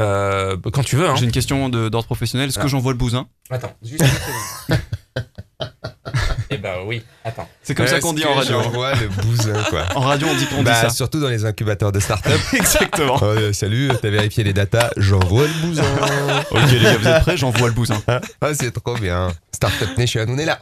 euh, 0.00 0.56
quand 0.72 0.82
tu 0.84 0.96
veux. 0.96 1.08
Hein. 1.08 1.14
J'ai 1.16 1.24
une 1.24 1.32
question 1.32 1.68
d'ordre 1.68 2.04
professionnel. 2.04 2.48
Est-ce 2.48 2.58
que 2.58 2.64
Ah. 2.64 2.68
j'envoie 2.68 2.92
le 2.92 2.98
bousin? 2.98 3.26
Attends, 3.50 3.72
juste 3.82 4.00
une 4.02 4.06
seconde. 4.08 4.80
Eh 6.50 6.56
ben 6.56 6.76
oui, 6.86 7.02
attends. 7.24 7.46
C'est 7.62 7.74
comme 7.74 7.86
ça 7.86 8.00
qu'on 8.00 8.14
dit 8.14 8.24
en 8.24 8.32
radio. 8.32 8.62
J'envoie 8.62 8.94
le 8.94 9.08
bousin, 9.08 9.52
quoi? 9.68 9.84
En 9.94 10.00
radio, 10.00 10.28
on 10.30 10.34
dit, 10.34 10.46
on 10.54 10.58
dit 10.58 10.64
Bah, 10.64 10.74
ça. 10.80 10.88
surtout 10.88 11.20
dans 11.20 11.28
les 11.28 11.44
incubateurs 11.44 11.92
de 11.92 12.00
start-up. 12.00 12.40
Exactement. 12.54 13.18
Euh, 13.22 13.52
salut, 13.52 13.90
t'as 14.00 14.08
vérifié 14.08 14.44
les 14.44 14.54
datas, 14.54 14.88
j'envoie 14.96 15.46
le 15.46 15.52
bousin. 15.66 15.82
ok, 16.50 16.60
les 16.72 16.80
gars, 16.80 16.96
vous 16.96 17.06
êtes 17.06 17.20
prêts? 17.22 17.36
J'envoie 17.36 17.68
le 17.68 17.74
bousin. 17.74 18.00
Ah, 18.06 18.54
c'est 18.54 18.70
trop 18.72 18.94
bien. 18.94 19.30
Startup 19.54 19.94
Nation, 19.98 20.24
on 20.26 20.38
est 20.38 20.46
là. 20.46 20.58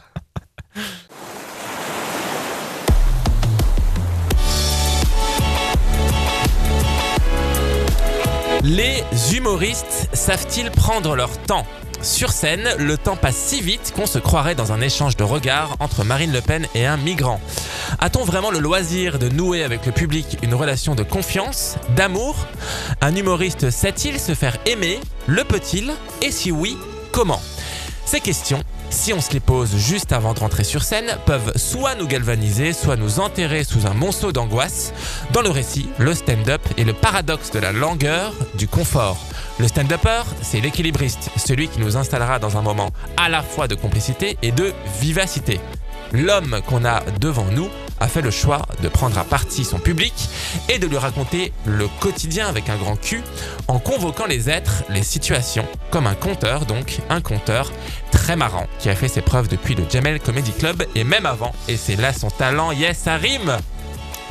Les 8.67 9.01
humoristes 9.33 10.09
savent-ils 10.11 10.69
prendre 10.71 11.15
leur 11.15 11.37
temps? 11.43 11.65
Sur 12.01 12.33
scène, 12.33 12.67
le 12.77 12.97
temps 12.97 13.15
passe 13.15 13.37
si 13.37 13.61
vite 13.61 13.93
qu'on 13.95 14.05
se 14.05 14.19
croirait 14.19 14.55
dans 14.55 14.73
un 14.73 14.81
échange 14.81 15.15
de 15.15 15.23
regards 15.23 15.77
entre 15.79 16.03
Marine 16.03 16.33
Le 16.33 16.41
Pen 16.41 16.67
et 16.75 16.85
un 16.85 16.97
migrant. 16.97 17.39
A-t-on 17.99 18.25
vraiment 18.25 18.51
le 18.51 18.59
loisir 18.59 19.19
de 19.19 19.29
nouer 19.29 19.63
avec 19.63 19.85
le 19.85 19.93
public 19.93 20.37
une 20.41 20.53
relation 20.53 20.95
de 20.95 21.03
confiance, 21.03 21.77
d'amour? 21.95 22.35
Un 22.99 23.15
humoriste 23.15 23.69
sait-il 23.69 24.19
se 24.19 24.35
faire 24.35 24.57
aimer? 24.65 24.99
Le 25.27 25.45
peut-il? 25.45 25.93
Et 26.21 26.31
si 26.33 26.51
oui, 26.51 26.77
comment? 27.13 27.41
Ces 28.05 28.19
questions, 28.19 28.63
si 28.89 29.13
on 29.13 29.21
se 29.21 29.31
les 29.31 29.39
pose 29.39 29.75
juste 29.75 30.11
avant 30.11 30.33
de 30.33 30.39
rentrer 30.39 30.63
sur 30.63 30.83
scène, 30.83 31.17
peuvent 31.25 31.53
soit 31.55 31.95
nous 31.95 32.07
galvaniser, 32.07 32.73
soit 32.73 32.95
nous 32.95 33.19
enterrer 33.19 33.63
sous 33.63 33.85
un 33.87 33.93
monceau 33.93 34.31
d'angoisse. 34.31 34.93
Dans 35.33 35.41
le 35.41 35.49
récit, 35.49 35.89
le 35.97 36.13
stand-up 36.13 36.61
est 36.77 36.83
le 36.83 36.93
paradoxe 36.93 37.51
de 37.51 37.59
la 37.59 37.71
langueur, 37.71 38.33
du 38.55 38.67
confort. 38.67 39.17
Le 39.59 39.67
stand-upper, 39.67 40.23
c'est 40.41 40.61
l'équilibriste, 40.61 41.29
celui 41.37 41.67
qui 41.67 41.79
nous 41.79 41.97
installera 41.97 42.39
dans 42.39 42.57
un 42.57 42.61
moment 42.61 42.91
à 43.17 43.29
la 43.29 43.41
fois 43.41 43.67
de 43.67 43.75
complicité 43.75 44.37
et 44.41 44.51
de 44.51 44.73
vivacité. 44.99 45.59
L'homme 46.11 46.61
qu'on 46.67 46.85
a 46.85 47.01
devant 47.19 47.45
nous 47.45 47.69
a 47.99 48.07
fait 48.07 48.21
le 48.21 48.31
choix 48.31 48.61
de 48.81 48.87
prendre 48.87 49.17
à 49.17 49.23
partie 49.23 49.65
son 49.65 49.79
public 49.79 50.13
et 50.69 50.79
de 50.79 50.87
lui 50.87 50.97
raconter 50.97 51.53
le 51.65 51.87
quotidien 51.99 52.47
avec 52.47 52.69
un 52.69 52.77
grand 52.77 52.95
Q 52.95 53.21
en 53.67 53.79
convoquant 53.79 54.25
les 54.25 54.49
êtres, 54.49 54.83
les 54.89 55.03
situations, 55.03 55.65
comme 55.91 56.07
un 56.07 56.15
conteur 56.15 56.65
donc, 56.65 56.99
un 57.09 57.21
conteur 57.21 57.71
très 58.11 58.35
marrant 58.35 58.67
qui 58.79 58.89
a 58.89 58.95
fait 58.95 59.07
ses 59.07 59.21
preuves 59.21 59.47
depuis 59.47 59.75
le 59.75 59.83
Jamel 59.89 60.19
Comedy 60.19 60.51
Club 60.51 60.83
et 60.95 61.03
même 61.03 61.25
avant. 61.25 61.53
Et 61.67 61.77
c'est 61.77 61.95
là 61.95 62.13
son 62.13 62.29
talent, 62.29 62.71
yes, 62.71 62.97
ça 62.97 63.15
rime 63.15 63.57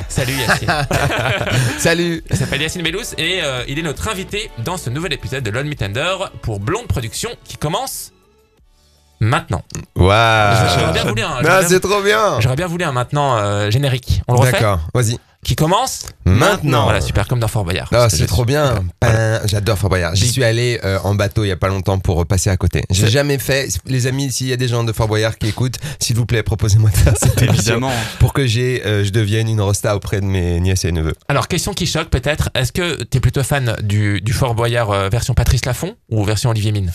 Salut 0.09 0.33
Yacine 0.33 0.87
Salut. 1.77 2.23
Il 2.29 2.37
s'appelle 2.37 2.61
Yacine 2.61 2.81
Bellous 2.81 3.13
et 3.17 3.41
euh, 3.43 3.63
il 3.67 3.77
est 3.77 3.83
notre 3.83 4.07
invité 4.07 4.49
dans 4.63 4.77
ce 4.77 4.89
nouvel 4.89 5.13
épisode 5.13 5.43
de 5.43 5.49
Lone 5.49 5.67
Me 5.67 5.75
Tender 5.75 6.15
pour 6.41 6.59
Blonde 6.59 6.87
Production 6.87 7.29
qui 7.43 7.57
commence 7.57 8.13
maintenant. 9.19 9.61
Waouh. 9.95 10.55
J'aurais 10.79 10.93
bien 10.93 11.03
voulu 11.05 11.21
un, 11.21 11.27
j'aurais 11.41 11.59
bien- 11.59 11.67
c'est 11.67 11.79
trop 11.79 12.01
bien. 12.01 12.39
j'aurais 12.39 12.55
bien 12.55 12.67
voulu 12.67 12.83
un 12.83 12.91
maintenant 12.91 13.37
euh, 13.37 13.69
générique. 13.71 14.21
On 14.27 14.33
le 14.33 14.39
refait? 14.39 14.51
D'accord, 14.53 14.79
vas-y. 14.93 15.17
Qui 15.47 15.55
commence 15.55 16.07
Maintenant. 16.25 16.83
Voilà, 16.83 16.99
super, 16.99 17.25
comme 17.25 17.39
dans 17.39 17.47
Fort 17.47 17.63
Boyard. 17.63 17.87
Ah, 17.93 18.09
c'est 18.09 18.27
trop 18.27 18.43
bien. 18.43 18.83
J'adore 19.45 19.77
Fort 19.77 19.89
Boyard. 19.89 20.13
J'y 20.13 20.27
suis 20.27 20.43
allé 20.43 20.77
euh, 20.83 20.99
en 21.05 21.15
bateau 21.15 21.45
il 21.45 21.47
y 21.47 21.51
a 21.51 21.55
pas 21.55 21.69
longtemps 21.69 21.99
pour 21.99 22.25
passer 22.25 22.49
à 22.49 22.57
côté. 22.57 22.83
J'ai 22.89 23.07
jamais 23.07 23.37
fait. 23.37 23.69
Les 23.85 24.07
amis, 24.07 24.29
s'il 24.29 24.47
y 24.47 24.53
a 24.53 24.57
des 24.57 24.67
gens 24.67 24.83
de 24.83 24.91
Fort 24.91 25.07
Boyard 25.07 25.37
qui 25.37 25.47
écoutent, 25.47 25.77
s'il 26.01 26.17
vous 26.17 26.25
plaît, 26.25 26.43
proposez-moi 26.43 26.89
de 26.89 26.97
faire 26.97 27.13
cette 27.15 27.41
Évidemment. 27.41 27.93
pour 28.19 28.33
que 28.33 28.45
j'ai, 28.45 28.85
euh, 28.85 29.05
je 29.05 29.11
devienne 29.11 29.47
une 29.47 29.61
rosta 29.61 29.95
auprès 29.95 30.19
de 30.19 30.25
mes 30.25 30.59
nièces 30.59 30.83
et 30.83 30.91
neveux. 30.91 31.13
Alors, 31.29 31.47
question 31.47 31.73
qui 31.73 31.85
choque 31.87 32.09
peut-être. 32.09 32.49
Est-ce 32.53 32.73
que 32.73 33.01
t'es 33.03 33.21
plutôt 33.21 33.41
fan 33.43 33.77
du, 33.81 34.19
du 34.19 34.33
Fort 34.33 34.53
Boyard 34.53 34.91
euh, 34.91 35.07
version 35.07 35.33
Patrice 35.33 35.63
Laffont 35.63 35.95
ou 36.09 36.25
version 36.25 36.49
Olivier 36.49 36.73
Mine? 36.73 36.91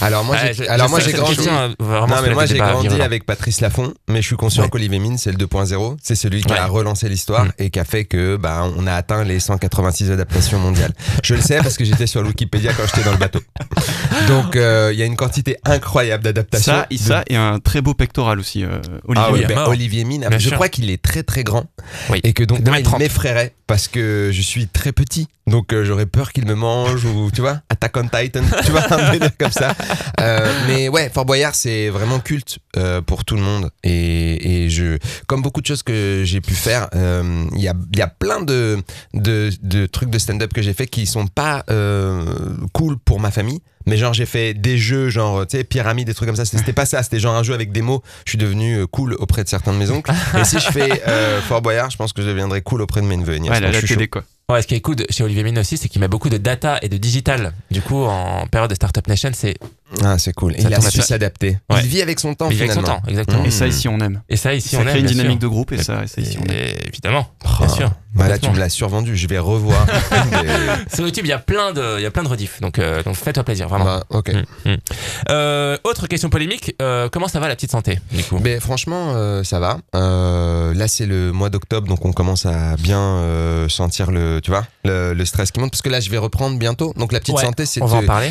Alors 0.00 0.24
moi, 0.24 0.34
Ouais, 0.42 0.54
j'ai, 0.54 0.66
alors 0.68 0.90
moi 0.90 0.98
j'ai 0.98 1.12
grandi. 1.12 1.46
Non, 1.46 1.74
mais 2.20 2.34
moi 2.34 2.46
j'ai 2.46 2.60
avec 3.00 3.26
Patrice 3.26 3.60
Laffont, 3.60 3.94
mais 4.08 4.22
je 4.22 4.26
suis 4.26 4.36
conscient 4.36 4.68
qu'Olivier 4.68 4.98
Mine 4.98 5.18
c'est 5.18 5.30
le 5.30 5.36
2.0, 5.38 5.96
c'est 6.02 6.16
celui 6.16 6.42
qui 6.42 6.52
a 6.52 6.66
relancé 6.66 7.08
l'histoire 7.08 7.44
Mm. 7.44 7.52
et 7.58 7.70
qui 7.70 7.78
a 7.78 7.84
fait 7.92 8.04
que 8.06 8.36
bah 8.36 8.64
on 8.78 8.86
a 8.86 8.94
atteint 8.94 9.22
les 9.22 9.38
186 9.38 10.10
adaptations 10.10 10.58
mondiales. 10.58 10.94
Je 11.22 11.34
le 11.34 11.42
sais 11.42 11.58
parce 11.58 11.76
que 11.76 11.84
j'étais 11.84 12.06
sur 12.06 12.22
Wikipédia 12.22 12.72
quand 12.72 12.84
j'étais 12.86 13.04
dans 13.04 13.12
le 13.12 13.18
bateau. 13.18 13.40
Donc 14.28 14.56
euh, 14.56 14.90
il 14.94 14.98
y 14.98 15.02
a 15.02 15.04
une 15.04 15.16
quantité 15.16 15.58
incroyable 15.64 16.24
d'adaptations. 16.24 16.72
Ça, 16.72 16.86
de- 16.90 16.96
ça, 16.96 17.22
et 17.28 17.36
un 17.36 17.58
très 17.58 17.82
beau 17.82 17.92
pectoral 17.92 18.38
aussi, 18.38 18.64
euh, 18.64 18.78
Olivier. 19.06 19.28
Ah 19.28 19.32
oui, 19.32 19.44
ben, 19.46 19.54
mort. 19.56 19.68
Olivier 19.68 20.04
Mine, 20.04 20.26
Bien 20.28 20.38
je 20.38 20.48
sûr. 20.48 20.54
crois 20.56 20.68
qu'il 20.70 20.88
est 20.90 21.02
très 21.02 21.22
très 21.22 21.44
grand 21.44 21.64
Oui. 22.08 22.20
et 22.24 22.32
que 22.32 22.44
donc 22.44 22.66
moi 22.66 22.78
il 22.80 22.88
m'effraierait 22.98 23.52
parce 23.66 23.88
que 23.88 24.30
je 24.32 24.40
suis 24.42 24.66
très 24.68 24.92
petit. 24.92 25.28
Donc 25.48 25.72
euh, 25.72 25.84
j'aurais 25.84 26.06
peur 26.06 26.32
qu'il 26.32 26.46
me 26.46 26.54
mange 26.54 27.04
ou 27.04 27.30
tu 27.34 27.40
vois, 27.40 27.60
Attack 27.68 27.96
on 27.96 28.02
Titan, 28.08 28.42
tu 28.64 28.70
vois, 28.70 28.84
un 28.92 29.10
délire 29.12 29.36
comme 29.36 29.50
ça. 29.50 29.74
Euh, 30.20 30.52
mais 30.68 30.88
ouais, 30.88 31.10
Fort 31.12 31.24
Boyard 31.26 31.54
c'est 31.56 31.88
vraiment 31.88 32.20
culte 32.20 32.58
euh, 32.76 33.00
pour 33.00 33.24
tout 33.24 33.34
le 33.34 33.42
monde 33.42 33.70
et, 33.82 34.64
et 34.66 34.70
je, 34.70 34.98
comme 35.26 35.42
beaucoup 35.42 35.60
de 35.60 35.66
choses 35.66 35.82
que 35.82 36.22
j'ai 36.24 36.40
pu 36.40 36.54
faire, 36.54 36.88
euh, 36.94 37.44
il 37.56 37.60
y, 37.60 37.66
a, 37.68 37.71
il 37.92 37.98
y 37.98 38.02
a 38.02 38.06
plein 38.08 38.40
de, 38.42 38.78
de, 39.14 39.50
de 39.62 39.86
trucs 39.86 40.10
de 40.10 40.18
stand-up 40.18 40.52
que 40.52 40.62
j'ai 40.62 40.72
fait 40.74 40.86
qui 40.86 41.06
sont 41.06 41.26
pas 41.26 41.64
euh, 41.70 42.24
cool 42.72 42.98
pour 42.98 43.20
ma 43.20 43.30
famille. 43.30 43.60
Mais 43.84 43.96
genre 43.96 44.14
j'ai 44.14 44.26
fait 44.26 44.54
des 44.54 44.78
jeux 44.78 45.08
genre 45.08 45.44
tu 45.44 45.56
sais 45.56 45.64
pyramide 45.64 46.06
des 46.06 46.14
trucs 46.14 46.28
comme 46.28 46.36
ça 46.36 46.44
c'était 46.44 46.72
pas 46.72 46.86
ça 46.86 47.02
c'était 47.02 47.18
genre 47.18 47.34
un 47.34 47.42
jeu 47.42 47.52
avec 47.52 47.72
des 47.72 47.82
mots 47.82 48.00
je 48.24 48.30
suis 48.30 48.38
devenu 48.38 48.76
euh, 48.76 48.86
cool 48.86 49.14
auprès 49.14 49.42
de 49.42 49.48
certains 49.48 49.72
de 49.72 49.78
mes 49.78 49.90
oncles 49.90 50.12
et 50.38 50.44
si 50.44 50.60
je 50.60 50.70
fais 50.70 51.02
euh, 51.08 51.40
Fort 51.48 51.62
Boyard 51.62 51.90
je 51.90 51.96
pense 51.96 52.12
que 52.12 52.22
je 52.22 52.28
deviendrai 52.28 52.62
cool 52.62 52.80
auprès 52.80 53.00
de 53.00 53.06
mes 53.06 53.16
neveux. 53.16 53.36
Ouais, 53.40 53.58
la, 53.58 53.82
télé, 53.82 54.06
quoi. 54.06 54.22
Ouais, 54.48 54.60
ce 54.60 54.66
qui 54.66 54.74
est 54.74 54.80
cool 54.80 54.96
de- 54.96 55.06
chez 55.08 55.24
Olivier 55.24 55.44
Mine 55.44 55.58
aussi, 55.58 55.78
c'est 55.78 55.88
qu'il 55.88 56.00
met 56.00 56.08
beaucoup 56.08 56.28
de 56.28 56.36
data 56.36 56.78
et 56.82 56.88
de 56.88 56.96
digital. 56.96 57.52
Du 57.70 57.80
coup, 57.80 58.04
en 58.04 58.46
période 58.46 58.68
de 58.70 58.74
Startup 58.74 59.06
Nation, 59.08 59.30
c'est. 59.32 59.56
Ah 60.04 60.18
c'est 60.18 60.32
cool 60.32 60.54
Ça 60.58 60.68
il 60.68 60.74
a 60.74 60.80
su 60.80 61.02
s'adapter 61.02 61.58
Ouais. 61.70 61.80
il 61.82 61.86
vit 61.88 62.02
avec 62.02 62.18
son 62.20 62.34
temps 62.34 62.48
il 62.50 62.56
vit 62.56 62.62
avec 62.62 62.72
son 62.72 62.80
finalement 62.80 63.00
temps, 63.02 63.08
exactement. 63.08 63.42
Mmh. 63.42 63.46
Et 63.46 63.50
ça, 63.50 63.66
ici, 63.66 63.88
on 63.88 63.98
aime. 64.00 64.22
Et 64.28 64.36
ça, 64.36 64.54
ici, 64.54 64.70
ça 64.70 64.78
on 64.78 64.80
crée 64.82 64.92
aime, 64.92 64.96
une 64.98 65.02
bien 65.04 65.12
dynamique 65.12 65.32
sûr. 65.40 65.40
de 65.40 65.46
groupe, 65.48 65.72
et 65.72 65.82
ça, 65.82 66.06
ça 66.06 66.20
ici, 66.20 66.38
on 66.40 66.44
aime. 66.44 66.50
Et 66.56 66.88
évidemment, 66.88 67.28
Oh, 67.44 67.48
bien 67.58 67.68
sûr. 67.68 67.90
bah 68.14 68.28
là 68.28 68.38
tu 68.38 68.50
me 68.50 68.58
l'as 68.58 68.68
survendu 68.68 69.16
je 69.16 69.26
vais 69.28 69.38
revoir 69.38 69.84
Des- 70.30 70.94
Sur 70.94 71.04
YouTube, 71.06 71.24
il 71.26 71.28
y 71.28 71.32
a 71.32 71.38
plein 71.38 71.72
de, 71.72 71.98
il 71.98 72.02
y 72.02 72.06
a 72.06 72.10
plein 72.10 72.22
de 72.22 72.28
rediffs, 72.28 72.60
donc, 72.60 72.78
euh, 72.78 73.02
donc 73.02 73.16
fais-toi 73.16 73.44
plaisir, 73.44 73.68
vraiment. 73.68 73.84
Bah, 73.84 74.04
ok 74.10 74.32
Mm, 74.64 74.70
mm. 74.70 74.76
Euh, 75.30 75.76
autre 75.84 76.06
question 76.06 76.30
polémique, 76.30 76.74
euh, 76.80 77.08
comment 77.10 77.28
ça 77.28 77.40
va 77.40 77.48
la 77.48 77.54
petite 77.56 77.70
santé 77.70 77.98
du 78.12 78.22
coup? 78.24 78.38
Mais 78.42 78.60
franchement, 78.60 79.12
euh, 79.14 79.42
ça 79.44 79.58
va. 79.60 79.78
Euh, 79.94 80.72
là, 80.74 80.88
c'est 80.88 81.06
le 81.06 81.32
mois 81.32 81.50
d'octobre, 81.50 81.86
donc 81.88 82.04
on 82.04 82.12
commence 82.12 82.46
à 82.46 82.76
bien 82.76 82.98
euh, 83.00 83.68
sentir 83.68 84.10
le, 84.10 84.40
tu 84.40 84.50
vois, 84.50 84.64
le, 84.84 85.12
le 85.14 85.24
stress 85.24 85.50
qui 85.50 85.60
monte. 85.60 85.70
Parce 85.70 85.82
que 85.82 85.88
là, 85.88 86.00
je 86.00 86.10
vais 86.10 86.18
reprendre 86.18 86.58
bientôt. 86.58 86.92
Donc 86.96 87.12
la 87.12 87.20
petite 87.20 87.34
Ouais, 87.36 87.42
santé, 87.42 87.66
c'est 87.66 87.80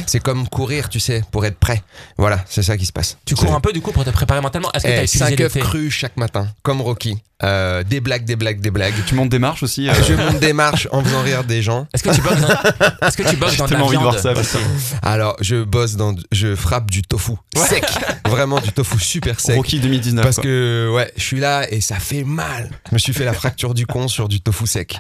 c'est 0.07 0.19
comme 0.19 0.47
courir, 0.47 0.89
tu 0.89 0.99
sais, 0.99 1.23
pour 1.31 1.45
être 1.45 1.50
prêt. 1.55 1.81
Voilà, 2.17 2.43
c'est 2.47 2.63
ça 2.63 2.77
qui 2.77 2.85
se 2.85 2.91
passe. 2.91 3.17
Tu 3.25 3.35
cours 3.35 3.53
un 3.53 3.59
peu 3.59 3.73
du 3.73 3.81
coup 3.81 3.91
pour 3.91 4.03
te 4.05 4.09
préparer 4.09 4.41
mentalement. 4.41 4.71
Est-ce 4.73 4.83
que 4.83 4.89
tu 4.89 4.93
as 4.93 5.01
Eh, 5.01 5.05
utilisé 5.05 5.25
5 5.37 5.41
œufs 5.41 5.57
crus 5.59 5.93
chaque 5.93 6.17
matin, 6.17 6.47
comme 6.63 6.81
Rocky. 6.81 7.17
Euh, 7.43 7.83
des 7.83 8.01
blagues, 8.01 8.23
des 8.23 8.35
blagues, 8.35 8.61
des 8.61 8.69
blagues. 8.69 8.93
Tu 9.07 9.15
montes 9.15 9.29
des 9.29 9.39
marches 9.39 9.63
aussi. 9.63 9.89
euh, 9.89 9.93
Je 10.07 10.13
monte 10.13 10.39
des 10.39 10.53
marches 10.53 10.87
en 10.91 11.03
faisant 11.03 11.23
rire 11.23 11.43
des 11.43 11.63
gens. 11.63 11.87
Est-ce 11.91 12.03
que 12.03 12.13
tu 12.13 12.21
boxes 12.21 12.39
dans, 12.41 12.47
est-ce 13.07 13.17
que 13.17 13.27
tu 13.27 13.35
boxes 13.35 13.57
dans 13.57 13.65
de 13.65 13.69
la 13.71 13.75
tellement 13.77 13.85
envie 13.87 13.97
de 13.97 14.01
voir 14.03 14.19
ça, 14.19 14.33
aussi 14.33 14.57
Alors, 15.01 15.35
je 15.41 15.63
bosse 15.63 15.95
dans, 15.95 16.15
je 16.31 16.55
frappe 16.55 16.91
du 16.91 17.01
tofu 17.01 17.31
sec, 17.55 17.83
vraiment 18.29 18.59
du 18.59 18.71
tofu 18.71 18.99
super 18.99 19.39
sec. 19.39 19.55
Rocky 19.55 19.79
2019. 19.79 20.23
Parce 20.23 20.35
quoi. 20.35 20.43
que 20.43 20.91
ouais, 20.93 21.11
je 21.17 21.23
suis 21.23 21.39
là 21.39 21.65
et 21.71 21.81
ça 21.81 21.95
fait 21.95 22.23
mal. 22.23 22.69
Je 22.89 22.93
me 22.95 22.99
suis 22.99 23.13
fait 23.13 23.25
la 23.25 23.33
fracture 23.33 23.73
du 23.73 23.87
con 23.87 24.07
sur 24.07 24.27
du 24.29 24.39
tofu 24.41 24.67
sec. 24.67 24.99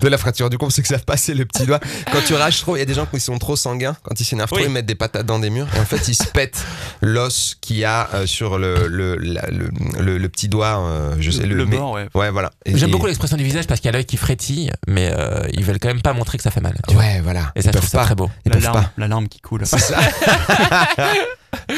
De 0.00 0.08
la 0.08 0.18
fracture 0.18 0.48
du 0.50 0.56
con, 0.58 0.70
c'est 0.70 0.82
que 0.82 0.88
ça 0.88 0.98
passait 0.98 1.34
le 1.34 1.44
petit 1.44 1.66
doigt. 1.66 1.80
Quand 2.12 2.20
tu 2.26 2.34
rages 2.34 2.60
trop, 2.60 2.76
il 2.76 2.78
y 2.78 2.82
a 2.82 2.86
des 2.86 2.94
gens 2.94 3.06
qui 3.06 3.20
sont 3.20 3.38
trop 3.38 3.56
sanguins. 3.56 3.96
Quand 4.02 4.18
ils 4.18 4.24
s'énervent 4.24 4.48
Oui. 4.52 4.58
trop, 4.60 4.68
ils 4.68 4.72
mettent 4.72 4.86
des 4.86 4.94
patates 4.94 5.26
dans 5.26 5.38
des 5.38 5.50
murs. 5.50 5.66
Et 5.76 5.78
en 5.80 5.84
fait, 5.84 6.08
ils 6.08 6.14
se 6.14 6.24
pètent 6.24 6.62
l'os 7.02 7.56
qu'il 7.60 7.76
y 7.76 7.84
a 7.84 8.08
euh, 8.14 8.26
sur 8.26 8.58
le, 8.58 8.86
le, 8.88 9.16
la- 9.16 9.46
le, 9.50 9.70
le- 10.00 10.18
le 10.18 10.28
petit 10.28 10.48
doigt. 10.48 10.80
euh, 10.80 11.14
je 11.20 11.30
sais, 11.30 11.44
le, 11.46 11.54
le 11.54 11.66
mais- 11.66 11.76
bord, 11.76 11.92
ouais. 11.92 12.08
Ouais, 12.14 12.30
voilà. 12.30 12.50
J'aime 12.66 12.88
et- 12.88 12.92
beaucoup 12.92 13.06
l'expression 13.06 13.36
du 13.36 13.44
visage 13.44 13.66
parce 13.66 13.80
qu'il 13.80 13.88
y 13.88 13.90
a 13.90 13.92
l'œil 13.92 14.04
qui 14.06 14.16
frétille, 14.16 14.72
mais 14.88 15.10
euh, 15.14 15.46
ils 15.52 15.64
veulent 15.64 15.78
quand 15.78 15.88
même 15.88 16.02
pas 16.02 16.12
montrer 16.12 16.38
que 16.38 16.44
ça 16.44 16.50
fait 16.50 16.60
mal. 16.60 16.74
vois. 16.88 16.96
Ouais, 16.98 17.20
voilà. 17.22 17.52
Et 17.54 17.62
ça, 17.62 17.70
ils 17.70 17.72
je 17.72 17.78
trouve 17.78 17.80
peuvent 17.82 17.90
ça 17.90 17.98
pas. 17.98 18.04
très 18.04 18.14
beau. 18.14 18.30
Ils 18.46 18.52
La 18.52 18.60
larme, 18.60 18.80
pas. 18.82 18.92
la 18.96 19.08
larme 19.08 19.28
qui 19.28 19.40
coule. 19.40 19.62
C'est 19.64 19.78
ça. 19.78 19.98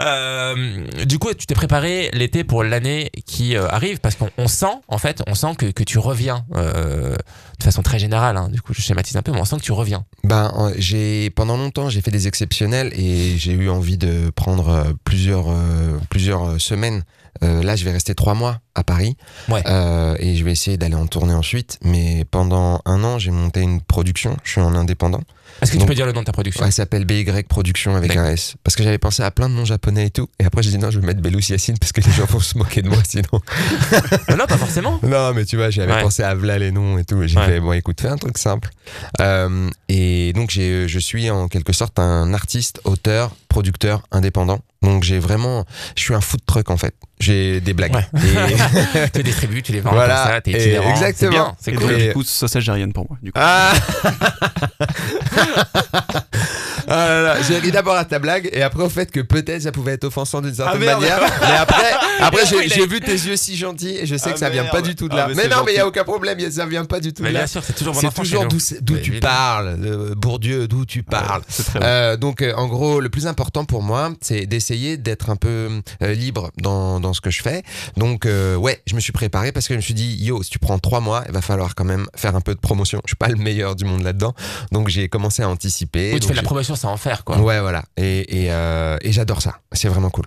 Euh, 0.00 0.86
du 1.06 1.18
coup, 1.18 1.32
tu 1.34 1.46
t'es 1.46 1.54
préparé 1.54 2.10
l'été 2.12 2.44
pour 2.44 2.62
l'année 2.62 3.10
qui 3.26 3.56
euh, 3.56 3.66
arrive 3.68 3.98
parce 3.98 4.14
qu'on 4.14 4.30
on 4.36 4.46
sent, 4.46 4.66
en 4.86 4.98
fait, 4.98 5.22
on 5.26 5.34
sent 5.34 5.54
que, 5.56 5.66
que 5.66 5.82
tu 5.82 5.98
reviens 5.98 6.44
euh, 6.54 7.16
de 7.58 7.64
façon 7.64 7.82
très 7.82 7.98
générale. 7.98 8.36
hein. 8.36 8.48
du 8.48 8.60
coup, 8.60 8.74
je 8.74 8.82
schématise 8.82 9.16
un 9.16 9.22
peu, 9.22 9.32
mais 9.32 9.40
on 9.40 9.44
sent 9.44 9.56
que 9.56 9.62
tu 9.62 9.72
reviens. 9.72 10.04
Ben, 10.24 10.72
j'ai 10.76 11.30
pendant 11.30 11.56
longtemps 11.56 11.88
j'ai 11.88 12.00
fait 12.00 12.10
des 12.10 12.28
exceptionnels 12.28 12.92
et 12.94 13.36
j'ai 13.38 13.52
eu 13.52 13.70
envie 13.70 13.98
de 13.98 14.30
prendre 14.30 14.84
plusieurs 15.04 15.46
plusieurs 16.10 16.60
semaines 16.60 17.02
là, 17.40 17.76
je 17.76 17.84
vais 17.84 17.92
rester 17.92 18.14
trois 18.14 18.34
mois 18.34 18.60
à 18.74 18.84
Paris. 18.84 19.16
Ouais. 19.48 19.62
Et 20.20 20.36
je 20.36 20.44
vais 20.44 20.52
essayer 20.52 20.76
d'aller 20.76 20.96
en 20.96 21.06
tournée 21.06 21.34
ensuite. 21.34 21.78
Mais 21.82 22.24
pendant 22.30 22.80
un 22.84 23.02
an, 23.04 23.18
j'ai 23.18 23.30
monté 23.30 23.60
une 23.60 23.80
production. 23.80 24.36
Je 24.44 24.52
suis 24.52 24.60
en 24.60 24.74
indépendant. 24.74 25.22
Est-ce 25.60 25.70
que 25.72 25.76
tu 25.76 25.78
Donc- 25.80 25.88
peux 25.88 25.94
dire 25.94 26.06
le 26.06 26.12
nom 26.12 26.20
de 26.20 26.26
ta 26.26 26.32
production 26.32 26.64
elle 26.64 26.72
s'appelle 26.72 27.04
BY 27.04 27.24
Production 27.48 27.96
avec 27.96 28.16
un 28.16 28.26
S. 28.26 28.54
Parce 28.64 28.76
que 28.76 28.82
j'avais 28.82 28.98
pensé 28.98 29.22
à 29.22 29.30
plein 29.30 29.48
de 29.48 29.54
noms 29.54 29.64
japonais 29.64 30.06
et 30.06 30.10
tout. 30.10 30.28
Et 30.38 30.44
après, 30.44 30.62
j'ai 30.62 30.70
dit 30.70 30.78
non, 30.78 30.90
je 30.90 30.98
vais 31.00 31.06
mettre 31.06 31.20
Belous 31.20 31.40
Yacine 31.50 31.76
parce 31.78 31.92
que 31.92 32.00
les 32.00 32.12
gens 32.12 32.24
vont 32.26 32.40
se 32.40 32.56
moquer 32.56 32.82
de 32.82 32.88
moi 32.88 32.98
sinon. 33.08 33.24
Non, 34.28 34.36
non, 34.36 34.46
pas 34.46 34.56
forcément. 34.58 35.00
Non, 35.08 35.32
mais 35.34 35.44
tu 35.44 35.56
vois, 35.56 35.70
j'avais 35.70 35.92
Ouais. 35.92 36.02
pensé 36.02 36.22
à 36.22 36.34
Vla 36.34 36.58
les 36.58 36.70
noms 36.70 36.98
et 36.98 37.04
tout. 37.04 37.22
Et 37.22 37.28
J'ai 37.28 37.38
Ouais. 37.38 37.46
fait, 37.46 37.60
bon, 37.60 37.72
écoute, 37.72 38.00
fais 38.00 38.08
un 38.08 38.16
truc 38.16 38.38
simple. 38.38 38.68
Euh, 39.20 39.68
et 39.88 40.32
donc, 40.34 40.50
je 40.50 40.98
suis 40.98 41.30
en 41.30 41.48
quelque 41.48 41.72
sorte 41.72 41.98
un 41.98 42.32
artiste, 42.34 42.80
auteur, 42.84 43.34
producteur 43.48 44.02
indépendant. 44.12 44.60
Donc, 44.82 45.02
j'ai 45.02 45.18
vraiment. 45.18 45.64
Je 45.96 46.02
suis 46.02 46.14
un 46.14 46.20
food 46.20 46.40
truck 46.46 46.70
en 46.70 46.76
fait. 46.76 46.94
J'ai 47.18 47.60
des 47.60 47.72
blagues. 47.74 47.94
Ouais. 47.94 48.06
Et- 48.14 49.08
tu 49.12 49.18
les 49.18 49.22
distribues, 49.24 49.62
tu 49.62 49.72
les 49.72 49.80
vends 49.80 49.90
Voilà, 49.92 50.22
comme 50.22 50.32
ça, 50.34 50.40
t'es 50.40 50.50
itinérant. 50.52 50.90
exactement. 50.90 51.30
C'est 51.30 51.36
bien, 51.36 51.56
c'est 51.60 51.72
Et 51.72 51.74
cool. 51.74 51.92
Et- 52.00 52.06
du 52.08 52.12
coup, 52.14 52.22
sauce 52.22 52.54
algérienne 52.56 52.92
pour 52.92 53.06
moi. 53.08 53.18
Du 53.22 53.32
coup. 53.32 53.40
Ah 53.40 53.72
Ah 56.88 57.08
là 57.08 57.22
là, 57.22 57.42
j'ai 57.42 57.58
ri 57.58 57.70
d'abord 57.70 57.96
à 57.96 58.04
ta 58.04 58.18
blague 58.18 58.48
et 58.52 58.62
après 58.62 58.82
au 58.82 58.88
fait 58.88 59.10
que 59.10 59.20
peut-être 59.20 59.62
ça 59.62 59.72
pouvait 59.72 59.92
être 59.92 60.04
offensant 60.04 60.40
d'une 60.40 60.54
certaine 60.54 60.82
Ah, 60.88 60.96
manière. 60.98 61.20
Mais 61.40 61.56
après, 61.56 61.92
après 62.20 62.42
j'ai 62.46 62.86
vu 62.86 63.00
tes 63.00 63.12
yeux 63.12 63.36
si 63.36 63.56
gentils 63.56 63.96
et 63.96 64.06
je 64.06 64.16
sais 64.16 64.30
Ah, 64.30 64.32
que 64.32 64.38
ça 64.38 64.48
vient 64.50 64.64
pas 64.64 64.80
du 64.80 64.94
tout 64.94 65.08
de 65.08 65.14
Ah, 65.14 65.28
là. 65.28 65.34
mais 65.36 65.48
non, 65.48 65.62
mais 65.66 65.72
il 65.72 65.76
y 65.76 65.80
a 65.80 65.86
aucun 65.86 66.04
problème, 66.04 66.38
ça 66.50 66.66
vient 66.66 66.84
pas 66.84 67.00
du 67.00 67.12
tout 67.12 67.22
de 67.22 67.28
là. 67.28 67.40
bien 67.40 67.46
sûr, 67.46 67.62
c'est 67.62 67.74
toujours 67.74 67.94
C'est 67.94 68.12
toujours 68.14 68.46
d'où, 68.46 68.94
Mais 68.94 69.00
tu 69.00 69.12
parles, 69.20 69.76
Bourdieu, 70.16 70.66
d'où 70.68 70.84
tu 70.86 71.02
parles. 71.02 71.42
Euh, 71.82 72.16
donc 72.16 72.42
euh, 72.42 72.54
en 72.56 72.66
gros, 72.66 73.00
le 73.00 73.08
plus 73.08 73.26
important 73.26 73.64
pour 73.64 73.82
moi, 73.82 74.12
c'est 74.20 74.46
d'essayer 74.46 74.96
d'être 74.96 75.30
un 75.30 75.36
peu 75.36 75.68
euh, 76.02 76.14
libre 76.14 76.50
dans, 76.58 77.00
dans 77.00 77.12
ce 77.12 77.20
que 77.20 77.30
je 77.30 77.42
fais. 77.42 77.62
Donc 77.96 78.24
euh, 78.26 78.56
ouais, 78.56 78.80
je 78.86 78.94
me 78.94 79.00
suis 79.00 79.12
préparé 79.12 79.52
parce 79.52 79.68
que 79.68 79.74
je 79.74 79.78
me 79.78 79.82
suis 79.82 79.94
dit, 79.94 80.16
yo, 80.20 80.42
si 80.42 80.50
tu 80.50 80.58
prends 80.58 80.78
trois 80.78 81.00
mois, 81.00 81.24
il 81.26 81.32
va 81.32 81.42
falloir 81.42 81.74
quand 81.74 81.84
même 81.84 82.06
faire 82.16 82.34
un 82.36 82.40
peu 82.40 82.54
de 82.54 82.60
promotion. 82.60 83.00
Je 83.04 83.10
suis 83.10 83.16
pas 83.16 83.28
le 83.28 83.36
meilleur 83.36 83.76
du 83.76 83.84
monde 83.84 84.02
là-dedans, 84.02 84.34
donc 84.72 84.88
j'ai 84.88 85.08
commencé 85.08 85.42
à 85.42 85.48
anticiper. 85.48 86.12
Oui, 86.14 86.20
tu 86.20 86.28
fais 86.28 86.34
la 86.34 86.40
j'ai- 86.42 86.46
c'est 86.78 86.86
en 86.86 86.96
faire, 86.96 87.24
quoi. 87.24 87.38
Ouais, 87.38 87.60
voilà. 87.60 87.84
Et, 87.98 88.44
et, 88.44 88.52
euh, 88.52 88.96
et 89.02 89.12
j'adore 89.12 89.42
ça. 89.42 89.58
C'est 89.72 89.88
vraiment 89.88 90.08
cool. 90.10 90.24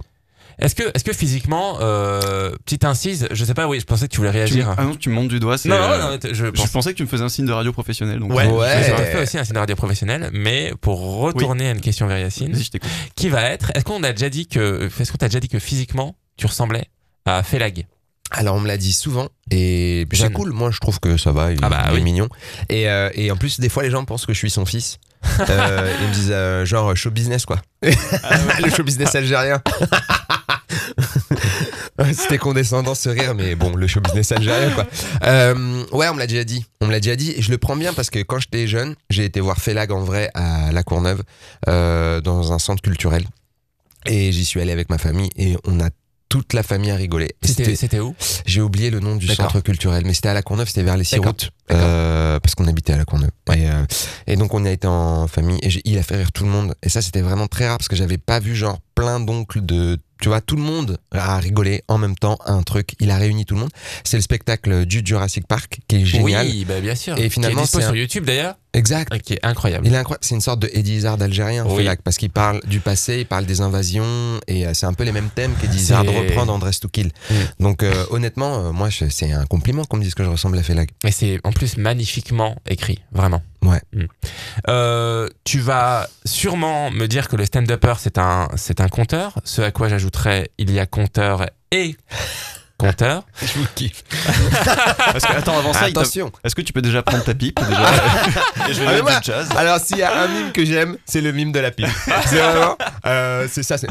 Est-ce 0.60 0.76
que, 0.76 0.84
est-ce 0.94 1.04
que 1.04 1.14
physiquement, 1.14 1.78
euh, 1.80 2.52
petite 2.66 2.84
incise, 2.86 3.28
je 3.32 3.46
sais 3.46 3.56
pas, 3.56 3.68
oui, 3.68 3.80
je 3.80 3.86
pensais 3.86 4.08
que 4.08 4.12
tu 4.14 4.18
voulais 4.18 4.30
Tu 4.32 4.38
réagir. 4.38 4.68
me- 4.70 4.76
ah 4.78 4.84
non, 4.84 4.96
tu 4.96 5.10
me 5.10 5.16
montes 5.16 5.30
du 5.30 5.40
doigt. 5.40 5.58
c'est, 5.58 5.70
non, 5.70 5.76
euh, 5.76 5.98
non, 5.98 6.12
non, 6.12 6.20
je 6.24 6.46
Je 6.54 6.72
pensais 6.72 6.92
que 6.92 6.98
tu 6.98 7.04
me 7.04 7.08
faisais 7.08 7.24
un 7.24 7.30
signe 7.30 7.48
de 7.48 7.52
radio 7.52 7.72
professionnel. 7.74 8.20
Donc 8.20 8.32
Ouais, 8.32 8.46
Ouais. 8.46 8.84
je 8.84 8.94
fait 9.04 9.22
aussi 9.24 9.40
un 9.40 9.44
scénario 9.44 9.62
radio 9.64 9.76
professionnel, 9.76 10.30
mais 10.34 10.72
pour 10.80 11.00
retourner 11.22 11.70
à 11.70 11.72
une 11.72 11.82
question 11.82 12.06
vers 12.06 12.20
Yacine, 12.20 12.54
je 12.56 12.78
qui 13.16 13.30
va 13.30 13.44
être, 13.46 13.72
est-ce 13.74 13.86
qu'on 13.86 14.04
a 14.04 14.12
déjà 14.12 14.30
dit 14.30 14.46
que, 14.46 14.88
est-ce 15.00 15.12
qu'on 15.12 15.18
t'a 15.18 15.30
déjà 15.30 15.40
dit 15.40 15.48
que 15.50 15.58
physiquement, 15.58 16.16
tu 16.38 16.46
ressemblais 16.46 16.86
à 17.26 17.42
Félag 17.42 17.88
Alors 18.30 18.56
on 18.56 18.60
me 18.60 18.68
l'a 18.68 18.78
dit 18.78 18.94
souvent 18.94 19.30
et 19.50 20.06
c'est 20.14 20.32
cool. 20.32 20.52
Moi 20.52 20.70
je 20.70 20.78
trouve 20.80 21.00
que 21.00 21.18
ça 21.18 21.32
va. 21.32 21.52
Il, 21.54 21.60
Ah 21.64 21.70
bah 21.70 21.84
il 21.88 21.92
est 21.92 21.96
oui. 21.96 22.02
mignon. 22.04 22.30
Et, 22.70 22.88
euh, 22.88 23.10
et 23.16 23.32
en 23.32 23.36
plus 23.38 23.60
des 23.60 23.70
fois 23.70 23.82
les 23.84 23.90
gens 23.90 24.06
pensent 24.06 24.26
que 24.28 24.34
je 24.34 24.38
suis 24.38 24.52
son 24.52 24.66
fils. 24.66 24.98
Euh, 25.50 25.96
ils 26.02 26.08
me 26.08 26.14
disent 26.14 26.32
euh, 26.32 26.66
genre 26.66 26.96
show 26.96 27.12
business 27.12 27.46
quoi. 27.46 27.62
le 27.82 28.70
show 28.70 28.84
business 28.84 29.16
algérien. 29.16 29.62
C'était 32.14 32.38
condescendant 32.38 32.96
ce 32.96 33.10
rire, 33.10 33.36
mais 33.36 33.56
bon, 33.56 33.76
le 33.76 33.88
show 33.88 34.02
business 34.02 34.32
algérien, 34.32 34.72
quoi. 34.72 34.88
Euh, 35.24 35.84
ouais, 35.92 36.08
on 36.10 36.14
me 36.14 36.20
l'a 36.20 36.28
déjà 36.28 36.44
dit. 36.44 36.66
On 36.80 36.88
me 36.88 36.92
l'a 36.92 37.00
déjà 37.00 37.16
dit. 37.16 37.34
Et 37.36 37.42
je 37.42 37.52
le 37.52 37.58
prends 37.58 37.76
bien 37.76 37.94
parce 37.94 38.10
que 38.10 38.20
quand 38.20 38.40
j'étais 38.40 38.68
jeune, 38.68 38.96
j'ai 39.10 39.26
été 39.26 39.40
voir 39.40 39.58
Félag 39.58 39.92
en 39.92 40.02
vrai 40.02 40.30
à 40.34 40.72
La 40.72 40.84
Courneuve, 40.84 41.24
euh, 41.68 42.22
dans 42.22 42.54
un 42.54 42.60
centre 42.60 42.82
culturel. 42.82 43.26
Et 44.06 44.32
j'y 44.32 44.46
suis 44.46 44.60
allé 44.60 44.72
avec 44.72 44.90
ma 44.90 44.98
famille 44.98 45.30
et 45.36 45.58
on 45.66 45.80
a 45.80 45.90
toute 46.32 46.54
la 46.54 46.64
famille 46.64 46.92
à 46.92 46.96
rigoler. 46.96 47.36
Et 47.44 47.76
C'était 47.76 48.00
où 48.00 48.16
j'ai 48.46 48.62
oublié 48.62 48.90
le 48.90 49.02
nom 49.02 49.18
du 49.18 49.28
centre 49.28 49.60
culturel, 49.60 50.04
mais 50.06 50.14
c'était 50.14 50.30
à 50.30 50.34
la 50.34 50.42
Courneuve, 50.42 50.68
c'était 50.70 50.82
vers 50.84 50.96
les 50.96 51.04
six 51.04 51.20
routes, 51.20 51.50
euh, 51.72 52.40
parce 52.40 52.56
qu'on 52.56 52.68
habitait 52.68 52.94
à 52.94 52.98
la 52.98 53.04
Courneuve. 53.04 53.32
Et, 53.54 53.70
euh, 53.70 53.84
et 54.28 54.38
donc 54.38 54.54
on 54.54 54.64
a 54.64 54.70
été 54.72 54.88
en 54.88 55.28
famille, 55.28 55.60
et 55.62 55.70
il 55.84 55.98
a 55.98 56.04
fait 56.04 56.16
rire 56.16 56.32
tout 56.32 56.46
le 56.46 56.50
monde. 56.50 56.74
Et 56.84 56.88
ça, 56.90 57.02
c'était 57.02 57.20
vraiment 57.22 57.48
très 57.48 57.68
rare 57.68 57.78
parce 57.78 57.90
que 57.90 57.98
j'avais 57.98 58.18
pas 58.18 58.40
vu 58.40 58.56
genre 58.56 58.80
plein 58.96 59.20
d'oncles 59.20 59.60
de, 59.66 59.98
tu 60.22 60.30
vois, 60.30 60.40
tout 60.40 60.56
le 60.56 60.62
monde 60.62 60.98
a 61.12 61.38
rigolé 61.38 61.84
en 61.90 61.98
même 61.98 62.16
temps 62.16 62.38
à 62.46 62.54
un 62.54 62.64
truc. 62.64 62.92
Il 63.02 63.12
a 63.12 63.18
réuni 63.18 63.44
tout 63.46 63.56
le 63.56 63.62
monde. 63.62 63.72
C'est 64.06 64.16
le 64.18 64.24
spectacle 64.24 64.86
du 64.86 65.02
Jurassic 65.04 65.46
Park 65.48 65.80
qui 65.90 65.98
est 65.98 66.06
génial. 66.06 66.46
Oui, 66.48 66.64
bah 66.66 66.80
bien 66.80 66.96
sûr. 66.96 67.18
Et 67.18 67.30
finalement, 67.30 67.66
c'est 67.66 67.82
sur 67.82 67.90
un- 67.90 67.96
YouTube 67.96 68.24
d'ailleurs, 68.26 68.56
Exact. 68.74 69.18
qui 69.22 69.34
est 69.34 69.46
incroyable. 69.46 69.86
Il 69.86 69.94
est 69.94 69.98
incroyable. 69.98 70.24
C'est 70.24 70.36
une 70.36 70.42
sorte 70.42 70.60
de 70.60 70.70
Eddie 70.74 70.96
Izzard 70.96 71.22
algérien, 71.22 71.66
Oui. 71.68 71.88
Parce 72.04 72.18
qu'il 72.18 72.30
parle 72.30 72.62
du 72.66 72.80
passé, 72.80 73.20
il 73.20 73.26
parle 73.26 73.46
des 73.46 73.62
invasions, 73.62 74.40
et 74.48 74.66
euh, 74.66 74.74
c'est 74.74 74.86
un 74.86 74.94
peu 74.94 75.04
les 75.04 75.12
mêmes 75.12 75.30
thèmes 75.30 75.54
qu'Eddie 75.60 75.78
Izzard 75.78 76.06
reprend 76.06 76.46
dans 76.46 76.58
Dress 76.60 76.80
to 76.80 76.88
Kill. 76.88 77.12
Mm. 77.30 77.34
Donc 77.60 77.84
euh, 77.84 78.06
honnêtement, 78.12 78.68
euh, 78.68 78.72
moi, 78.72 78.90
c'est 78.92 79.32
un 79.32 79.46
compliment 79.46 79.84
qu'on 79.86 79.98
me 79.98 80.04
dise 80.04 80.16
que 80.16 80.24
je 80.24 80.30
ressemble 80.30 80.58
à 80.58 80.64
Félac. 80.64 80.90
Et 81.06 81.12
c'est 81.12 81.40
en 81.44 81.52
plus 81.52 81.78
magnifiquement 81.78 82.56
écrit, 82.68 83.00
vraiment. 83.12 83.42
Ouais. 83.64 83.82
Mm. 83.94 84.06
Euh, 84.70 85.30
tu 85.44 85.60
vas 85.60 86.08
sûrement 86.26 86.92
me 86.92 87.08
dire 87.08 87.28
que 87.28 87.36
le 87.36 87.46
stand-upper 87.46 87.96
c'est 88.00 88.18
un 88.18 88.48
c'est 88.56 88.82
un 88.82 88.88
conteur. 88.88 89.40
Ce 89.44 89.62
à 89.62 89.72
quoi 89.72 89.90
j'ajouterais 89.90 90.50
il 90.58 90.72
y 90.72 90.80
a 90.80 90.86
conteur 90.86 91.46
et 91.72 91.96
conteur. 92.88 93.24
Je 93.42 93.60
vous 93.60 93.66
kiffe. 93.76 94.04
Parce 94.98 95.26
que, 95.26 95.34
attends, 95.34 95.58
avant 95.58 95.74
ça, 95.74 95.86
Attention. 95.86 96.32
est-ce 96.44 96.56
que 96.56 96.62
tu 96.62 96.74
peux 96.74 96.82
déjà 96.82 97.02
prendre 97.04 97.24
ta 97.24 97.34
pipe 97.34 97.60
déjà 97.60 97.82
Et 98.70 98.74
je 98.74 98.80
vais 98.82 98.86
Ah, 98.88 98.92
mettre 98.92 99.04
moi- 99.04 99.20
du 99.20 99.26
jazz. 99.26 99.50
Alors 99.58 99.80
s'il 99.80 99.98
y 99.98 100.04
a 100.04 100.22
un 100.24 100.28
mime 100.28 100.52
que 100.52 100.66
j'aime, 100.66 100.98
c'est 101.06 101.22
le 101.22 101.32
mime 101.32 101.52
de 101.52 101.60
la 101.60 101.72
pipe. 101.72 101.88
c'est 102.26 102.38
vraiment, 102.38 102.78
euh, 103.06 103.48
c'est 103.52 103.64
ça. 103.64 103.78
c'est- 103.78 103.88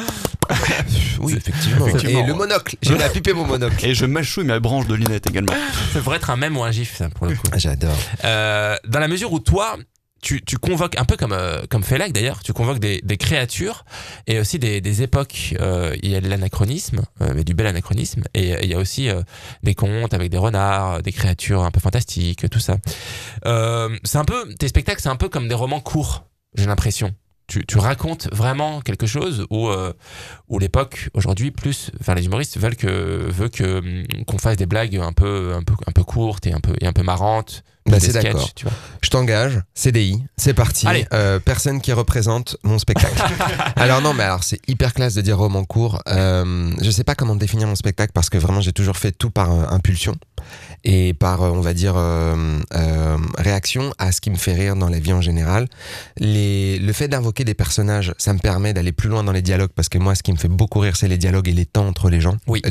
Oui, 1.21 1.35
effectivement. 1.37 1.87
Effectivement. 1.87 2.25
Et 2.25 2.27
le 2.27 2.35
monocle. 2.35 2.77
J'ai 2.83 2.97
la 2.99 3.09
pipe 3.09 3.29
et 3.29 3.33
mon 3.33 3.45
monocle. 3.47 3.85
Et 3.85 3.95
je 3.95 4.07
mâchouille 4.07 4.45
ma 4.45 4.59
branche 4.61 4.87
de 4.87 4.95
lunette 4.95 5.29
également. 5.29 5.53
Ça 5.93 5.99
devrait 5.99 6.17
être 6.17 6.31
un 6.31 6.37
mème 6.37 6.57
ou 6.57 6.63
un 6.65 6.71
gif 6.71 6.97
ça 6.97 7.09
pour 7.11 7.27
le 7.27 7.35
coup. 7.35 7.43
Ah, 7.53 7.59
J'adore. 7.59 7.97
Euh, 8.25 8.77
dans 8.87 8.99
la 9.01 9.09
mesure 9.09 9.33
où 9.33 9.39
toi 9.41 9.77
tu, 10.21 10.43
tu 10.45 10.59
convoques 10.59 10.99
un 10.99 11.05
peu 11.05 11.17
comme 11.17 11.33
euh, 11.33 11.63
comme 11.69 11.83
d'ailleurs, 12.11 12.43
tu 12.43 12.53
convoques 12.53 12.79
des, 12.79 13.01
des 13.03 13.17
créatures 13.17 13.85
et 14.27 14.39
aussi 14.39 14.59
des, 14.59 14.81
des 14.81 15.03
époques. 15.03 15.55
Euh, 15.61 15.97
il 16.03 16.11
y 16.11 16.17
a 16.17 16.21
de 16.21 16.29
l'anachronisme, 16.29 17.03
euh, 17.21 17.33
mais 17.35 17.45
du 17.45 17.55
bel 17.55 17.67
anachronisme, 17.67 18.25
et 18.35 18.63
il 18.63 18.69
y 18.71 18.75
a 18.75 18.79
aussi 18.79 19.09
euh, 19.09 19.23
des 19.63 19.75
contes 19.75 20.15
avec 20.15 20.31
des 20.31 20.39
renards, 20.39 21.03
des 21.03 21.13
créatures 21.13 21.63
un 21.63 21.71
peu 21.71 21.81
fantastiques, 21.81 22.49
tout 22.51 22.61
ça. 22.61 22.77
Euh, 23.47 23.97
c'est 24.05 24.19
un 24.19 24.25
peu 24.25 24.55
tes 24.55 24.69
spectacles, 24.69 25.01
c'est 25.01 25.09
un 25.09 25.17
peu 25.17 25.29
comme 25.29 25.49
des 25.49 25.55
romans 25.55 25.81
courts, 25.81 26.27
j'ai 26.55 26.67
l'impression. 26.67 27.15
Tu, 27.47 27.67
tu 27.67 27.79
racontes 27.79 28.29
vraiment 28.33 28.81
quelque 28.81 29.09
chose 29.09 29.45
où, 29.51 29.67
euh, 29.67 29.93
où 30.49 30.61
l'époque 30.61 31.09
aujourd'hui 31.15 31.51
plus, 31.51 31.91
enfin 32.01 32.15
les 32.15 32.27
humoristes 32.27 32.59
veulent 32.59 32.77
que 32.77 32.87
veut 33.29 33.49
que 33.49 33.79
hum, 33.79 34.25
qu'on 34.25 34.39
fasse 34.39 34.57
des 34.57 34.67
blagues 34.67 34.97
un 34.97 35.13
peu 35.13 35.55
un 35.57 35.65
peu 35.65 35.75
un 35.89 35.91
peu 35.91 36.05
courtes 36.05 36.47
et 36.47 36.53
un 36.53 36.61
peu 36.61 36.75
et 36.81 36.87
un 36.87 36.93
peu 36.93 37.03
marrantes. 37.03 37.65
Bah, 37.91 38.01
c'est 38.01 38.13
d'accord. 38.13 38.51
Je 39.03 39.11
t'engage, 39.11 39.61
CDI, 39.75 40.23
c'est 40.37 40.55
parti. 40.55 40.87
Euh, 41.13 41.39
personne 41.39 41.81
qui 41.81 41.93
représente 41.93 42.57
mon 42.63 42.79
spectacle. 42.79 43.21
alors 43.77 44.01
non, 44.03 44.15
mais 44.15 44.25
alors 44.25 44.45
c'est 44.45 44.61
hyper 44.69 44.95
classe 44.95 45.15
de 45.15 45.23
dire 45.23 45.39
roman 45.39 45.65
court. 45.65 46.01
Euh, 46.09 46.71
je 46.81 46.91
sais 46.91 47.05
pas 47.05 47.15
comment 47.15 47.37
définir 47.37 47.67
mon 47.67 47.75
spectacle 47.75 48.13
parce 48.13 48.31
que 48.31 48.39
vraiment 48.39 48.61
j'ai 48.61 48.73
toujours 48.73 48.97
fait 48.97 49.13
tout 49.13 49.31
par 49.31 49.53
euh, 49.53 49.65
impulsion 49.71 50.17
et 50.85 51.13
par, 51.13 51.43
euh, 51.43 51.51
on 51.51 51.61
va 51.61 51.75
dire, 51.75 51.95
réaction 53.39 53.93
à 53.99 54.13
ce 54.13 54.21
qui 54.21 54.31
me 54.31 54.37
fait 54.37 54.55
rire 54.55 54.77
dans 54.77 54.89
la 54.89 54.99
vie 54.99 55.13
en 55.13 55.21
général. 55.21 55.69
Les, 56.17 56.79
le 56.79 56.93
fait 56.93 57.09
d'invoquer 57.09 57.45
des 57.45 57.55
personnages, 57.55 58.15
ça 58.19 58.33
me 58.33 58.39
permet 58.39 58.73
d'aller 58.73 58.93
plus 58.93 59.09
loin 59.09 59.23
dans 59.25 59.33
les 59.33 59.43
dialogues 59.43 59.73
parce 59.75 59.89
que 59.89 59.99
moi, 59.99 60.15
ce 60.15 60.23
qui 60.23 60.33
me 60.33 60.39
fait 60.39 60.49
beaucoup 60.49 60.79
rire, 60.79 60.97
c'est 60.97 61.09
les 61.09 61.19
dialogues 61.19 61.49
et 61.49 61.53
les 61.53 61.67
temps 61.67 61.87
entre 61.87 62.09
les 62.11 62.21
gens. 62.21 62.37
Oui. 62.47 62.63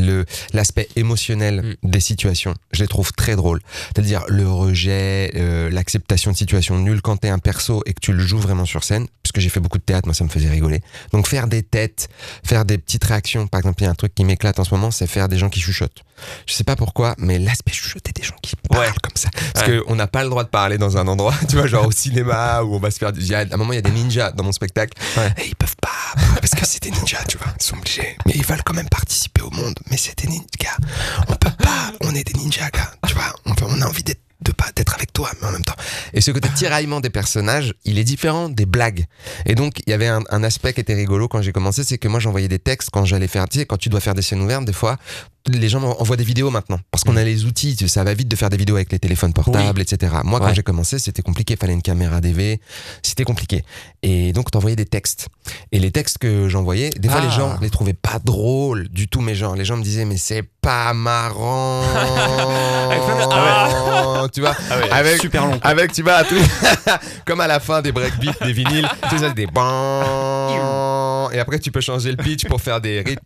L'aspect 0.53 0.87
émotionnel 0.95 1.75
des 1.83 1.99
situations, 1.99 2.53
je 2.71 2.81
les 2.81 2.87
trouve 2.87 3.11
très 3.13 3.35
drôles. 3.35 3.59
C'est-à-dire 3.93 4.23
le 4.27 4.49
rejet, 4.49 5.08
euh, 5.35 5.69
l'acceptation 5.69 6.31
de 6.31 6.37
situations 6.37 6.77
nulles 6.77 7.01
quand 7.01 7.17
t'es 7.17 7.29
un 7.29 7.39
perso 7.39 7.81
et 7.85 7.93
que 7.93 7.99
tu 8.01 8.13
le 8.13 8.19
joues 8.19 8.39
vraiment 8.39 8.65
sur 8.65 8.83
scène. 8.83 9.07
Puisque 9.23 9.39
j'ai 9.39 9.49
fait 9.49 9.59
beaucoup 9.59 9.77
de 9.77 9.83
théâtre, 9.83 10.07
moi 10.07 10.13
ça 10.15 10.23
me 10.23 10.29
faisait 10.29 10.49
rigoler. 10.49 10.81
Donc 11.13 11.27
faire 11.27 11.47
des 11.47 11.61
têtes, 11.63 12.09
faire 12.43 12.65
des 12.65 12.77
petites 12.77 13.03
réactions. 13.03 13.47
Par 13.47 13.59
exemple, 13.59 13.81
il 13.81 13.85
y 13.85 13.87
a 13.87 13.91
un 13.91 13.95
truc 13.95 14.13
qui 14.15 14.23
m'éclate 14.23 14.59
en 14.59 14.63
ce 14.63 14.73
moment, 14.73 14.91
c'est 14.91 15.07
faire 15.07 15.27
des 15.27 15.37
gens 15.37 15.49
qui 15.49 15.59
chuchotent. 15.61 16.03
Je 16.47 16.53
sais 16.53 16.63
pas 16.63 16.75
pourquoi, 16.75 17.15
mais 17.17 17.37
l'aspect 17.39 17.71
chuchoter 17.71 18.11
des 18.11 18.23
gens 18.23 18.35
qui 18.41 18.55
parlent 18.69 18.85
Ouais. 18.85 18.91
comme 19.03 19.15
ça. 19.15 19.29
Parce 19.53 19.67
Ouais. 19.67 19.79
qu'on 19.85 19.95
n'a 19.95 20.07
pas 20.07 20.23
le 20.23 20.29
droit 20.29 20.43
de 20.43 20.49
parler 20.49 20.77
dans 20.77 20.97
un 20.97 21.07
endroit, 21.07 21.33
tu 21.49 21.55
vois, 21.57 21.67
genre 21.67 21.87
au 21.87 21.91
cinéma 21.91 22.61
où 22.63 22.75
on 22.75 22.79
va 22.79 22.91
se 22.91 22.97
faire. 22.97 23.11
y 23.17 23.33
a- 23.35 23.39
à 23.39 23.43
un 23.53 23.57
moment, 23.57 23.73
il 23.73 23.77
y 23.77 23.79
a 23.79 23.83
des 23.83 23.91
ninjas 23.91 24.31
dans 24.31 24.43
mon 24.43 24.51
spectacle. 24.51 24.97
Ouais. 25.17 25.33
Et 25.37 25.47
ils 25.47 25.55
peuvent 25.55 25.75
pas, 25.81 26.21
parce 26.39 26.51
que 26.55 26.65
c'est 26.65 26.81
des 26.83 26.91
ninjas, 26.91 27.23
tu 27.27 27.37
vois. 27.37 27.53
Ils 27.59 27.63
sont 27.63 27.77
obligés. 27.77 28.15
Mais 28.25 28.33
ils 28.35 28.45
veulent 28.45 28.63
quand 28.65 28.73
même 28.73 28.89
participer 28.89 29.41
au 29.41 29.51
monde. 29.51 29.75
Mais 29.91 29.97
c'est 29.97 30.17
des 30.19 30.27
ninjas. 30.27 30.77
On 31.27 31.35
peut 31.35 31.51
pas, 31.63 31.91
on 32.01 32.15
est 32.15 32.23
des 32.25 32.33
ninjas, 32.39 32.69
gars. 32.71 32.91
Tu 33.07 33.13
vois, 33.13 33.33
on, 33.45 33.53
peut- 33.53 33.65
on 33.69 33.81
a 33.81 33.85
envie 33.85 34.03
d'être 34.03 34.21
de 34.41 34.53
pas 34.53 34.67
d'être 34.73 34.93
avec 34.95 35.11
toi 35.11 35.29
mais 35.41 35.49
en 35.49 35.51
même 35.51 35.65
temps 35.65 35.75
et 36.19 36.21
ce 36.21 36.31
côté 36.31 36.49
tiraillement 36.53 36.99
des 36.99 37.09
personnages 37.09 37.73
il 37.85 37.97
est 37.97 38.03
différent 38.03 38.49
des 38.49 38.65
blagues. 38.65 39.05
Et 39.45 39.55
donc 39.55 39.79
il 39.87 39.89
y 39.89 39.93
avait 39.93 40.09
un, 40.09 40.43
aspect 40.43 40.73
qui 40.73 40.81
était 40.81 40.93
rigolo 40.93 41.29
quand 41.29 41.41
j'ai 41.41 41.53
commencé 41.53 41.85
c'est 41.85 41.97
que 41.97 42.09
moi 42.09 42.19
j'envoyais 42.19 42.49
des 42.49 42.59
textes 42.59 42.89
quand 42.91 43.05
j'allais 43.05 43.29
faire 43.29 43.47
tu 43.47 43.59
sais 43.59 43.65
quand 43.65 43.77
tu 43.77 43.87
dois 43.87 44.01
faire 44.01 44.15
des 44.15 44.21
scènes 44.21 44.41
ouvertes 44.41 44.65
des 44.65 44.73
fois 44.73 44.97
les 45.57 45.69
gens 45.69 45.81
envoient 45.83 46.17
des 46.17 46.23
vidéos 46.23 46.49
maintenant 46.51 46.79
parce 46.91 47.03
qu'on 47.03 47.13
Mm. 47.13 47.17
a 47.17 47.23
les 47.23 47.45
outils, 47.45 47.75
ça 47.87 48.03
va 48.03 48.13
vite 48.13 48.27
de 48.27 48.35
faire 48.35 48.49
des 48.49 48.57
vidéos 48.57 48.75
avec 48.75 48.91
les 48.91 48.99
téléphones 48.99 49.33
portables, 49.33 49.81
etc. 49.81 50.13
Moi, 50.23 50.39
quand 50.39 50.45
Ouais. 50.47 50.55
j'ai 50.55 50.63
commencé, 50.63 50.99
c'était 50.99 51.21
compliqué, 51.21 51.55
fallait 51.55 51.73
une 51.73 51.81
caméra 51.81 52.21
DV, 52.21 52.59
c'était 53.03 53.23
compliqué. 53.23 53.63
Et 54.03 54.31
donc, 54.33 54.51
t'envoyais 54.51 54.75
des 54.75 54.85
textes. 54.85 55.27
Et 55.71 55.79
les 55.79 55.91
textes 55.91 56.17
que 56.19 56.47
j'envoyais, 56.49 56.89
des 56.91 57.09
fois, 57.09 57.19
Ah. 57.21 57.25
les 57.25 57.31
gens 57.31 57.57
les 57.61 57.69
trouvaient 57.69 57.93
pas 57.93 58.19
drôles 58.23 58.87
du 58.89 59.07
tout, 59.07 59.21
mes 59.21 59.35
gens. 59.35 59.53
Les 59.53 59.65
gens 59.65 59.77
me 59.77 59.83
disaient, 59.83 60.05
mais 60.05 60.17
c'est 60.17 60.43
pas 60.61 60.93
marrant. 60.93 61.81
Avec 62.89 63.03
plein 63.03 63.15
de- 63.27 64.29
Tu 64.31 64.41
vois, 64.41 64.55
Ah 64.69 64.77
ouais, 64.77 64.89
Avec- 64.91 65.21
super 65.21 65.45
long. 65.47 65.59
avec, 65.61 65.91
tu 65.93 66.03
vois, 66.03 66.21
comme 67.25 67.39
à 67.41 67.47
la 67.47 67.59
fin 67.59 67.81
des 67.81 67.91
breakbeats, 67.91 68.45
des 68.45 68.53
vinyles, 68.53 68.87
tu 69.09 69.17
sais, 69.17 69.33
des 69.33 69.47
ban. 69.47 71.29
Et 71.31 71.39
après, 71.39 71.59
tu 71.59 71.71
peux 71.71 71.81
changer 71.81 72.11
le 72.11 72.17
pitch 72.17 72.45
pour 72.47 72.59
faire 72.61 72.81
des 72.81 73.01
rythmes. 73.01 73.19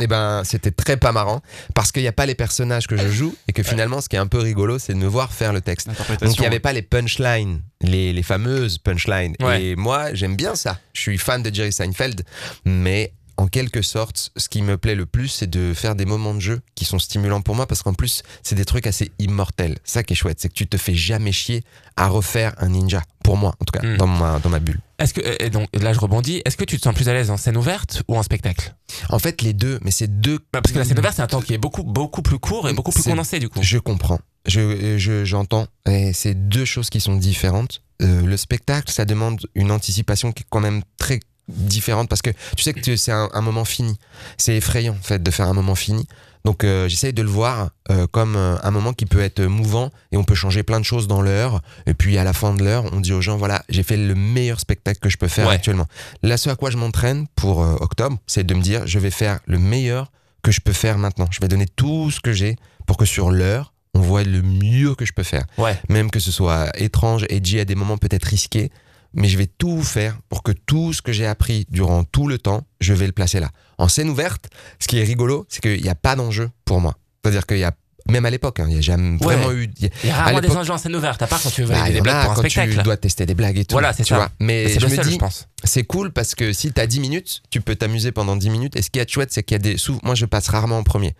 Et 0.00 0.06
ben, 0.06 0.42
c'était 0.44 0.70
très 0.70 0.96
pas 1.06 1.12
marrant 1.12 1.40
parce 1.74 1.92
qu'il 1.92 2.02
n'y 2.02 2.08
a 2.08 2.12
pas 2.12 2.26
les 2.26 2.34
personnages 2.34 2.88
que 2.88 2.96
je 2.96 3.08
joue 3.08 3.32
et 3.46 3.52
que 3.52 3.62
finalement, 3.62 4.00
ce 4.00 4.08
qui 4.08 4.16
est 4.16 4.18
un 4.18 4.26
peu 4.26 4.40
rigolo, 4.40 4.80
c'est 4.80 4.92
de 4.92 4.98
me 4.98 5.06
voir 5.06 5.32
faire 5.32 5.52
le 5.52 5.60
texte. 5.60 5.88
Donc, 6.20 6.36
il 6.36 6.40
n'y 6.40 6.46
avait 6.46 6.58
pas 6.58 6.72
les 6.72 6.82
punchlines, 6.82 7.62
les, 7.80 8.12
les 8.12 8.22
fameuses 8.24 8.78
punchlines. 8.78 9.36
Ouais. 9.40 9.62
Et 9.62 9.76
moi, 9.76 10.14
j'aime 10.14 10.34
bien 10.34 10.56
ça. 10.56 10.80
Je 10.94 11.00
suis 11.02 11.18
fan 11.18 11.44
de 11.44 11.54
Jerry 11.54 11.72
Seinfeld, 11.72 12.24
mais 12.64 13.12
en 13.38 13.48
quelque 13.48 13.82
sorte, 13.82 14.30
ce 14.36 14.48
qui 14.48 14.62
me 14.62 14.78
plaît 14.78 14.94
le 14.94 15.04
plus, 15.06 15.28
c'est 15.28 15.46
de 15.50 15.74
faire 15.74 15.94
des 15.94 16.06
moments 16.06 16.34
de 16.34 16.40
jeu 16.40 16.60
qui 16.74 16.84
sont 16.84 16.98
stimulants 16.98 17.42
pour 17.42 17.54
moi 17.54 17.66
parce 17.66 17.82
qu'en 17.82 17.92
plus, 17.94 18.22
c'est 18.42 18.54
des 18.54 18.64
trucs 18.64 18.86
assez 18.86 19.12
immortels. 19.18 19.76
Ça 19.84 20.02
qui 20.02 20.14
est 20.14 20.16
chouette, 20.16 20.38
c'est 20.40 20.48
que 20.48 20.54
tu 20.54 20.66
te 20.66 20.76
fais 20.76 20.94
jamais 20.94 21.32
chier 21.32 21.62
à 21.96 22.08
refaire 22.08 22.54
un 22.58 22.68
ninja. 22.70 23.02
Pour 23.22 23.36
moi, 23.36 23.54
en 23.60 23.64
tout 23.64 23.72
cas, 23.78 23.84
Mm. 23.86 23.96
dans, 23.98 24.06
ma, 24.06 24.38
dans 24.38 24.48
ma 24.50 24.58
bulle. 24.60 24.78
Est-ce 24.98 25.12
que 25.12 25.20
et 25.42 25.50
donc 25.50 25.68
là 25.74 25.92
je 25.92 25.98
rebondis, 26.00 26.40
est-ce 26.46 26.56
que 26.56 26.64
tu 26.64 26.78
te 26.78 26.82
sens 26.82 26.94
plus 26.94 27.08
à 27.08 27.12
l'aise 27.12 27.30
en 27.30 27.36
scène 27.36 27.56
ouverte 27.58 28.02
ou 28.08 28.16
en 28.16 28.22
spectacle? 28.22 28.74
En 29.10 29.18
fait, 29.18 29.42
les 29.42 29.52
deux, 29.52 29.78
mais 29.82 29.90
c'est 29.90 30.20
deux. 30.20 30.38
Bah, 30.52 30.62
Parce 30.62 30.72
que 30.72 30.78
la 30.78 30.84
scène 30.86 30.98
ouverte 30.98 31.16
c'est 31.16 31.22
un 31.22 31.26
temps 31.26 31.42
qui 31.42 31.52
est 31.52 31.58
beaucoup 31.58 31.82
beaucoup 31.82 32.22
plus 32.22 32.38
court 32.38 32.68
et 32.68 32.72
beaucoup 32.72 32.92
plus 32.92 33.02
condensé 33.02 33.38
du 33.38 33.48
coup. 33.50 33.58
Je 33.62 33.78
comprends. 33.78 34.20
Je, 34.46 34.96
je- 34.96 35.24
j'entends. 35.24 35.66
Et 35.86 36.12
c'est 36.14 36.34
deux 36.48 36.64
choses 36.64 36.88
qui 36.88 37.00
sont 37.00 37.16
différentes. 37.16 37.82
Euh, 38.00 38.22
le 38.24 38.36
spectacle, 38.36 38.90
ça 38.92 39.04
demande 39.04 39.40
une 39.54 39.70
anticipation 39.72 40.32
qui 40.32 40.44
est 40.44 40.46
quand 40.48 40.60
même 40.60 40.82
très 40.98 41.20
différente 41.48 42.08
parce 42.08 42.22
que 42.22 42.30
tu 42.56 42.62
sais 42.62 42.72
que 42.72 42.96
c'est 42.96 43.12
un, 43.12 43.28
un 43.32 43.40
moment 43.40 43.64
fini. 43.64 43.96
C'est 44.36 44.56
effrayant, 44.56 44.94
en 44.94 45.02
fait, 45.02 45.22
de 45.22 45.30
faire 45.30 45.48
un 45.48 45.54
moment 45.54 45.74
fini. 45.74 46.06
Donc, 46.44 46.62
euh, 46.62 46.88
j'essaye 46.88 47.12
de 47.12 47.22
le 47.22 47.28
voir 47.28 47.70
euh, 47.90 48.06
comme 48.06 48.36
euh, 48.36 48.56
un 48.62 48.70
moment 48.70 48.92
qui 48.92 49.04
peut 49.04 49.20
être 49.20 49.42
mouvant 49.42 49.90
et 50.12 50.16
on 50.16 50.22
peut 50.22 50.36
changer 50.36 50.62
plein 50.62 50.78
de 50.78 50.84
choses 50.84 51.08
dans 51.08 51.20
l'heure. 51.20 51.60
Et 51.86 51.94
puis, 51.94 52.18
à 52.18 52.24
la 52.24 52.32
fin 52.32 52.54
de 52.54 52.62
l'heure, 52.62 52.84
on 52.92 53.00
dit 53.00 53.12
aux 53.12 53.20
gens 53.20 53.36
voilà, 53.36 53.64
j'ai 53.68 53.82
fait 53.82 53.96
le 53.96 54.14
meilleur 54.14 54.60
spectacle 54.60 55.00
que 55.00 55.08
je 55.08 55.16
peux 55.16 55.26
faire 55.28 55.48
Ouais. 55.48 55.54
actuellement. 55.54 55.86
Là, 56.22 56.36
ce 56.36 56.48
à 56.48 56.54
quoi 56.54 56.70
je 56.70 56.76
m'entraîne 56.76 57.26
pour 57.34 57.64
euh, 57.64 57.74
octobre, 57.80 58.18
c'est 58.28 58.44
de 58.46 58.54
me 58.54 58.62
dire 58.62 58.86
je 58.86 58.98
vais 59.00 59.10
faire 59.10 59.40
le 59.46 59.58
meilleur 59.58 60.12
que 60.44 60.52
je 60.52 60.60
peux 60.60 60.72
faire 60.72 60.98
maintenant. 60.98 61.26
Je 61.32 61.40
vais 61.40 61.48
donner 61.48 61.66
tout 61.74 62.12
ce 62.12 62.20
que 62.20 62.32
j'ai 62.32 62.54
pour 62.86 62.96
que 62.96 63.04
sur 63.06 63.32
l'heure, 63.32 63.72
on 63.94 64.00
voit 64.00 64.22
le 64.22 64.40
mieux 64.42 64.94
que 64.94 65.04
je 65.04 65.12
peux 65.12 65.24
faire. 65.24 65.46
Ouais. 65.58 65.76
Même 65.88 66.12
que 66.12 66.20
ce 66.20 66.30
soit 66.30 66.70
étrange, 66.80 67.26
edgy, 67.28 67.58
à 67.58 67.64
des 67.64 67.74
moments 67.74 67.98
peut-être 67.98 68.26
risqués, 68.26 68.70
mais 69.16 69.28
je 69.28 69.36
vais 69.38 69.46
tout 69.46 69.82
faire 69.82 70.18
pour 70.28 70.42
que 70.42 70.52
tout 70.52 70.92
ce 70.92 71.02
que 71.02 71.10
j'ai 71.12 71.26
appris 71.26 71.66
durant 71.70 72.04
tout 72.04 72.28
le 72.28 72.38
temps, 72.38 72.62
je 72.80 72.92
vais 72.94 73.06
le 73.06 73.12
placer 73.12 73.40
là. 73.40 73.50
En 73.78 73.88
scène 73.88 74.08
ouverte, 74.10 74.48
ce 74.78 74.86
qui 74.86 74.98
est 74.98 75.04
rigolo, 75.04 75.46
c'est 75.48 75.60
qu'il 75.60 75.82
n'y 75.82 75.88
a 75.88 75.94
pas 75.96 76.14
d'enjeu 76.14 76.50
pour 76.64 76.80
moi. 76.80 76.96
C'est-à-dire 77.24 77.46
qu'il 77.46 77.58
y 77.58 77.64
a, 77.64 77.72
même 78.08 78.24
à 78.24 78.30
l'époque, 78.30 78.60
hein, 78.60 78.66
il 78.68 78.74
n'y 78.74 78.78
a 78.78 78.82
jamais 78.82 79.18
vraiment 79.18 79.50
eu. 79.50 79.68
il 79.78 79.84
y 79.84 79.86
a- 79.86 79.90
Il 80.04 80.08
y 80.08 80.12
a 80.12 80.16
À 80.16 80.22
rarement 80.24 80.40
des 80.40 80.56
enjeux 80.56 80.72
en 80.72 80.78
scène 80.78 80.94
ouverte, 80.94 81.20
à 81.22 81.26
part 81.26 81.42
quand 81.42 81.50
tu 81.50 81.62
veux 81.62 81.68
bah, 81.68 81.74
valider 81.80 81.90
il 81.90 81.92
y 81.92 81.94
des 81.96 82.00
blagues 82.02 82.22
pour 82.22 82.30
un 82.30 82.34
quand 82.36 82.40
spectacle. 82.42 82.76
tu 82.76 82.82
dois 82.82 82.96
tester 82.96 83.26
des 83.26 83.34
blagues 83.34 83.58
et 83.58 83.64
tout. 83.64 83.74
Voilà, 83.74 83.92
c'est 83.92 84.04
ça. 84.04 84.14
vois. 84.16 84.28
Mais 84.38 84.68
je 84.78 84.86
me 84.86 84.94
seul, 84.94 85.06
dis, 85.08 85.18
c'est 85.64 85.82
cool 85.84 86.12
parce 86.12 86.34
que 86.36 86.52
si 86.52 86.72
tu 86.72 86.80
as 86.80 86.86
10 86.86 87.00
minutes, 87.00 87.42
tu 87.50 87.60
peux 87.60 87.74
t'amuser 87.74 88.12
pendant 88.12 88.36
10 88.36 88.50
minutes. 88.50 88.76
Et 88.76 88.82
ce 88.82 88.90
qui 88.90 89.00
est 89.00 89.10
chouette, 89.10 89.32
c'est 89.32 89.42
qu'il 89.42 89.54
y 89.54 89.56
a 89.56 89.58
des. 89.58 89.76
Moi, 90.04 90.14
je 90.14 90.24
passe 90.26 90.48
rarement 90.48 90.78
en 90.78 90.82
premier. 90.84 91.14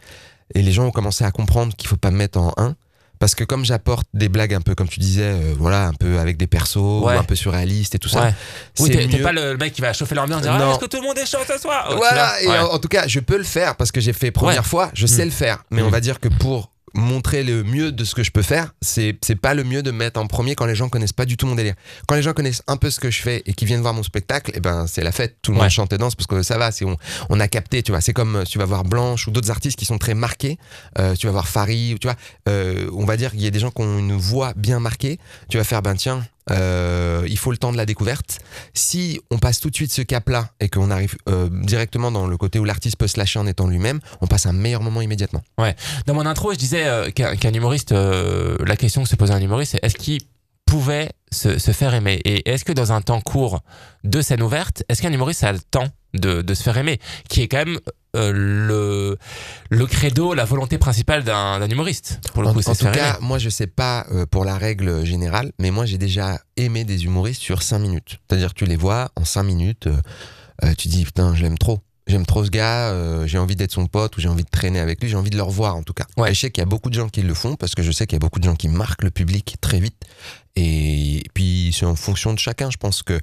Et 0.54 0.62
les 0.62 0.70
gens 0.70 0.84
ont 0.86 0.92
commencé 0.92 1.24
à 1.24 1.32
comprendre 1.32 1.74
qu'il 1.74 1.88
faut 1.88 1.96
pas 1.96 2.12
me 2.12 2.18
mettre 2.18 2.38
en 2.38 2.52
1. 2.56 2.76
Parce 3.18 3.34
que 3.34 3.44
comme 3.44 3.64
j'apporte 3.64 4.06
des 4.14 4.28
blagues 4.28 4.52
un 4.54 4.60
peu, 4.60 4.74
comme 4.74 4.88
tu 4.88 5.00
disais, 5.00 5.22
euh, 5.24 5.54
voilà, 5.58 5.86
un 5.86 5.92
peu 5.94 6.18
avec 6.18 6.36
des 6.36 6.46
persos, 6.46 6.76
Ouais. 6.76 7.14
ou 7.16 7.18
un 7.18 7.24
peu 7.24 7.34
surréalistes 7.34 7.94
et 7.94 7.98
tout 7.98 8.08
ça. 8.08 8.24
Ouais. 8.26 8.34
Oui, 8.80 8.90
c'est 8.92 9.08
t'es 9.08 9.16
mieux. 9.18 9.22
pas 9.22 9.32
le 9.32 9.56
mec 9.56 9.72
qui 9.72 9.80
va 9.80 9.92
chauffer 9.92 10.14
l'ambiance 10.14 10.38
en 10.38 10.42
disant 10.42 10.58
Non. 10.58 10.66
Ah, 10.68 10.70
Est-ce 10.72 10.80
que 10.80 10.86
tout 10.86 10.98
le 11.00 11.06
monde 11.06 11.16
est 11.18 11.26
chaud 11.26 11.38
ce 11.48 11.58
soir? 11.58 11.88
Oh, 11.90 11.96
Voilà, 11.96 12.40
et 12.42 12.46
ouais. 12.48 12.58
en, 12.58 12.72
en 12.74 12.78
tout 12.78 12.88
cas, 12.88 13.06
je 13.06 13.20
peux 13.20 13.38
le 13.38 13.44
faire 13.44 13.76
parce 13.76 13.90
que 13.92 14.00
j'ai 14.00 14.12
fait 14.12 14.30
première 14.30 14.66
fois, 14.66 14.90
je 14.94 15.06
sais 15.06 15.22
Mm. 15.22 15.28
le 15.28 15.30
faire. 15.32 15.58
Mais 15.70 15.82
on 15.82 15.88
Mm. 15.88 15.92
va 15.92 16.00
dire 16.00 16.20
que 16.20 16.28
pour 16.28 16.70
montrer 16.96 17.44
le 17.44 17.62
mieux 17.62 17.92
de 17.92 18.04
ce 18.04 18.14
que 18.14 18.22
je 18.24 18.30
peux 18.30 18.42
faire, 18.42 18.74
c'est 18.80 19.16
c'est 19.24 19.36
pas 19.36 19.54
le 19.54 19.62
mieux 19.64 19.82
de 19.82 19.90
me 19.90 19.98
mettre 19.98 20.18
en 20.18 20.26
premier 20.26 20.54
quand 20.54 20.66
les 20.66 20.74
gens 20.74 20.88
connaissent 20.88 21.12
pas 21.12 21.26
du 21.26 21.36
tout 21.36 21.46
mon 21.46 21.54
délire. 21.54 21.74
Quand 22.08 22.14
les 22.16 22.22
gens 22.22 22.32
connaissent 22.32 22.62
un 22.66 22.76
peu 22.76 22.90
ce 22.90 22.98
que 22.98 23.10
je 23.10 23.20
fais 23.22 23.42
et 23.46 23.52
qui 23.52 23.64
viennent 23.66 23.82
voir 23.82 23.94
mon 23.94 24.02
spectacle, 24.02 24.50
et 24.54 24.60
ben 24.60 24.86
c'est 24.86 25.02
la 25.04 25.12
fête, 25.12 25.36
tout 25.42 25.52
le 25.52 25.58
Ouais. 25.58 25.64
monde 25.64 25.70
chante 25.70 25.92
et 25.92 25.98
danse 25.98 26.14
parce 26.14 26.26
que 26.26 26.42
ça 26.42 26.58
va, 26.58 26.72
c'est 26.72 26.84
on, 26.84 26.96
on 27.28 27.38
a 27.38 27.48
capté, 27.48 27.82
tu 27.82 27.92
vois. 27.92 28.00
C'est 28.00 28.12
comme 28.14 28.36
euh, 28.36 28.44
tu 28.44 28.58
vas 28.58 28.64
voir 28.64 28.84
Blanche 28.84 29.28
ou 29.28 29.30
d'autres 29.30 29.50
artistes 29.50 29.78
qui 29.78 29.84
sont 29.84 29.98
très 29.98 30.14
marqués. 30.14 30.58
Euh, 30.98 31.14
tu 31.14 31.26
vas 31.26 31.32
voir 31.32 31.46
Farid, 31.48 31.98
tu 31.98 32.06
vois. 32.08 32.16
euh, 32.48 32.88
on 32.94 33.04
va 33.04 33.16
dire 33.16 33.30
qu'il 33.32 33.42
y 33.42 33.46
a 33.46 33.50
des 33.50 33.58
gens 33.60 33.70
qui 33.70 33.82
ont 33.82 33.98
une 33.98 34.16
voix 34.16 34.52
bien 34.56 34.80
marquée. 34.80 35.18
Tu 35.50 35.58
vas 35.58 35.64
faire 35.64 35.82
ben 35.82 35.94
tiens. 35.94 36.26
Euh, 36.50 37.26
il 37.28 37.38
faut 37.38 37.50
le 37.50 37.58
temps 37.58 37.72
de 37.72 37.76
la 37.76 37.86
découverte. 37.86 38.38
Si 38.74 39.20
on 39.30 39.38
passe 39.38 39.60
tout 39.60 39.70
de 39.70 39.74
suite 39.74 39.92
ce 39.92 40.02
cap-là 40.02 40.50
et 40.60 40.68
qu'on 40.68 40.90
arrive 40.90 41.16
euh, 41.28 41.48
directement 41.50 42.10
dans 42.10 42.26
le 42.26 42.36
côté 42.36 42.58
où 42.58 42.64
l'artiste 42.64 42.96
peut 42.96 43.08
se 43.08 43.18
lâcher 43.18 43.38
en 43.38 43.46
étant 43.46 43.66
lui-même, 43.66 44.00
on 44.20 44.26
passe 44.26 44.46
un 44.46 44.52
meilleur 44.52 44.82
moment 44.82 45.00
immédiatement. 45.00 45.42
Dans 46.06 46.14
mon 46.14 46.26
intro, 46.26 46.52
je 46.52 46.58
disais 46.58 46.86
euh, 46.86 47.10
qu'un 47.10 47.52
humoriste, 47.52 47.92
la 47.92 48.76
question 48.76 49.02
que 49.02 49.08
se 49.08 49.16
posait 49.16 49.34
un 49.34 49.40
humoriste, 49.40 49.72
c'est 49.72 49.84
est-ce 49.84 49.96
qu'il 49.96 50.20
pouvait 50.66 51.10
se, 51.32 51.58
se 51.58 51.70
faire 51.72 51.94
aimer? 51.94 52.20
Et 52.24 52.48
est-ce 52.50 52.64
que 52.64 52.72
dans 52.72 52.92
un 52.92 53.00
temps 53.00 53.20
court 53.20 53.60
de 54.04 54.20
scène 54.20 54.42
ouverte, 54.42 54.82
est-ce 54.88 55.02
qu'un 55.02 55.12
humoriste 55.12 55.44
a 55.44 55.52
le 55.52 55.60
temps 55.60 55.88
de, 56.14 56.42
de 56.42 56.54
se 56.54 56.62
faire 56.62 56.76
aimer? 56.76 56.98
Qui 57.28 57.42
est 57.42 57.48
quand 57.48 57.64
même 57.64 57.78
euh, 58.16 58.32
le, 58.34 59.18
le 59.70 59.86
credo, 59.86 60.34
la 60.34 60.44
volonté 60.44 60.78
principale 60.78 61.22
d'un 61.24 61.68
humoriste. 61.68 62.20
Pour 62.32 62.42
le 62.42 62.48
En, 62.48 62.54
coup, 62.54 62.60
en 62.66 62.74
tout 62.74 62.90
cas, 62.90 63.18
moi 63.20 63.38
je 63.38 63.48
sais 63.48 63.66
pas 63.66 64.06
euh, 64.10 64.26
pour 64.26 64.44
la 64.44 64.56
règle 64.56 65.04
générale, 65.04 65.52
mais 65.60 65.70
moi 65.70 65.86
j'ai 65.86 65.98
déjà 65.98 66.40
aimé 66.56 66.84
des 66.84 67.04
humoristes 67.04 67.42
sur 67.42 67.62
5 67.62 67.78
minutes. 67.78 68.18
C'est-à-dire 68.28 68.54
tu 68.54 68.64
les 68.64 68.76
vois 68.76 69.10
en 69.16 69.24
5 69.24 69.42
minutes, 69.42 69.86
euh, 69.86 70.74
tu 70.76 70.88
dis 70.88 71.04
putain 71.04 71.34
je 71.34 71.42
l'aime 71.42 71.58
trop. 71.58 71.80
J'aime 72.08 72.24
trop 72.24 72.44
ce 72.44 72.50
gars, 72.50 72.94
j'ai 73.26 73.36
envie 73.36 73.56
d'être 73.56 73.72
son 73.72 73.86
pote 73.88 74.16
ou 74.16 74.20
j'ai 74.20 74.28
envie 74.28 74.44
de 74.44 74.48
traîner 74.48 74.78
avec 74.78 75.02
lui, 75.02 75.08
j'ai 75.08 75.16
envie 75.16 75.30
de 75.30 75.36
le 75.36 75.42
revoir 75.42 75.74
en 75.74 75.82
tout 75.82 75.92
cas. 75.92 76.06
Ouais. 76.16 76.30
Et 76.30 76.34
je 76.34 76.40
sais 76.40 76.50
qu'il 76.52 76.62
y 76.62 76.62
a 76.62 76.68
beaucoup 76.68 76.88
de 76.88 76.94
gens 76.94 77.08
qui 77.08 77.20
le 77.20 77.34
font 77.34 77.56
parce 77.56 77.74
que 77.74 77.82
je 77.82 77.90
sais 77.90 78.06
qu'il 78.06 78.14
y 78.14 78.20
a 78.20 78.20
beaucoup 78.20 78.38
de 78.38 78.44
gens 78.44 78.54
qui 78.54 78.68
marquent 78.68 79.02
le 79.02 79.10
public 79.10 79.56
très 79.60 79.80
vite. 79.80 80.00
Et 80.54 81.24
puis 81.34 81.74
c'est 81.76 81.84
en 81.84 81.96
fonction 81.96 82.32
de 82.32 82.38
chacun. 82.38 82.70
Je 82.70 82.76
pense 82.76 83.02
que 83.02 83.18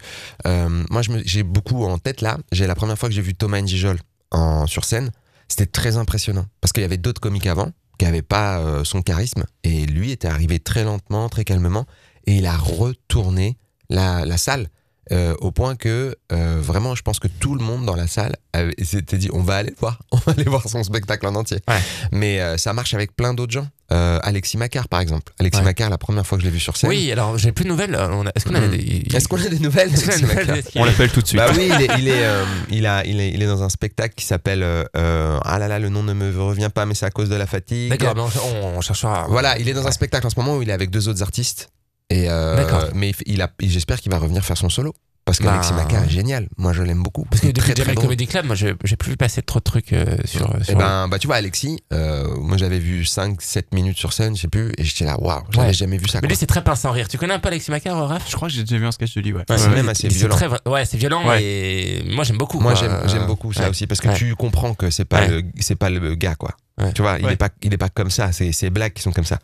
euh, 0.46 0.84
moi 0.90 1.02
j'ai 1.24 1.44
beaucoup 1.44 1.86
en 1.86 1.98
tête 1.98 2.20
là. 2.20 2.38
J'ai 2.52 2.68
la 2.68 2.76
première 2.76 2.98
fois 2.98 3.08
que 3.08 3.16
j'ai 3.16 3.22
vu 3.22 3.34
Thomas 3.34 3.62
Njijol 3.62 4.00
sur 4.68 4.86
scène, 4.86 5.12
c'était 5.48 5.66
très 5.66 5.98
impressionnant. 5.98 6.46
Parce 6.62 6.74
qu'il 6.74 6.82
y 6.82 6.86
avait 6.86 6.98
d'autres 6.98 7.22
comiques 7.22 7.48
avant 7.48 7.72
qui 7.98 8.06
n'avaient 8.06 8.22
pas 8.22 8.60
euh, 8.60 8.84
son 8.84 9.02
charisme. 9.02 9.46
Et 9.64 9.86
lui 9.86 10.12
était 10.12 10.28
arrivé 10.28 10.60
très 10.60 10.84
lentement, 10.84 11.30
très 11.30 11.44
calmement. 11.44 11.86
Et 12.26 12.38
il 12.38 12.46
a 12.46 12.58
retourné 12.58 13.58
la, 13.90 14.26
la 14.26 14.38
salle. 14.38 14.70
Euh, 15.12 15.36
au 15.40 15.52
point 15.52 15.76
que 15.76 16.16
euh, 16.32 16.60
vraiment, 16.62 16.96
je 16.96 17.02
pense 17.02 17.20
que 17.20 17.28
tout 17.28 17.56
le 17.56 17.64
monde 17.64 17.86
dans 17.86 17.96
la 17.96 18.08
salle 18.08 18.36
avait- 18.54 18.74
s'était 18.84 19.18
dit 19.18 19.30
on 19.34 19.42
va 19.42 19.56
aller 19.58 19.74
voir, 19.80 20.00
on 20.12 20.18
va 20.18 20.32
aller 20.32 20.44
voir 20.46 20.68
son 20.70 20.82
spectacle 20.84 21.28
en 21.28 21.36
entier. 21.36 21.60
Ouais. 21.68 21.80
Mais 22.12 22.40
euh, 22.40 22.58
ça 22.58 22.72
marche 22.74 22.94
avec 22.94 23.16
plein 23.16 23.34
d'autres 23.34 23.52
gens. 23.52 23.68
Euh, 23.92 24.18
Alexis 24.24 24.58
Macar, 24.58 24.88
par 24.88 25.02
exemple. 25.02 25.34
Alexis 25.40 25.60
Ouais. 25.60 25.66
Macar, 25.66 25.90
la 25.90 25.98
première 25.98 26.26
fois 26.26 26.38
que 26.38 26.44
je 26.44 26.48
l'ai 26.48 26.54
vu 26.54 26.60
sur 26.60 26.78
scène. 26.78 26.90
Oui, 26.90 27.12
alors 27.12 27.38
j'ai 27.38 27.52
plus 27.52 27.64
de 27.66 27.70
nouvelles. 27.70 27.96
on 27.96 28.26
a- 28.26 28.32
Est-ce 28.36 28.46
qu'on 28.46 28.56
a 28.56 28.68
des. 28.68 29.04
Est-ce 29.14 29.28
qu'on 29.28 29.38
a 29.38 29.48
des 29.50 29.60
nouvelles 29.60 29.92
qu'on 29.92 30.10
a 30.10 30.16
des 30.16 30.22
nouvelles? 30.22 30.64
On 30.76 30.86
l'appelle 30.86 31.12
tout 31.12 31.22
de 31.22 31.28
suite. 31.28 31.40
Bah 31.40 31.48
oui, 31.56 31.70
il 31.76 31.82
est, 31.82 31.90
il 32.00 32.08
est, 32.08 32.24
euh, 32.26 32.46
il 32.72 32.86
a, 32.88 33.06
il 33.06 33.20
est, 33.20 33.32
il 33.32 33.44
est 33.44 33.48
dans 33.48 33.62
un 33.62 33.70
spectacle 33.70 34.16
qui 34.16 34.26
s'appelle 34.26 34.64
ah 34.94 35.60
là 35.60 35.68
là, 35.68 35.80
le 35.80 35.90
nom 35.90 36.02
ne 36.04 36.14
me 36.14 36.42
revient 36.42 36.70
pas, 36.74 36.86
mais 36.86 36.96
c'est 36.96 37.06
à 37.06 37.12
cause 37.12 37.30
de 37.30 37.36
la 37.36 37.46
fatigue. 37.46 37.90
D'accord, 37.90 38.14
mais 38.16 38.22
on, 38.64 38.78
on 38.78 38.82
cherchera. 38.82 39.26
Voilà, 39.30 39.58
il 39.60 39.68
est 39.70 39.74
dans 39.74 39.86
un 39.86 39.92
spectacle 39.92 40.26
en 40.26 40.30
ce 40.30 40.40
moment 40.40 40.56
où 40.58 40.62
il 40.62 40.70
est 40.70 40.74
avec 40.74 40.90
deux 40.90 41.08
autres 41.10 41.22
artistes. 41.22 41.70
Et 42.14 42.30
euh, 42.30 42.90
mais 42.94 43.12
il 43.26 43.42
a, 43.42 43.50
et 43.62 43.68
j'espère 43.70 44.00
qu'il 44.00 44.12
va 44.12 44.18
revenir 44.20 44.44
faire 44.46 44.58
son 44.58 44.70
solo 44.70 44.94
parce 45.26 45.40
Bah, 45.40 45.52
qu'Alexis 45.52 45.72
Macar 45.74 46.04
est 46.04 46.10
génial. 46.10 46.50
Moi, 46.58 46.74
je 46.74 46.84
l'aime 46.84 47.02
beaucoup. 47.02 47.24
Parce 47.24 47.42
que 47.42 47.48
depuis 47.48 47.74
très, 47.74 47.76
Jamel. 47.86 47.96
Comedy 47.96 48.28
Club, 48.28 48.46
moi 48.46 48.56
j'ai 48.56 48.74
plus 48.76 49.12
vu 49.12 49.16
passer 49.16 49.42
trop 49.42 49.60
de 49.60 49.64
trucs 49.64 49.94
euh, 49.94 50.18
sur. 50.26 50.54
Et 50.60 50.64
sur 50.66 50.78
ben, 50.78 51.08
bah 51.08 51.18
tu 51.18 51.28
vois, 51.28 51.38
Alexis, 51.38 51.80
euh, 51.94 52.28
moi 52.36 52.58
j'avais 52.58 52.78
vu 52.78 53.04
5-7 53.04 53.64
minutes 53.74 53.98
sur 53.98 54.12
scène, 54.12 54.36
je 54.36 54.42
sais 54.42 54.48
plus, 54.50 54.74
et 54.78 54.84
j'étais 54.84 55.06
là, 55.06 55.18
waouh, 55.22 55.42
j'avais 55.52 55.68
Ouais. 55.68 55.74
jamais 55.74 55.98
vu 55.98 56.10
ça. 56.10 56.18
Mais 56.18 56.24
quoi. 56.24 56.28
lui, 56.28 56.36
c'est 56.36 56.46
très 56.46 56.62
pince 56.62 56.82
sans 56.82 56.92
rire. 56.92 57.08
Tu 57.08 57.18
connais 57.18 57.34
un 57.34 57.40
peu 57.40 57.48
Alexis 57.48 57.72
Macar, 57.72 57.98
euh, 57.98 58.06
Raph 58.06 58.30
Je 58.30 58.36
crois 58.36 58.50
que 58.50 58.54
j'ai 58.54 58.64
déjà 58.64 58.78
vu 58.78 58.86
un 58.86 58.92
sketch 58.92 59.16
de 59.16 59.22
lui, 59.22 59.32
ouais. 59.32 59.46
Ouais, 59.50 59.58
c'est 59.58 59.70
même 59.70 59.88
assez 59.88 60.10
violent. 60.10 60.36
très 60.36 60.50
ouais, 60.70 60.84
c'est 60.86 60.98
violent 60.98 61.26
Ouais. 61.26 61.42
et 61.42 62.04
moi 62.12 62.26
j'aime 62.26 62.38
beaucoup. 62.38 62.60
Moi 62.60 62.76
j'aime 62.76 63.00
j'aime 63.08 63.26
beaucoup 63.26 63.54
ça 63.54 63.64
Ouais. 63.64 63.70
aussi 63.70 63.88
parce 63.88 64.02
que 64.02 64.10
Ouais. 64.10 64.16
tu 64.16 64.36
comprends 64.36 64.74
que 64.74 64.90
c'est 64.90 65.06
pas 65.06 65.22
Ouais. 65.22 65.28
le 65.30 65.44
c'est 65.62 65.76
pas 65.78 65.90
le 65.90 66.16
gars 66.16 66.36
quoi. 66.36 66.52
Ouais. 66.82 66.92
Tu 66.92 67.02
vois, 67.02 67.18
il 67.20 67.26
est 67.30 67.38
pas 67.38 67.50
il 67.62 67.74
est 67.74 67.78
pas 67.78 67.88
comme 67.90 68.10
ça, 68.10 68.34
c'est 68.34 68.52
ses 68.52 68.70
blagues 68.70 68.92
qui 68.94 69.02
sont 69.02 69.14
comme 69.14 69.24
ça. 69.24 69.40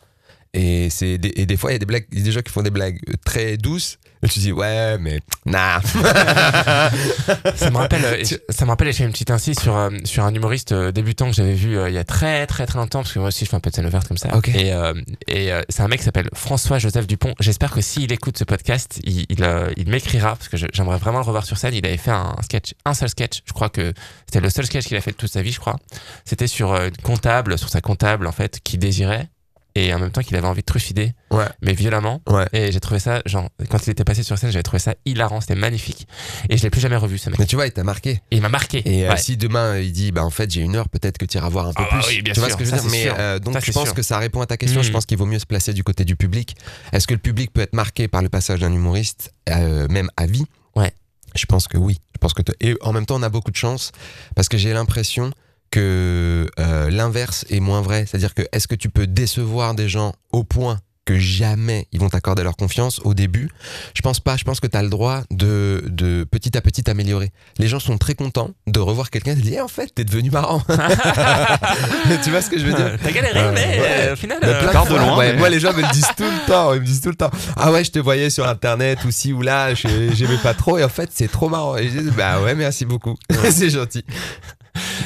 Et, 0.54 0.90
c'est 0.90 1.18
des, 1.18 1.32
et 1.36 1.46
des 1.46 1.58
fois, 1.58 1.72
il 1.72 1.74
y 1.74 1.76
a 1.76 1.80
des, 1.80 1.86
blagues, 1.86 2.06
il 2.12 2.20
y 2.20 2.22
a 2.22 2.26
des 2.26 2.32
gens 2.32 2.42
qui 2.42 2.52
font 2.52 2.64
des 2.64 2.72
blagues 2.72 3.00
très 3.26 3.58
douces. 3.58 3.98
Et 4.22 4.28
tu 4.28 4.40
dis, 4.40 4.52
ouais, 4.52 4.98
mais 4.98 5.22
nah. 5.46 5.80
Ça 7.56 7.72
me 7.72 7.78
rappelle, 7.78 8.04
euh, 8.04 8.24
ça 8.50 8.66
me 8.66 8.72
rappelle, 8.72 8.92
j'ai 8.92 9.06
une 9.06 9.12
petite 9.12 9.32
incise 9.32 9.58
sur, 9.58 9.78
euh, 9.78 9.92
sur 10.04 10.26
un 10.26 10.34
humoriste 10.34 10.74
euh, 10.74 10.92
débutant 10.92 11.30
que 11.30 11.36
j'avais 11.36 11.54
vu 11.54 11.78
euh, 11.78 11.90
il 11.90 11.96
y 11.96 11.98
a 11.98 12.04
très 12.04 12.46
très 12.46 12.66
très 12.66 12.80
longtemps, 12.80 13.00
parce 13.02 13.14
que 13.14 13.20
moi 13.20 13.30
aussi 13.30 13.46
je 13.46 13.50
fais 13.50 13.56
un 13.56 13.62
peu 13.62 13.70
de 13.70 13.76
scène 13.76 13.86
ouverte 13.86 14.10
comme 14.10 14.18
ça. 14.18 14.36
Ok. 14.36 14.50
Et, 14.50 14.74
euh, 14.74 14.94
et 15.28 15.54
euh, 15.54 15.62
c'est 15.70 15.84
un 15.84 15.88
mec 15.88 16.00
qui 16.00 16.06
s'appelle 16.06 16.30
François-Joseph 16.34 17.08
Dupont. 17.08 17.34
J'espère 17.40 17.72
que 17.72 17.80
s'il 17.80 18.12
écoute 18.12 18.38
ce 18.38 18.44
podcast, 18.44 19.00
il, 19.06 19.26
il, 19.30 19.74
il 19.78 19.90
m'écrira, 19.90 20.36
parce 20.36 20.50
que 20.50 20.58
j'aimerais 20.58 20.98
vraiment 20.98 21.20
le 21.20 21.26
revoir 21.26 21.46
sur 21.46 21.58
scène. 21.58 21.74
Il 21.74 21.86
avait 21.86 21.96
fait 21.96 22.12
un 22.12 22.36
sketch, 22.42 22.74
un 22.84 22.94
seul 22.94 23.08
sketch, 23.08 23.42
je 23.46 23.54
crois 23.54 23.70
que 23.70 23.94
c'était 24.26 24.42
le 24.42 24.50
seul 24.50 24.66
sketch 24.66 24.86
qu'il 24.86 24.98
a 24.98 25.02
fait 25.02 25.12
de 25.12 25.18
toute 25.18 25.32
sa 25.32 25.42
vie, 25.42 25.54
je 25.54 25.62
crois. 25.62 25.78
C'était 26.26 26.48
sur 26.48 26.76
une 26.76 26.92
comptable, 27.04 27.58
sur 27.58 27.70
sa 27.70 27.80
comptable 27.80 28.28
en 28.28 28.34
fait, 28.34 28.60
qui 28.62 28.78
désirait, 28.78 29.30
et 29.76 29.94
en 29.94 30.00
même 30.00 30.12
temps 30.12 30.22
qu'il 30.22 30.36
avait 30.36 30.48
envie 30.48 30.62
de 30.62 30.66
trucider, 30.66 31.14
Ouais. 31.32 31.46
mais 31.62 31.74
violemment. 31.74 32.22
Ouais. 32.28 32.48
Et 32.54 32.72
j'ai 32.72 32.80
trouvé 32.80 33.00
ça, 33.00 33.22
genre, 33.26 33.50
quand 33.70 33.86
il 33.86 33.92
était 33.92 34.04
passé 34.04 34.24
sur 34.24 34.38
scène, 34.38 34.52
j'avais 34.52 34.64
trouvé 34.64 34.80
ça 34.80 34.96
hilarant, 35.06 35.42
c'était 35.42 35.56
magnifique. 35.56 36.08
Et 36.50 36.58
je 36.58 36.64
l'ai 36.64 36.70
plus 36.70 36.82
jamais 36.82 36.96
revu, 36.96 37.18
ce 37.18 37.30
mec. 37.30 37.38
Mais 37.40 37.46
tu 37.46 37.56
vois, 37.56 37.68
il 37.68 37.72
t'a 37.72 37.84
marqué. 37.84 38.22
Et 38.32 38.38
il 38.38 38.42
m'a 38.42 38.50
marqué. 38.50 38.82
Et 38.86 39.08
euh, 39.08 39.16
si 39.18 39.38
demain 39.38 39.78
il 39.80 39.92
dit, 39.92 40.12
bah 40.12 40.24
en 40.24 40.30
fait 40.32 40.50
j'ai 40.52 40.62
une 40.62 40.76
heure, 40.76 40.90
peut-être 40.90 41.18
que 41.18 41.26
tu 41.26 41.38
iras 41.38 41.50
voir 41.50 41.68
un 41.68 41.74
peu 41.74 41.84
Ah 41.84 41.88
bah 41.96 42.00
plus. 42.02 42.16
oui, 42.16 42.22
bien 42.22 42.34
tu 42.34 42.40
vois 42.40 42.50
sûr, 42.50 42.58
ce 42.58 42.60
que 42.64 42.66
je 42.66 42.72
veux 42.72 42.78
ça, 42.78 42.84
dire? 42.88 42.92
Mais 42.92 43.20
euh, 43.20 43.40
donc 43.40 43.54
Ça, 43.54 43.60
je 43.62 43.72
pense 43.72 43.86
sûr. 43.86 43.94
que 43.94 44.02
ça 44.02 44.18
répond 44.18 44.42
à 44.42 44.46
ta 44.48 44.58
question. 44.58 44.82
Je 44.82 44.92
pense 44.92 45.06
qu'il 45.06 45.18
vaut 45.18 45.26
mieux 45.28 45.40
se 45.40 45.46
placer 45.46 45.74
du 45.74 45.84
côté 45.84 46.04
du 46.06 46.16
public. 46.16 46.56
Est-ce 46.92 47.06
que 47.08 47.14
le 47.14 47.20
public 47.20 47.52
peut 47.54 47.62
être 47.62 47.74
marqué 47.74 48.08
par 48.08 48.22
le 48.22 48.30
passage 48.30 48.60
d'un 48.60 48.74
humoriste, 48.74 49.34
euh, 49.50 49.88
même 49.90 50.10
à 50.18 50.26
vie? 50.26 50.46
Ouais. 50.76 50.92
Je 51.36 51.46
pense 51.46 51.68
que 51.68 51.78
oui. 51.78 52.00
Je 52.16 52.18
pense 52.20 52.34
que 52.34 52.42
et 52.60 52.76
en 52.82 52.92
même 52.92 53.06
temps 53.06 53.16
on 53.18 53.24
a 53.24 53.30
beaucoup 53.30 53.52
de 53.52 53.56
chance 53.56 53.92
parce 54.36 54.50
que 54.50 54.58
j'ai 54.58 54.74
l'impression 54.74 55.32
que 55.72 56.50
euh, 56.60 56.90
l'inverse 56.90 57.46
est 57.50 57.60
moins 57.60 57.82
vrai. 57.82 58.06
C'est-à-dire 58.08 58.34
que 58.34 58.44
est-ce 58.52 58.68
que 58.68 58.76
tu 58.76 58.90
peux 58.90 59.08
décevoir 59.08 59.74
des 59.74 59.90
gens 59.90 60.14
au 60.32 60.44
point 60.44 60.80
que 61.06 61.18
jamais 61.18 61.88
ils 61.92 62.00
vont 62.00 62.08
t'accorder 62.10 62.44
leur 62.44 62.56
confiance 62.56 63.00
au 63.04 63.16
début? 63.16 63.50
Je 63.96 64.02
pense 64.02 64.20
pas. 64.20 64.38
Je 64.38 64.44
pense 64.44 64.60
que 64.60 64.68
tu 64.68 64.78
as 64.78 64.84
le 64.84 64.90
droit 64.90 65.22
de, 65.32 65.84
de 65.88 66.24
petit 66.24 66.56
à 66.56 66.62
petit 66.62 66.84
t'améliorer. 66.84 67.32
Les 67.58 67.68
gens 67.68 67.80
sont 67.80 67.98
très 67.98 68.14
contents 68.14 68.52
de 68.68 68.80
revoir 68.80 69.10
quelqu'un 69.10 69.32
et 69.32 69.36
de 69.36 69.42
dire 69.42 69.54
Eh, 69.58 69.62
en 69.62 69.68
fait 69.68 69.92
t'es 69.96 70.04
devenu 70.04 70.30
marrant. 70.30 70.62
tu 72.24 72.30
vois 72.30 72.42
ce 72.44 72.50
que 72.52 72.60
je 72.60 72.66
veux 72.66 72.74
dire? 72.74 72.96
T'as 73.02 73.12
galéré, 73.12 73.40
Euh, 73.40 73.52
mais 73.54 73.80
ouais. 73.80 73.88
euh, 74.10 74.14
au 74.14 74.16
final. 74.16 74.38
mais 74.42 74.48
euh, 74.50 74.70
plein 74.70 74.84
de 74.86 74.90
loin, 74.90 75.18
ouais, 75.18 75.32
mais- 75.34 75.40
Moi, 75.40 75.50
les 75.50 75.60
gens 75.60 75.74
me 75.74 75.82
le 75.82 75.92
disent 75.94 76.12
tout 76.16 76.24
le 76.24 76.48
temps. 76.48 76.74
Ils 76.76 76.82
me 76.82 76.86
disent 76.86 77.02
tout 77.02 77.10
le 77.10 77.16
temps. 77.16 77.32
Ah 77.56 77.72
ouais, 77.72 77.84
je 77.84 77.92
te 77.92 77.98
voyais 78.00 78.30
sur 78.30 78.48
internet 78.48 79.00
ou 79.06 79.10
ci 79.12 79.34
ou 79.34 79.42
là. 79.42 79.74
je- 79.74 80.14
J'aimais 80.14 80.38
pas 80.44 80.54
trop. 80.54 80.78
Et 80.78 80.84
en 80.84 80.90
fait, 80.90 81.10
c'est 81.12 81.32
trop 81.32 81.50
marrant. 81.50 81.76
Et 81.78 81.90
je 81.90 82.00
dis, 82.00 82.12
bah 82.12 82.40
ouais, 82.42 82.54
merci 82.54 82.86
beaucoup. 82.86 83.16
c'est 83.52 83.70
gentil. 83.72 84.04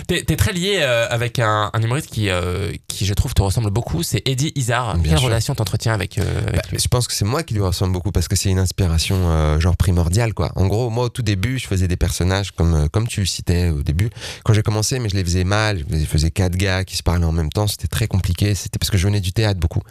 T'es 0.08 0.24
très 0.36 0.54
lié 0.54 0.78
euh, 0.82 1.08
avec 1.10 1.40
un, 1.40 1.70
un 1.74 1.82
humoriste 1.82 2.10
qui, 2.10 2.30
euh, 2.30 2.72
qui, 2.88 3.06
je 3.06 3.14
trouve, 3.14 3.34
te 3.34 3.42
ressemble 3.42 3.70
beaucoup. 3.72 4.04
C'est 4.04 4.22
Eddie 4.28 4.52
Izzard. 4.56 4.98
Bien 4.98 5.12
Quelle 5.12 5.20
sûr. 5.20 5.28
relation 5.28 5.56
t'entretiens 5.56 5.94
avec, 5.94 6.18
euh, 6.18 6.42
avec 6.48 6.56
Bah, 6.56 6.62
lui? 6.72 6.80
je 6.80 6.88
pense 6.88 7.08
que 7.08 7.14
c'est 7.14 7.26
moi 7.26 7.44
qui 7.44 7.54
lui 7.54 7.62
ressemble 7.62 7.94
beaucoup 7.94 8.12
parce 8.12 8.28
que 8.28 8.36
c'est 8.36 8.50
une 8.50 8.60
inspiration 8.60 9.60
genre 9.60 9.78
primordiale 9.78 10.34
quoi. 10.34 10.52
En 10.56 10.68
gros, 10.68 10.90
moi 10.90 11.06
au 11.06 11.10
tout 11.10 11.22
début, 11.22 11.58
je 11.60 11.68
faisais 11.68 11.88
des 11.88 11.96
personnages 11.98 12.52
comme 12.52 12.90
comme 12.90 13.08
tu 13.08 13.26
citais 13.26 13.70
au 13.70 13.84
début. 13.84 14.10
Quand 14.44 14.54
j'ai 14.54 14.64
commencé, 14.64 15.00
mais 15.00 15.10
je 15.10 15.16
les 15.16 15.24
faisais 15.24 15.44
mal. 15.44 15.84
Je 15.92 16.06
faisais- 16.06 16.32
quatre 16.32 16.56
gars 16.56 16.84
qui 16.84 16.96
se 16.98 17.04
parlaient 17.04 17.26
en 17.26 17.32
même 17.32 17.50
temps. 17.52 17.68
C'était 17.68 17.88
très 17.88 18.08
compliqué. 18.08 18.56
C'était 18.56 18.80
parce 18.80 18.90
que 18.90 18.98
je 18.98 19.06
venais 19.08 19.22
du 19.22 19.32
théâtre 19.34 19.60
beaucoup. 19.60 19.82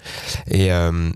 Et 0.50 0.66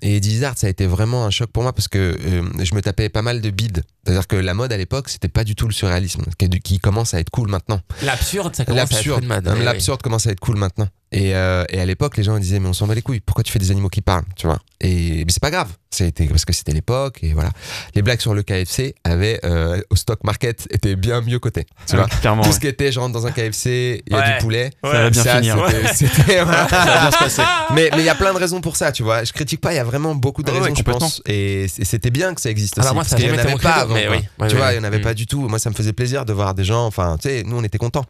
et 0.02 0.16
Eddie 0.16 0.32
Izzard, 0.34 0.54
ça 0.56 0.66
a 0.66 0.70
été 0.70 0.86
vraiment 0.86 1.24
un 1.24 1.30
choc 1.30 1.50
pour 1.50 1.62
moi 1.62 1.72
parce 1.72 1.88
que 1.88 2.16
je 2.62 2.74
me 2.74 2.80
tapais 2.82 3.08
pas 3.08 3.22
mal 3.22 3.40
de 3.40 3.50
bides. 3.50 3.82
C'est-à-dire 4.04 4.28
que 4.28 4.36
la 4.36 4.54
mode 4.54 4.72
à 4.72 4.76
l'époque, 4.76 5.08
c'était 5.08 5.26
pas 5.28 5.42
du 5.42 5.56
tout 5.56 5.66
le 5.66 5.72
surréalisme 5.72 6.22
qui 6.62 6.78
commence 6.78 7.12
à 7.14 7.18
être 7.20 7.30
cool 7.30 7.48
maintenant. 7.48 7.80
L'absurde, 8.02 8.54
ça 8.56 8.64
commence 8.64 8.92
à 8.92 9.00
être 9.00 9.24
Oui, 9.54 9.64
l'absurde 9.64 10.02
commence 10.02 10.26
à 10.26 10.30
être 10.30 10.40
cool 10.40 10.56
maintenant. 10.56 10.88
Et, 11.12 11.34
euh, 11.36 11.64
et 11.70 11.80
à 11.80 11.86
l'époque, 11.86 12.16
les 12.16 12.22
gens 12.24 12.38
disaient 12.38 12.58
mais 12.60 12.68
on 12.68 12.72
s'en 12.72 12.86
bat 12.86 12.94
les 12.94 13.02
couilles. 13.02 13.20
Pourquoi 13.20 13.44
tu 13.44 13.52
fais 13.52 13.58
des 13.58 13.70
animaux 13.70 13.88
qui 13.88 14.00
parlent, 14.00 14.24
tu 14.36 14.46
vois? 14.46 14.58
Et 14.80 15.24
mais 15.24 15.30
c'est 15.32 15.40
pas 15.40 15.50
grave. 15.50 15.68
C'était 15.90 16.26
parce 16.26 16.44
que 16.44 16.52
c'était 16.52 16.72
l'époque 16.72 17.20
et 17.22 17.32
voilà. 17.32 17.50
Les 17.94 18.02
blagues 18.02 18.20
sur 18.20 18.34
le 18.34 18.42
KFC 18.42 18.94
avaient 19.04 19.40
euh, 19.44 19.80
au 19.88 19.96
stock 19.96 20.22
market 20.24 20.66
étaient 20.70 20.96
bien 20.96 21.22
mieux 21.22 21.38
cotées. 21.38 21.64
Tu 21.88 21.96
vois 21.96 22.06
Clairement. 22.06 22.42
Tout 22.42 22.48
ouais. 22.50 22.54
ce 22.54 22.60
qui 22.60 22.66
était, 22.66 22.92
je 22.92 23.00
rentre 23.00 23.14
dans 23.14 23.26
un 23.26 23.30
KFC, 23.30 24.02
il 24.06 24.12
y 24.12 24.16
a 24.16 24.18
Ouais. 24.20 24.32
du 24.32 24.38
poulet. 24.42 24.70
Ça 24.84 24.90
va 24.92 25.10
bien 25.10 25.22
Ça, 25.22 25.36
finir. 25.36 25.56
c'était- 25.94 26.42
voilà. 26.44 26.68
Ça 26.68 26.84
va 26.84 27.00
bien 27.00 27.10
se 27.12 27.18
passer. 27.18 27.42
mais 27.74 27.88
il 27.96 28.02
y 28.04 28.08
a 28.10 28.14
plein 28.14 28.34
de 28.34 28.38
raisons 28.38 28.60
pour 28.60 28.76
ça, 28.76 28.92
tu 28.92 29.02
vois. 29.02 29.24
Je 29.24 29.32
critique 29.32 29.60
pas, 29.62 29.72
il 29.72 29.76
y 29.76 29.78
a 29.78 29.84
vraiment 29.84 30.14
beaucoup 30.14 30.42
de 30.42 30.50
Ouais, 30.50 30.58
ouais, 30.58 30.62
raisons, 30.64 30.74
je 30.76 30.82
pense. 30.82 31.22
Et 31.26 31.66
c'était 31.68 32.10
bien 32.10 32.34
que 32.34 32.40
ça 32.42 32.50
existe 32.50 32.76
Alors 32.78 32.90
aussi. 32.90 32.94
moi, 32.96 33.04
ça 33.04 33.14
a 33.16 33.18
qu'il 33.18 33.26
y 33.26 33.30
jamais 33.30 33.42
en 33.42 33.52
avait 33.52 33.62
pas 33.62 33.70
avant. 33.74 33.94
mais 33.94 34.08
oui. 34.08 34.16
Ouais, 34.16 34.48
tu 34.48 34.54
ouais, 34.54 34.54
vois, 34.60 34.66
ouais. 34.66 34.74
il 34.74 34.76
y 34.76 34.80
en 34.80 34.84
avait 34.84 35.00
pas 35.00 35.14
du 35.14 35.26
tout. 35.26 35.48
Moi, 35.48 35.58
ça 35.58 35.70
me 35.70 35.74
faisait 35.74 35.92
plaisir 35.94 36.26
de 36.26 36.32
voir 36.34 36.52
des 36.52 36.64
gens. 36.64 36.84
Enfin, 36.84 37.16
tu 37.22 37.28
sais, 37.30 37.42
nous, 37.46 37.56
on 37.56 37.64
était 37.64 37.78
contents. 37.78 38.04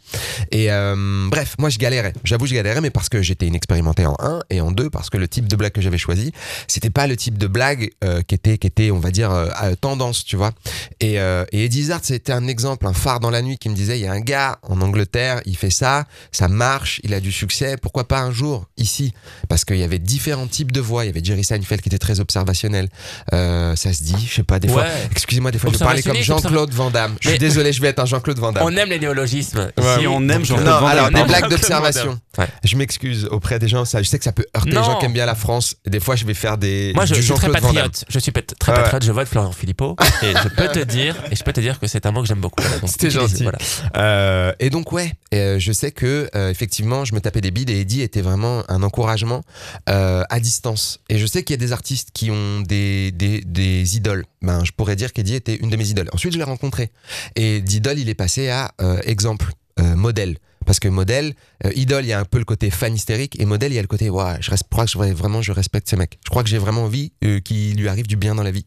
Et 0.51 0.73
euh, 0.73 1.29
bref, 1.31 1.55
moi, 1.59 1.69
je 1.71 1.79
galérais. 1.79 2.15
J'avoue, 2.25 2.47
je 2.47 2.55
galérais, 2.55 2.81
mais 2.87 2.91
parce 2.91 3.09
que 3.09 3.21
j'étais 3.21 3.47
inexpérimenté 3.47 4.07
en 4.07 4.17
un 4.21 4.43
et 4.49 4.61
en 4.61 4.71
deux, 4.71 4.91
parce 4.91 5.11
que 5.11 5.17
le 5.17 5.27
type 5.27 5.49
de 5.49 5.57
blague 5.57 5.73
que 5.73 5.81
j'avais 5.81 5.99
choisi, 5.99 6.31
c'était 6.69 6.91
pas 6.91 7.09
le 7.09 7.17
type 7.17 7.37
de 7.37 7.49
blague 7.49 7.91
euh, 8.05 8.23
qui 8.23 8.37
était, 8.37 8.59
qui 8.59 8.69
était, 8.69 8.93
on 8.93 9.01
va 9.01 9.11
dire, 9.11 9.33
euh, 9.33 9.49
à 9.57 9.75
tendance, 9.75 10.25
tu 10.25 10.37
vois. 10.37 10.53
Et, 11.01 11.19
euh, 11.19 11.45
et 11.51 11.65
Eddie 11.65 11.91
c'était 12.03 12.33
un 12.33 12.47
exemple, 12.47 12.87
un 12.87 12.93
phare 12.93 13.19
dans 13.19 13.31
la 13.31 13.43
nuit 13.43 13.59
qui 13.59 13.69
me 13.69 13.75
disait, 13.75 13.99
il 13.99 14.03
y 14.03 14.07
a 14.07 14.13
un 14.13 14.21
gars 14.21 14.59
en 14.63 14.81
Angleterre, 14.81 15.41
il 15.47 15.57
fait 15.57 15.71
ça, 15.71 16.05
ça 16.31 16.47
marche, 16.47 17.01
il 17.03 17.13
a 17.13 17.19
du 17.19 17.33
succès. 17.33 17.77
Pourquoi 17.77 18.07
pas 18.07 18.21
un 18.21 18.31
jour 18.31 18.67
ici? 18.77 19.13
Parce 19.49 19.65
qu'il 19.65 19.79
y 19.79 19.83
avait 19.83 19.99
différents 19.99 20.47
types 20.47 20.71
de 20.71 20.81
voix. 20.81 21.05
Il 21.05 21.09
y 21.09 21.11
avait 21.11 21.25
Jerry 21.25 21.43
Seinfeld 21.43 21.81
qui 21.83 21.89
était 21.89 21.99
très 21.99 22.21
observationnel. 22.21 22.89
Euh, 23.33 23.75
ça 23.75 23.93
se 23.93 24.05
dit, 24.05 24.15
je 24.29 24.35
sais 24.35 24.43
pas, 24.45 24.61
des 24.61 24.69
fois. 24.69 24.85
Excusez-moi, 25.11 25.51
des 25.51 25.59
fois, 25.59 25.71
je 25.73 25.79
parlais 25.79 26.03
comme 26.03 26.17
Jean-Claude 26.17 26.73
Van 26.73 26.91
Damme. 26.91 27.17
Je 27.21 27.31
suis 27.31 27.39
désolé, 27.39 27.73
je 27.73 27.83
vais 27.83 27.89
être 27.89 27.99
un 27.99 28.07
Jean-Claude 28.07 28.39
Van 28.39 28.53
Damme. 28.53 28.65
On 28.65 28.77
aime 28.77 28.91
les 28.91 29.01
néologismes. 29.01 29.71
Ouais, 29.77 29.97
ici, 29.99 30.07
on 30.07 30.29
aime 30.29 30.45
Jean-Claude 30.45 30.67
Non, 30.69 30.81
Van 30.81 30.89
Damme. 30.89 30.99
alors 30.99 31.09
on 31.13 31.19
des 31.19 31.25
blagues 31.25 31.51
d'observation. 31.51 32.05
Damme. 32.37 32.47
Ouais. 32.47 32.49
Je 32.65 32.76
m'excuse 32.77 33.27
auprès 33.31 33.59
des 33.59 33.69
gens, 33.69 33.85
ça, 33.85 34.03
je 34.03 34.09
sais 34.09 34.19
que 34.19 34.25
ça 34.25 34.33
peut 34.33 34.47
heurter 34.57 34.71
les 34.71 34.77
gens 34.77 34.99
qui 34.99 35.07
aiment 35.07 35.13
bien 35.13 35.27
la 35.27 35.35
France. 35.35 35.77
Des 35.87 36.01
fois, 36.01 36.17
je 36.17 36.25
vais 36.25 36.35
faire 36.35 36.59
des 36.59 36.93
Moi, 36.95 37.07
je, 37.07 37.15
du 37.15 37.21
je 37.21 37.27
suis 37.27 37.35
très 37.35 37.51
patriote. 37.51 38.05
Je 38.09 38.19
suis 38.19 38.33
très 38.33 38.75
patriote. 38.75 39.05
Je 39.05 39.13
vote 39.13 39.29
Florian 39.29 39.53
Philippot. 39.53 39.97
et 40.23 40.33
je 40.43 40.49
peux 40.49 40.69
te 40.69 40.79
dire, 40.81 41.17
et 41.31 41.37
je 41.37 41.45
peux 41.45 41.53
te 41.53 41.61
dire 41.61 41.79
que 41.79 41.87
c'est 41.87 42.07
un 42.07 42.13
mot 42.13 42.23
que 42.23 42.29
j'aime 42.29 42.41
beaucoup. 42.41 42.63
C'était 42.87 43.11
gentil. 43.11 43.43
voilà. 43.43 43.59
Euh, 43.97 44.53
et 44.61 44.71
donc 44.71 44.93
ouais, 44.93 45.13
euh, 45.35 45.59
je 45.59 45.73
sais 45.73 45.91
que 45.91 46.29
euh, 46.35 46.51
effectivement, 46.51 47.05
je 47.05 47.15
me 47.15 47.21
tapais 47.21 47.41
des 47.41 47.51
bides 47.51 47.71
et 47.71 47.81
Eddie 47.81 48.03
était 48.03 48.23
vraiment 48.23 48.63
un 48.69 48.83
encouragement 48.83 49.43
à 49.87 50.41
distance. 50.41 51.01
Et 51.09 51.19
je 51.19 51.27
sais 51.27 51.43
qu'il 51.43 51.55
y 51.55 51.59
a 51.59 51.65
des 51.65 51.73
artistes 51.73 52.11
qui 52.13 52.31
ont 52.31 52.61
des, 52.61 53.13
des, 53.13 53.41
des 53.41 53.97
idoles. 53.97 54.25
Ben, 54.43 54.65
je 54.65 54.73
pourrais 54.73 54.97
dire 54.97 55.13
qu'Eddie 55.13 55.35
était 55.35 55.57
une 55.57 55.71
de 55.71 55.77
mes 55.77 55.89
idoles. 55.89 56.09
Ensuite, 56.13 56.33
je 56.33 56.39
l'ai 56.39 56.45
rencontré 56.45 56.91
et 57.35 57.61
d'idole, 57.61 57.99
il 57.99 58.09
est 58.09 58.15
passé 58.15 58.49
à 58.49 58.73
exemple, 59.05 59.51
modèle. 59.79 60.37
Parce 60.67 60.81
que 60.81 60.89
modèle, 60.89 61.35
euh, 61.65 61.73
idole, 61.75 62.05
il 62.05 62.09
y 62.09 62.13
a 62.13 62.21
un 62.21 62.25
peu 62.25 62.39
le 62.39 62.45
côté 62.45 62.71
fan 62.71 62.95
hystérique 62.95 63.41
et 63.41 63.47
modèle, 63.47 63.73
il 63.73 63.77
y 63.77 63.79
a 63.79 63.83
le 63.83 63.89
côté, 63.89 64.11
ouais, 64.11 64.37
je 64.41 64.51
reste, 64.51 64.65
crois 64.71 64.85
que 64.85 65.13
vraiment, 65.13 65.41
je 65.41 65.53
respecte 65.53 65.89
ce 65.89 65.97
mec. 65.97 66.19
Je 66.25 66.31
crois 66.31 66.43
que 66.43 66.49
j'ai 66.49 66.59
vraiment 66.59 66.85
envie 66.85 67.13
euh, 67.25 67.41
qu'il 67.41 67.77
lui 67.77 67.89
arrive 67.89 68.07
du 68.07 68.17
bien 68.17 68.35
dans 68.35 68.43
la 68.43 68.51
vie 68.51 68.67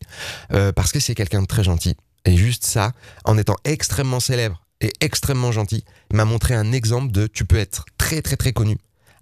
Euh, 0.53 0.71
parce 0.71 0.91
que 0.91 0.99
c'est 0.99 1.13
quelqu'un 1.13 1.41
de 1.41 1.47
très 1.47 1.63
gentil. 1.63 1.95
Et 2.25 2.35
juste 2.35 2.65
ça, 2.65 2.93
en 3.25 3.37
étant 3.37 3.55
extrêmement 3.65 4.19
célèbre 4.19 4.63
et 4.81 4.91
extrêmement 5.01 5.51
gentil, 5.51 5.83
m'a 6.13 6.25
montré 6.25 6.55
un 6.55 6.71
exemple 6.71 7.11
de 7.11 7.27
tu 7.27 7.45
peux 7.45 7.57
être 7.57 7.85
très 7.97 8.21
très 8.21 8.37
très 8.37 8.53
connu, 8.53 8.77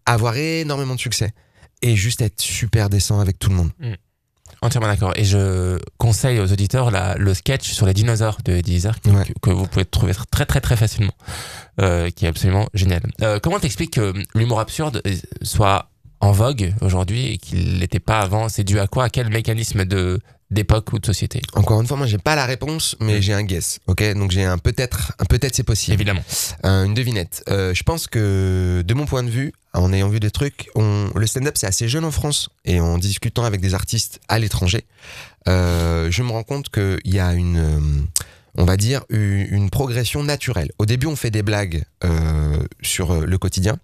avoir 0.06 0.36
énormément 0.38 0.96
de 0.96 1.00
succès 1.00 1.34
et 1.82 1.96
juste 1.96 2.22
être 2.22 2.40
super 2.40 2.90
décent 2.90 3.20
avec 3.20 3.40
tout 3.40 3.50
le 3.50 3.56
monde. 3.56 3.72
Entièrement 4.62 4.88
d'accord. 4.88 5.14
Et 5.16 5.24
je 5.24 5.78
conseille 5.98 6.40
aux 6.40 6.52
auditeurs 6.52 6.90
la- 6.92 7.16
le 7.16 7.34
sketch 7.34 7.72
sur 7.72 7.86
les 7.86 7.94
dinosaures 7.94 8.38
de 8.44 8.60
Izzard 8.68 9.00
que, 9.02 9.10
Ouais. 9.10 9.24
que- 9.26 9.34
que 9.40 9.50
vous 9.52 9.68
pouvez 9.68 9.86
trouver 9.86 10.14
très 10.32 10.46
très 10.46 10.62
très 10.62 10.76
facilement, 10.76 11.14
euh, 11.82 12.10
qui 12.10 12.26
est 12.26 12.30
absolument 12.30 12.68
génial. 12.74 13.02
Euh, 13.22 13.40
comment 13.42 13.60
t'expliques 13.60 13.94
que 13.94 14.14
l'humour 14.34 14.60
absurde 14.60 15.02
euh, 15.06 15.16
soit 15.44 15.90
en 16.20 16.32
vogue 16.32 16.74
aujourd'hui 16.82 17.34
et 17.34 17.38
qu'il 17.38 17.78
n'était 17.80 18.00
pas 18.00 18.20
avant? 18.20 18.50
C'est 18.50 18.64
dû 18.64 18.80
à 18.80 18.88
quoi? 18.88 19.06
À 19.06 19.10
quel 19.10 19.30
mécanisme 19.30 19.86
de 19.86 20.20
d'époque 20.50 20.94
ou 20.94 21.00
de 21.00 21.06
société? 21.06 21.42
Encore 21.54 21.82
une 21.82 21.88
fois, 21.88 21.98
moi 21.98 22.08
j'ai 22.08 22.18
pas 22.18 22.36
la 22.36 22.46
réponse, 22.46 22.96
mais 23.02 23.22
j'ai 23.22 23.34
un 23.34 23.44
guess. 23.44 23.80
Ok, 23.88 24.02
donc 24.14 24.32
j'ai 24.32 24.46
un 24.46 24.58
peut-être, 24.58 25.12
un 25.20 25.26
peut-être 25.26 25.56
c'est 25.56 25.64
possible. 25.64 25.94
Évidemment. 25.94 26.24
Euh, 26.66 26.86
une 26.86 26.94
devinette. 26.94 27.44
Euh, 27.50 27.74
je 27.74 27.84
pense 27.84 28.08
que, 28.08 28.82
de 28.86 28.94
mon 28.94 29.06
point 29.06 29.24
de 29.24 29.30
vue, 29.30 29.52
en 29.80 29.94
ayant 29.94 30.10
vu 30.10 30.20
des 30.20 30.32
trucs, 30.32 30.70
le 30.76 31.28
stand-up 31.28 31.56
c'est 31.58 31.68
assez 31.68 31.88
jeune 31.88 32.06
en 32.06 32.12
France 32.12 32.50
et 32.66 32.80
en 32.80 32.98
discutant 32.98 33.44
avec 33.44 33.62
des 33.62 33.74
artistes 33.74 34.20
à 34.28 34.40
l'étranger, 34.40 34.86
euh, 35.48 36.10
je 36.12 36.24
me 36.24 36.32
rends 36.32 36.44
compte 36.44 36.70
qu'il 36.70 37.00
y 37.06 37.20
a 37.20 37.34
une, 37.34 37.58
euh, 37.58 37.80
on 38.58 38.66
va 38.66 38.78
dire, 38.78 39.04
une, 39.10 39.70
progression 39.70 40.24
naturelle. 40.24 40.72
Au 40.80 40.86
début, 40.86 41.08
on 41.08 41.16
fait 41.16 41.30
des 41.30 41.44
blagues 41.44 41.84
euh, 42.04 42.58
sur 42.82 43.12
euh, 43.12 43.26
le 43.26 43.38
quotidien. 43.38 43.78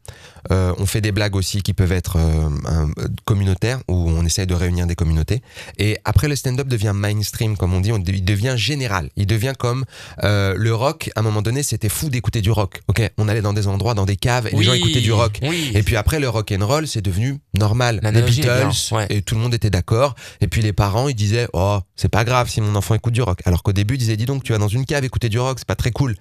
Euh, 0.52 0.74
on 0.78 0.86
fait 0.86 1.02
des 1.02 1.12
blagues 1.12 1.36
aussi 1.36 1.62
qui 1.62 1.74
peuvent 1.74 1.92
être 1.92 2.18
euh, 2.18 2.50
un- 2.66 2.90
communautaires, 3.26 3.80
où 3.88 4.10
on 4.10 4.26
essaie 4.26 4.46
de 4.46 4.54
réunir 4.54 4.88
des 4.88 4.96
communautés. 4.96 5.42
Et 5.78 5.98
après, 6.06 6.28
le 6.28 6.36
stand-up 6.36 6.68
devient 6.68 6.94
mainstream, 6.96 7.58
comme 7.58 7.74
on 7.74 7.82
dit, 7.82 7.92
on- 7.92 8.00
il 8.00 8.26
devient 8.26 8.56
général. 8.58 9.10
Il 9.16 9.28
devient 9.28 9.54
comme 9.58 9.86
le 10.22 10.72
rock. 10.72 11.12
À 11.16 11.20
un 11.20 11.24
moment 11.24 11.42
donné, 11.42 11.64
c'était 11.64 11.90
fou 11.90 12.10
d'écouter 12.10 12.42
du 12.42 12.52
rock. 12.52 12.82
Ok, 12.88 13.02
on 13.18 13.28
allait 13.28 13.42
dans 13.42 13.54
des 13.54 13.68
endroits, 13.68 13.94
dans 13.94 14.06
des 14.06 14.16
caves, 14.16 14.48
et 14.48 14.56
les 14.56 14.64
gens 14.64 14.74
écoutaient 14.74 15.02
du 15.02 15.12
rock. 15.12 15.40
Oui. 15.44 15.72
Et 15.74 15.84
puis 15.84 15.96
après, 15.96 16.20
le 16.20 16.30
rock 16.30 16.52
and 16.58 16.66
roll, 16.66 16.88
c'est 16.88 17.02
devenu 17.02 17.40
normal. 17.54 18.00
Les 18.04 18.22
Beatles, 18.22 18.72
ouais. 18.92 19.08
et 19.10 19.22
tout 19.22 19.36
le 19.36 19.42
monde 19.42 19.54
était 19.54 19.70
d'accord. 19.70 20.16
Et 20.42 20.48
puis 20.48 20.62
les 20.62 20.74
parents, 20.74 21.08
ils 21.08 21.16
disaient, 21.16 21.48
oh, 21.54 21.80
c'est 21.96 22.10
pas 22.10 22.24
grave 22.24 22.50
si 22.50 22.62
mon 22.62 22.76
enfant 22.76 22.96
écoute 22.96 23.14
du 23.14 23.22
rock. 23.22 23.40
Alors 23.46 23.64
qu'au 23.64 23.74
début, 23.74 23.96
ils 23.96 24.00
disaient, 24.00 24.18
dis 24.18 24.26
donc, 24.26 24.44
tu 24.44 24.52
vas 24.54 24.60
dans 24.64 24.70
une 24.70 24.86
cave 24.86 25.04
écouter 25.04 25.30
du 25.30 25.40
rock, 25.40 25.58
c'est 25.60 25.68
pas 25.68 25.76
très 25.76 25.92
cool. 25.92 26.16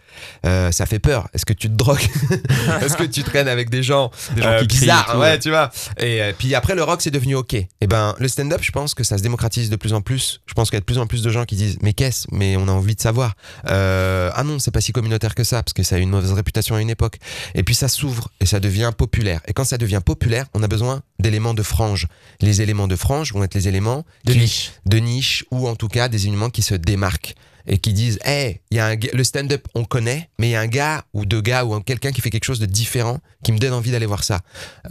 Euh, 0.45 0.73
ça 0.73 0.85
fait 0.87 0.99
peur. 0.99 1.29
Est-ce 1.33 1.47
que 1.47 1.53
tu 1.53 1.69
te 1.69 1.75
drogues 1.75 2.01
Est-ce 2.83 2.97
que 2.97 3.05
tu 3.05 3.23
traînes 3.23 3.49
avec 3.49 3.71
des 3.71 3.83
gens 3.83 4.11
Des 4.35 4.43
gens 4.43 4.49
euh, 4.49 4.61
qui 4.63 4.67
bizarres, 4.81 5.07
tout, 5.13 5.19
ouais, 5.19 5.31
ouais. 5.31 5.39
tu 5.39 5.51
vois. 5.51 5.71
Et 5.99 6.21
euh, 6.23 6.33
puis 6.37 6.55
après, 6.55 6.75
le 6.75 6.83
rock, 6.83 7.03
c'est 7.03 7.11
devenu 7.11 7.37
OK. 7.37 7.55
Et 7.55 7.69
ben, 7.87 8.15
le 8.19 8.29
stand-up, 8.29 8.61
je 8.63 8.73
pense 8.73 8.95
que 8.95 9.05
ça 9.05 9.17
se 9.19 9.23
démocratise 9.23 9.71
de 9.71 9.77
plus 9.77 9.93
en 9.93 10.01
plus. 10.01 10.41
Je 10.47 10.55
pense 10.55 10.69
qu'il 10.71 10.77
y 10.77 10.79
a 10.79 10.81
de 10.81 10.85
plus 10.85 10.99
en 10.99 11.07
plus 11.07 11.23
de 11.23 11.31
gens 11.31 11.45
qui 11.45 11.55
disent 11.57 11.79
Mais 11.83 11.93
qu'est-ce? 11.93 12.27
Mais 12.33 12.57
on 12.57 12.67
a 12.69 12.73
envie 12.73 12.95
de 12.97 13.01
savoir. 13.01 13.35
Euh, 13.69 14.31
ah 14.35 14.43
non, 14.45 14.59
c'est 14.59 14.71
pas 14.71 14.81
si 14.81 14.93
communautaire 14.93 15.35
que 15.35 15.45
ça, 15.45 15.63
parce 15.63 15.73
que 15.73 15.83
ça 15.83 15.97
a 15.97 15.99
eu 15.99 16.03
une 16.03 16.11
mauvaise 16.11 16.33
réputation 16.33 16.75
à 16.75 16.81
une 16.81 16.91
époque. 16.91 17.19
Et 17.55 17.63
puis 17.63 17.75
ça 17.75 17.89
s'ouvre 17.89 18.29
et 18.41 18.47
ça 18.47 18.59
devient 18.61 18.91
populaire. 18.97 19.41
Et 19.47 19.53
quand 19.53 19.65
ça 19.65 19.79
devient 19.79 20.01
populaire, 20.05 20.47
on 20.55 20.63
a 20.63 20.69
besoin 20.69 21.03
d'éléments 21.21 21.55
de 21.55 21.63
frange. 21.63 22.07
Les 22.41 22.63
éléments 22.63 22.89
de 22.89 22.97
frange 22.97 23.33
vont 23.33 23.45
être 23.45 23.55
les 23.55 23.69
éléments 23.69 24.05
De 24.25 24.33
qui- 24.33 24.39
niche. 24.41 24.73
de 24.87 24.97
niche 24.99 25.45
ou 25.51 25.69
en 25.69 25.77
tout 25.77 25.89
cas 25.89 26.09
des 26.09 26.27
éléments 26.27 26.51
qui 26.51 26.63
se 26.63 26.75
démarquent 26.75 27.35
et 27.67 27.79
qui 27.79 27.93
disent 27.93 28.19
hey 28.25 28.61
il 28.71 28.77
y 28.77 28.81
a 28.81 28.87
un 28.89 28.97
le 29.13 29.25
stand-up 29.25 29.67
on 29.75 29.85
connaît 29.85 30.29
mais 30.39 30.49
il 30.49 30.51
y 30.53 30.55
a 30.57 30.61
un 30.61 30.67
gars 30.67 31.05
ou 31.15 31.25
deux 31.27 31.41
gars 31.41 31.65
ou 31.65 31.75
un- 31.75 31.81
quelqu'un 31.81 32.13
qui 32.13 32.21
fait 32.21 32.31
quelque 32.31 32.45
chose 32.45 32.59
de 32.61 32.67
différent 32.67 33.19
qui 33.45 33.53
me 33.53 33.59
donne 33.59 33.73
envie 33.73 33.91
d'aller 33.91 34.07
voir 34.07 34.25
ça 34.25 34.41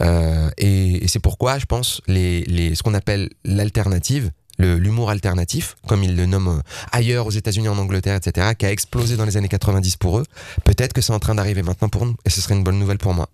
Euh, 0.00 0.50
et, 0.58 1.06
c'est 1.08 1.20
pourquoi 1.20 1.58
je 1.58 1.66
pense 1.66 2.00
les, 2.06 2.42
les 2.44 2.74
ce 2.74 2.82
qu'on 2.82 2.94
appelle 2.94 3.28
l'alternative 3.44 4.30
l'humour 4.58 5.10
alternatif, 5.10 5.74
comme 5.88 6.04
ils 6.04 6.14
le 6.14 6.24
nomment 6.26 6.58
euh, 6.58 6.62
ailleurs 6.92 7.26
aux 7.26 7.30
États-Unis, 7.32 7.68
en 7.68 7.78
Angleterre, 7.78 8.14
etc., 8.14 8.52
qui 8.56 8.64
a 8.64 8.70
explosé 8.70 9.16
dans 9.16 9.24
les 9.24 9.36
années 9.36 9.48
90 9.48 9.96
pour 9.96 10.18
eux. 10.20 10.24
Peut-être 10.62 10.92
que 10.92 11.00
c'est 11.00 11.12
en 11.12 11.18
train 11.18 11.34
d'arriver 11.34 11.62
maintenant 11.62 11.88
pour 11.88 12.06
nous, 12.06 12.14
et 12.24 12.30
ce 12.30 12.40
serait 12.40 12.54
une 12.54 12.62
bonne 12.62 12.78
nouvelle 12.78 12.98
pour 12.98 13.12
moi. 13.12 13.28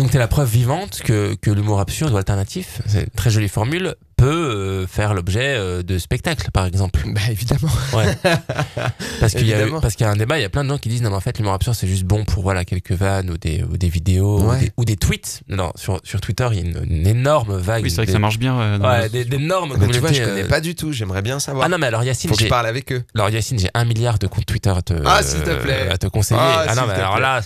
Donc 0.00 0.10
t'es 0.10 0.18
la 0.18 0.26
preuve 0.26 0.50
vivante 0.50 1.00
que, 1.04 1.36
que 1.40 1.52
l'humour 1.52 1.78
absurde 1.78 2.12
ou 2.12 2.16
alternatif, 2.16 2.82
c'est 2.88 3.02
une 3.02 3.10
très 3.10 3.30
jolie 3.30 3.48
formule, 3.48 3.94
peut 4.18 4.26
euh, 4.26 4.86
faire 4.86 5.14
l'objet 5.14 5.54
euh, 5.56 5.82
de 5.82 5.96
spectacles, 5.96 6.50
par 6.50 6.66
exemple. 6.66 7.00
Bah 7.06 7.20
évidemment. 7.30 7.70
Ouais. 7.94 8.04
parce 9.20 9.32
qu'il 9.32 9.46
y 9.46 9.52
a 9.54 9.58
Évidemment. 9.60 9.80
parce 9.80 9.94
qu'il 9.94 10.04
y 10.04 10.08
a 10.08 10.12
un 10.12 10.16
débat, 10.16 10.38
il 10.38 10.42
y 10.42 10.44
a 10.44 10.48
plein 10.50 10.64
de 10.64 10.68
gens 10.68 10.78
qui 10.78 10.88
disent 10.88 11.02
non 11.02 11.10
mais 11.10 11.16
en 11.16 11.20
fait 11.20 11.38
l'humour 11.38 11.54
absurde 11.54 11.76
c'est 11.78 11.86
juste 11.86 12.04
bon 12.04 12.24
pour 12.24 12.42
voilà 12.42 12.64
quelques 12.64 12.92
vannes 12.92 13.30
ou 13.30 13.38
des 13.38 13.62
ou 13.62 13.76
des 13.78 13.88
vidéos 13.88 14.40
ou, 14.42 14.54
des, 14.56 14.72
ou 14.76 14.84
des 14.84 14.96
tweets. 14.96 15.40
Non, 15.48 15.70
sur 15.76 16.00
sur 16.04 16.20
Twitter 16.20 16.46
il 16.52 16.58
y 16.58 16.62
a 16.62 16.64
une, 16.64 16.82
une 16.90 17.06
énorme 17.06 17.56
vague. 17.56 17.84
Oui, 17.84 17.90
c'est 17.90 17.96
vrai 17.96 18.06
que 18.06 18.12
ça 18.12 18.18
marche 18.18 18.38
bien. 18.38 18.58
euh, 18.60 18.78
dans 18.78 18.88
Ouais, 18.88 19.08
d'énormes 19.24 19.76
Bah, 19.78 19.86
tu 19.90 19.98
vois, 19.98 20.10
je 20.12 20.18
communautés, 20.18 20.24
connais 20.24 20.44
pas 20.48 20.60
du 20.60 20.74
tout, 20.74 20.92
j'aimerais 20.92 21.22
bien 21.22 21.38
savoir. 21.40 21.64
Ah 21.66 21.68
non 21.68 21.78
mais 21.78 21.86
alors 21.86 22.02
Yacine, 22.04 22.28
Faut 22.30 22.34
que 22.36 22.40
je 22.40 22.46
j'ai 22.46 22.50
parle 22.50 22.66
avec 22.66 22.92
eux. 22.92 23.02
alors 23.14 23.30
Yacine, 23.30 23.58
j'ai 23.58 23.70
un 23.74 23.84
milliard 23.84 24.18
de 24.18 24.26
comptes 24.26 24.46
Twitter 24.46 24.70
à 24.70 24.82
te 24.82 24.94
Ah, 25.06 25.22
s'il 25.22 25.42
te 25.42 25.54
plaît. 25.54 25.88
à 25.90 25.96
te 25.98 26.06
conseiller. 26.08 26.40
Ah, 26.42 26.64
Ah, 26.68 26.74
non 26.74 26.82
mais 26.88 26.94
te 26.94 26.98
alors 26.98 27.14
plaît. 27.14 27.22
là, 27.22 27.40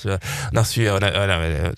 non, 0.53 0.63
a- 0.63 0.65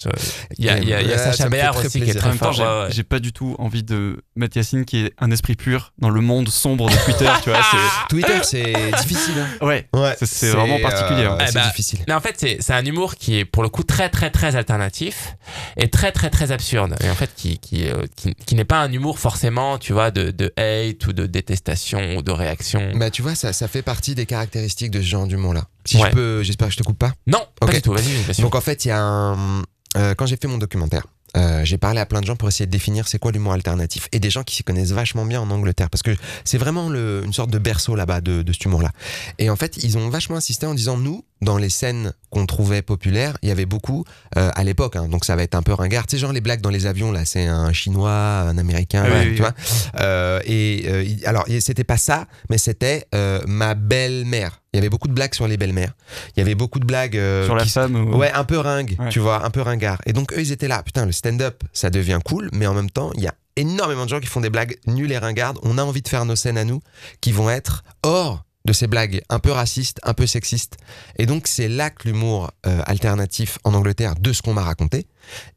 euh, 0.06 0.10
il 0.58 0.64
y 0.64 0.68
a 0.68 0.78
il 0.78 0.88
y 0.88 0.94
a, 0.94 1.02
y 1.02 1.12
a 1.12 1.18
Sacha 1.18 1.48
très 1.48 1.86
aussi 1.86 2.00
qui 2.00 2.10
est 2.10 2.14
très 2.14 2.32
fort. 2.32 2.88
j'ai 2.90 3.02
pas 3.02 3.18
du 3.18 3.32
tout 3.32 3.56
envie 3.58 3.82
de 3.82 4.22
mettre 4.36 4.56
Yacine 4.56 4.83
qui 4.84 4.98
est 5.06 5.12
un 5.18 5.30
esprit 5.30 5.54
pur 5.54 5.92
dans 5.98 6.10
le 6.10 6.20
monde 6.20 6.48
sombre 6.48 6.88
de 6.88 6.96
Twitter, 7.04 7.28
tu 7.42 7.50
vois. 7.50 7.60
Twitter, 8.08 8.40
c'est 8.42 8.72
difficile. 8.98 9.34
hein. 9.38 9.66
Ouais. 9.66 9.88
Ouais, 9.94 10.16
C'est- 10.22 10.50
vraiment 10.50 10.78
particulier, 10.80 11.24
hein. 11.24 11.38
Eh 11.40 11.46
c'est 11.46 11.54
bah, 11.54 11.66
difficile. 11.66 12.00
Mais 12.08 12.14
en 12.14 12.20
fait, 12.20 12.38
c'est 12.60 12.72
un 12.72 12.84
humour 12.84 13.16
qui 13.16 13.38
est 13.38 13.44
pour 13.44 13.62
le 13.62 13.68
coup 13.68 13.82
très 13.82 14.08
très 14.08 14.30
très 14.30 14.56
alternatif 14.56 15.36
et 15.76 15.88
très 15.90 16.12
très 16.12 16.30
très 16.30 16.52
absurde. 16.52 16.96
Et 17.02 17.10
en 17.10 17.14
fait, 17.14 17.30
qui, 17.36 17.58
qui, 17.58 17.88
euh, 17.88 18.04
qui, 18.16 18.34
qui 18.34 18.54
n'est 18.54 18.64
pas 18.64 18.80
un 18.80 18.92
humour 18.92 19.18
forcément, 19.18 19.78
tu 19.78 19.92
vois, 19.92 20.10
de, 20.10 20.30
de 20.30 20.52
hate 20.56 21.06
ou 21.06 21.12
de 21.12 21.26
détestation 21.26 22.16
ou 22.16 22.22
de 22.22 22.30
réaction. 22.32 22.92
Bah, 22.94 23.10
tu 23.10 23.22
vois, 23.22 23.34
ça, 23.34 23.52
ça 23.52 23.68
fait 23.68 23.82
partie 23.82 24.14
des 24.14 24.26
caractéristiques 24.26 24.90
de 24.90 25.00
ce 25.00 25.06
genre 25.06 25.26
d'humour-là. 25.26 25.64
Si 25.84 25.96
Ouais. 25.98 26.08
je 26.10 26.14
peux, 26.14 26.42
j'espère 26.42 26.68
que 26.68 26.72
je 26.74 26.78
te 26.78 26.82
coupe 26.82 26.98
pas. 26.98 27.12
Non, 27.26 27.40
Ok. 27.60 27.68
pas 27.68 27.72
du 27.74 27.82
tout, 27.82 27.92
vas-y. 27.92 28.40
Donc, 28.40 28.54
en 28.54 28.60
fait, 28.60 28.84
il 28.84 28.88
y 28.88 28.90
a 28.90 28.98
un. 29.00 29.62
euh, 29.96 30.14
quand 30.16 30.26
j'ai 30.26 30.36
fait 30.36 30.48
mon 30.48 30.58
documentaire, 30.58 31.04
euh, 31.36 31.64
j'ai 31.64 31.78
parlé 31.78 32.00
à 32.00 32.06
plein 32.06 32.20
de 32.20 32.26
gens 32.26 32.36
pour 32.36 32.48
essayer 32.48 32.66
de 32.66 32.70
définir 32.70 33.08
c'est 33.08 33.18
quoi 33.18 33.32
l'humour 33.32 33.52
alternatif 33.54 34.08
et 34.12 34.20
des 34.20 34.30
gens 34.30 34.42
qui 34.44 34.54
s'y 34.56 34.62
connaissent 34.64 34.92
vachement 34.92 35.24
bien 35.24 35.40
en 35.40 35.50
Angleterre 35.50 35.90
parce 35.90 36.02
que 36.02 36.12
c'est 36.44 36.58
vraiment 36.58 36.88
le- 36.88 37.22
une 37.24 37.32
sorte 37.32 37.50
de 37.50 37.58
berceau 37.58 37.96
là-bas 37.96 38.20
de, 38.20 38.42
de 38.42 38.52
cet 38.52 38.64
humour-là. 38.64 38.90
Et 39.38 39.50
en 39.50 39.56
fait, 39.56 39.76
ils 39.82 39.98
ont 39.98 40.08
vachement 40.10 40.36
insisté 40.36 40.66
en 40.66 40.74
disant 40.74 40.96
nous, 40.96 41.24
dans 41.44 41.56
les 41.58 41.70
scènes 41.70 42.12
qu'on 42.30 42.46
trouvait 42.46 42.82
populaires, 42.82 43.36
il 43.42 43.48
y 43.48 43.52
avait 43.52 43.66
beaucoup 43.66 44.04
euh, 44.36 44.50
à 44.54 44.64
l'époque, 44.64 44.96
hein, 44.96 45.06
donc 45.08 45.24
ça 45.24 45.36
va 45.36 45.42
être 45.44 45.54
un 45.54 45.62
peu 45.62 45.72
ringard. 45.72 46.06
Tu 46.06 46.16
sais, 46.16 46.20
genre 46.20 46.32
les 46.32 46.40
blagues 46.40 46.60
dans 46.60 46.70
les 46.70 46.86
avions 46.86 47.12
là, 47.12 47.24
c'est 47.24 47.46
un 47.46 47.72
chinois, 47.72 48.10
un 48.10 48.58
américain, 48.58 49.04
Ah 49.06 49.08
oui, 49.08 49.14
ouais, 49.14 49.18
oui, 49.20 49.36
tu 49.36 49.42
oui. 49.42 49.48
vois. 49.92 50.00
Euh, 50.00 50.40
et 50.46 50.82
euh, 50.86 51.04
alors, 51.26 51.44
c'était 51.60 51.84
pas 51.84 51.96
ça, 51.98 52.26
mais 52.50 52.58
c'était 52.58 53.06
ma 53.46 53.74
belle-mère. 53.74 54.60
Il 54.72 54.78
y 54.78 54.80
avait 54.80 54.88
beaucoup 54.90 55.06
de 55.06 55.12
blagues 55.12 55.34
sur 55.34 55.46
les 55.46 55.56
belles-mères. 55.56 55.92
Il 56.36 56.40
y 56.40 56.42
avait 56.42 56.56
beaucoup 56.56 56.80
de 56.80 56.84
blagues 56.84 57.20
Sur 57.44 57.54
la 57.54 57.62
qui- 57.62 57.70
femme. 57.70 57.94
ou- 57.94 58.16
Ouais, 58.16 58.32
un 58.32 58.42
peu 58.42 58.58
ringue, 58.58 58.96
Ouais. 58.98 59.08
tu 59.10 59.20
vois, 59.20 59.44
un 59.44 59.50
peu 59.50 59.60
ringard. 59.62 59.98
Et 60.06 60.12
donc 60.12 60.32
eux, 60.32 60.40
ils 60.40 60.50
étaient 60.50 60.66
là. 60.66 60.82
Putain, 60.82 61.06
le 61.06 61.12
stand-up, 61.12 61.62
ça 61.72 61.90
devient 61.90 62.18
cool, 62.24 62.48
mais 62.52 62.66
en 62.66 62.74
même 62.74 62.90
temps, 62.90 63.12
il 63.14 63.22
y 63.22 63.28
a 63.28 63.34
énormément 63.56 64.02
de 64.04 64.08
gens 64.10 64.18
qui 64.18 64.26
font 64.26 64.40
des 64.40 64.50
blagues 64.50 64.76
nulles 64.88 65.12
et 65.12 65.18
ringardes. 65.18 65.58
On 65.62 65.78
a 65.78 65.82
envie 65.84 66.02
de 66.02 66.08
faire 66.08 66.24
nos 66.24 66.34
scènes 66.34 66.58
à 66.58 66.64
nous 66.64 66.80
qui 67.20 67.30
vont 67.30 67.48
être 67.50 67.84
hors 68.02 68.44
de 68.66 68.72
ces 68.72 68.86
blagues 68.86 69.20
un 69.28 69.38
peu 69.38 69.50
racistes, 69.50 70.00
un 70.04 70.14
peu 70.14 70.26
sexistes. 70.26 70.78
Et 71.18 71.26
donc 71.26 71.46
c'est 71.46 71.68
là 71.68 71.90
que 71.90 72.08
l'humour 72.08 72.50
euh, 72.66 72.80
alternatif 72.86 73.58
en 73.64 73.74
Angleterre, 73.74 74.14
de 74.18 74.32
ce 74.32 74.42
qu'on 74.42 74.54
m'a 74.54 74.62
raconté, 74.62 75.06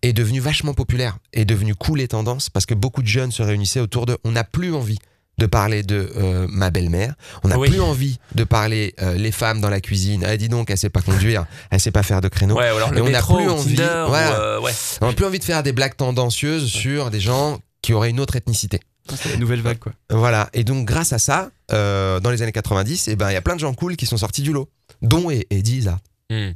est 0.01 0.13
devenu 0.13 0.39
vachement 0.39 0.73
populaire, 0.73 1.17
est 1.33 1.45
devenu 1.45 1.73
cool 1.75 2.01
et 2.01 2.07
tendance 2.09 2.49
parce 2.49 2.65
que 2.65 2.73
beaucoup 2.73 3.01
de 3.01 3.07
jeunes 3.07 3.31
se 3.31 3.43
réunissaient 3.43 3.79
autour 3.79 4.05
de. 4.05 4.17
On 4.25 4.31
n'a 4.31 4.43
plus 4.43 4.73
envie 4.73 4.99
de 5.37 5.45
parler 5.45 5.83
de 5.83 6.11
euh, 6.17 6.47
ma 6.49 6.69
belle-mère. 6.71 7.13
On 7.43 7.47
n'a 7.49 7.59
Oui. 7.59 7.69
plus 7.69 7.79
envie 7.79 8.17
de 8.33 8.43
parler 8.43 8.95
euh, 9.01 9.13
les 9.13 9.31
femmes 9.31 9.61
dans 9.61 9.69
la 9.69 9.79
cuisine. 9.79 10.25
Ah, 10.27 10.35
dis 10.35 10.49
donc, 10.49 10.71
elle 10.71 10.77
sait 10.79 10.89
pas 10.89 11.01
conduire, 11.03 11.45
elle 11.69 11.79
sait 11.79 11.91
pas 11.91 12.01
faire 12.03 12.21
de 12.21 12.27
créneau. 12.27 12.55
Ouais, 12.57 12.71
ou 12.71 12.75
alors 12.77 12.91
Et 12.97 13.01
on 13.01 13.09
n'a 13.09 13.21
plus 13.21 13.47
envie- 13.47 13.75
Tinder, 13.75 14.03
ou, 14.05 14.09
voilà. 14.09 14.59
ouais. 14.61 14.71
On 14.99 15.07
n'a 15.07 15.13
plus 15.13 15.25
envie 15.25 15.37
de 15.39 15.43
faire 15.43 15.61
des 15.63 15.73
blagues 15.73 15.95
tendancieuses 15.95 16.65
sur 16.65 17.11
des 17.11 17.19
gens 17.19 17.59
qui 17.83 17.93
auraient 17.93 18.09
une 18.09 18.19
autre 18.19 18.35
ethnicité. 18.35 18.79
C'est 19.15 19.29
la 19.29 19.37
nouvelle 19.37 19.61
vague, 19.61 19.79
quoi. 19.79 19.93
Voilà. 20.09 20.49
Et 20.53 20.63
donc, 20.63 20.85
grâce 20.85 21.13
à 21.13 21.19
ça, 21.19 21.49
euh, 21.71 22.19
dans 22.19 22.29
les 22.31 22.41
années 22.41 22.51
90, 22.51 23.07
eh 23.07 23.15
ben, 23.15 23.29
il 23.29 23.33
y 23.33 23.37
a 23.37 23.41
plein 23.41 23.55
de 23.55 23.59
gens 23.59 23.73
cool 23.73 23.95
qui 23.95 24.05
sont 24.05 24.17
sortis 24.17 24.41
du 24.41 24.51
lot, 24.51 24.69
dont 25.01 25.29
E- 25.31 25.43
Eddie 25.49 25.77
Izzard. 25.77 25.99
Hmm. 26.29 26.51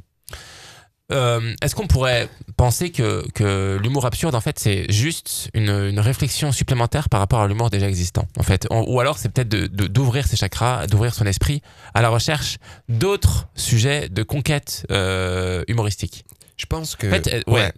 Euh, 1.10 1.54
Est-ce 1.60 1.74
qu'on 1.74 1.86
pourrait 1.86 2.28
penser 2.56 2.90
que, 2.90 3.26
que 3.34 3.78
l'humour 3.82 4.06
absurde, 4.06 4.34
en 4.34 4.40
fait, 4.40 4.58
c'est 4.58 4.90
juste 4.90 5.50
une, 5.52 5.68
une 5.68 6.00
réflexion 6.00 6.52
supplémentaire 6.52 7.10
par 7.10 7.20
rapport 7.20 7.40
à 7.40 7.48
l'humour 7.48 7.68
déjà 7.68 7.86
existant, 7.86 8.26
en 8.38 8.42
fait, 8.42 8.66
ou 8.70 8.98
alors 8.98 9.18
c'est 9.18 9.28
peut-être 9.28 9.48
de- 9.50 9.66
de- 9.66 9.88
d'ouvrir 9.88 10.26
ses 10.26 10.36
chakras, 10.36 10.86
d'ouvrir 10.86 11.12
son 11.14 11.26
esprit 11.26 11.60
à 11.92 12.00
la 12.00 12.08
recherche 12.08 12.56
d'autres 12.88 13.48
sujets 13.56 14.08
de 14.08 14.22
conquête 14.22 14.86
euh, 14.90 15.64
humoristique. 15.68 16.24
Je 16.56 16.64
pense 16.66 16.96
que. 16.96 17.08
En 17.08 17.10
fait, 17.10 17.28
euh, 17.28 17.42
ouais, 17.50 17.72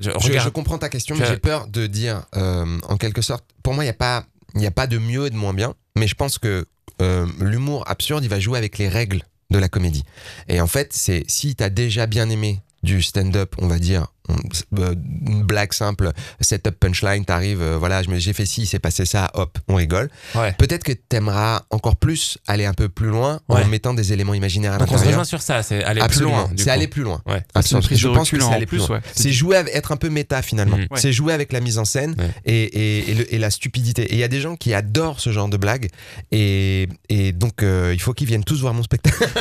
je 0.45 0.49
comprends 0.51 0.79
ta 0.79 0.89
question, 0.89 1.17
mais 1.17 1.27
j'ai 1.27 1.39
peur 1.39 1.67
de 1.67 1.87
dire, 1.89 2.23
euh, 2.37 2.79
en 2.89 2.97
quelque 2.99 3.23
sorte, 3.23 3.45
pour 3.65 3.75
moi, 3.75 3.83
il 3.83 3.87
n'y 3.87 3.91
a, 3.91 3.95
pas- 3.95 4.27
il 4.55 4.61
n'y 4.61 4.67
a 4.67 4.71
pas 4.71 4.87
de 4.87 4.99
mieux 4.99 5.27
et 5.27 5.31
de 5.31 5.37
moins 5.37 5.55
bien, 5.55 5.75
mais 5.97 6.07
je 6.07 6.15
pense 6.15 6.39
que 6.39 6.67
euh, 7.03 7.27
l'humour 7.41 7.85
absurde, 7.87 8.25
il 8.25 8.31
va 8.31 8.41
jouer 8.41 8.59
avec 8.59 8.79
les 8.79 8.89
règles 8.89 9.23
de 9.51 9.59
la 9.59 9.69
comédie. 9.69 10.05
Et 10.49 10.61
en 10.61 10.67
fait, 10.67 10.93
c'est 10.93 11.25
si 11.29 11.55
tu 11.57 11.63
as 11.63 11.71
déjà 11.71 12.07
bien 12.07 12.29
aimé 12.29 12.61
du 12.83 13.03
stand-up, 13.03 13.55
on 13.59 13.67
va 13.67 13.79
dire, 13.79 14.09
une 14.29 15.43
blague 15.43 15.73
simple, 15.73 16.11
setup 16.41 16.79
punchline, 16.81 17.25
t'arrives, 17.25 17.61
euh, 17.63 17.77
voilà, 17.79 18.03
j'ai 18.17 18.33
fait 18.33 18.47
ci, 18.47 18.63
il 18.63 18.67
s'est 18.67 18.79
passé 18.79 19.05
ça, 19.05 19.31
hop, 19.35 19.59
on 19.69 19.75
rigole. 19.75 20.11
Ouais. 20.35 20.53
Peut-être 20.59 20.83
que 20.85 20.93
t'aimeras 20.93 21.63
encore 21.71 21.97
plus 21.97 22.39
aller 22.47 22.65
un 22.65 22.73
peu 22.75 22.89
plus 22.89 23.09
loin 23.09 23.41
Ouais. 23.49 23.63
en 23.63 23.67
mettant 23.67 23.93
des 23.95 24.13
éléments 24.13 24.35
imaginaires 24.35 24.73
à 24.75 24.79
Donc 24.79 24.91
on 24.93 24.99
se 24.99 25.05
rejoint 25.05 25.25
sur 25.25 25.43
ça, 25.43 25.63
c'est 25.63 25.85
aller 25.85 26.01
plus 26.09 26.21
loin. 26.23 26.51
c'est 26.57 26.71
aller 26.71 26.89
plus 26.89 27.03
loin. 27.03 27.21
Je 27.27 28.09
pense 28.09 28.31
que 28.31 28.41
c'est 28.41 28.53
aller 28.53 28.67
plus 28.67 28.79
loin. 28.79 28.89
ouais. 28.89 29.01
C'est 29.15 29.33
jouer 29.33 29.57
avec 29.57 29.75
être 29.75 29.93
un 29.93 29.97
peu 29.97 30.09
méta 30.09 30.43
finalement. 30.43 30.77
Mm. 30.77 30.87
Ouais. 30.91 31.01
C'est 31.01 31.13
jouer 31.13 31.33
avec 31.33 31.53
la 31.53 31.61
mise 31.61 31.79
en 31.79 31.85
scène 31.85 32.15
Ouais. 32.19 32.31
et, 32.47 32.63
et, 32.65 33.11
et 33.11 33.15
le- 33.15 33.35
et 33.35 33.39
la 33.39 33.51
stupidité. 33.51 34.03
Et 34.05 34.15
il 34.15 34.19
y 34.19 34.25
a 34.25 34.29
des 34.29 34.41
gens 34.41 34.57
qui 34.57 34.73
adorent 34.75 35.21
ce 35.21 35.31
genre 35.31 35.49
de 35.49 35.57
blagues 35.57 35.89
et, 36.33 36.89
et 37.09 37.33
donc 37.33 37.63
euh, 37.63 37.93
il 37.95 38.01
faut 38.01 38.13
qu'ils 38.15 38.27
viennent 38.27 38.45
tous 38.45 38.61
voir 38.61 38.75
mon 38.75 38.83
spectacle. 38.83 39.27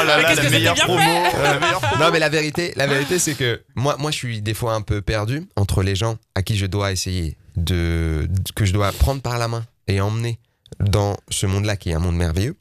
Oh 0.00 0.04
là 0.04 0.16
Mais 0.18 0.22
là, 0.22 0.30
euh, 0.30 0.42
la 0.44 0.50
meilleure 0.50 0.74
promo. 0.76 1.00
non 1.98 2.10
mais 2.12 2.18
la 2.20 2.28
vérité, 2.28 2.72
la 2.76 2.86
vérité 2.86 3.18
c'est 3.18 3.34
que 3.34 3.57
moi, 3.74 3.96
moi 3.98 4.10
je 4.10 4.16
suis 4.16 4.42
des 4.42 4.54
fois 4.54 4.74
un 4.74 4.80
peu 4.82 5.00
perdu 5.02 5.46
entre 5.56 5.82
les 5.82 5.94
gens 5.96 6.16
à 6.34 6.42
qui 6.42 6.56
je 6.56 6.66
dois 6.66 6.92
essayer 6.92 7.36
de 7.56 8.28
que 8.54 8.64
je 8.64 8.72
dois 8.72 8.92
prendre 8.92 9.20
par 9.22 9.38
la 9.38 9.48
main 9.48 9.64
et 9.86 10.00
emmener 10.00 10.38
dans 10.80 11.16
ce 11.30 11.46
monde-là 11.46 11.76
qui 11.76 11.90
est 11.90 11.94
un 11.94 11.98
monde 11.98 12.16
merveilleux. 12.16 12.56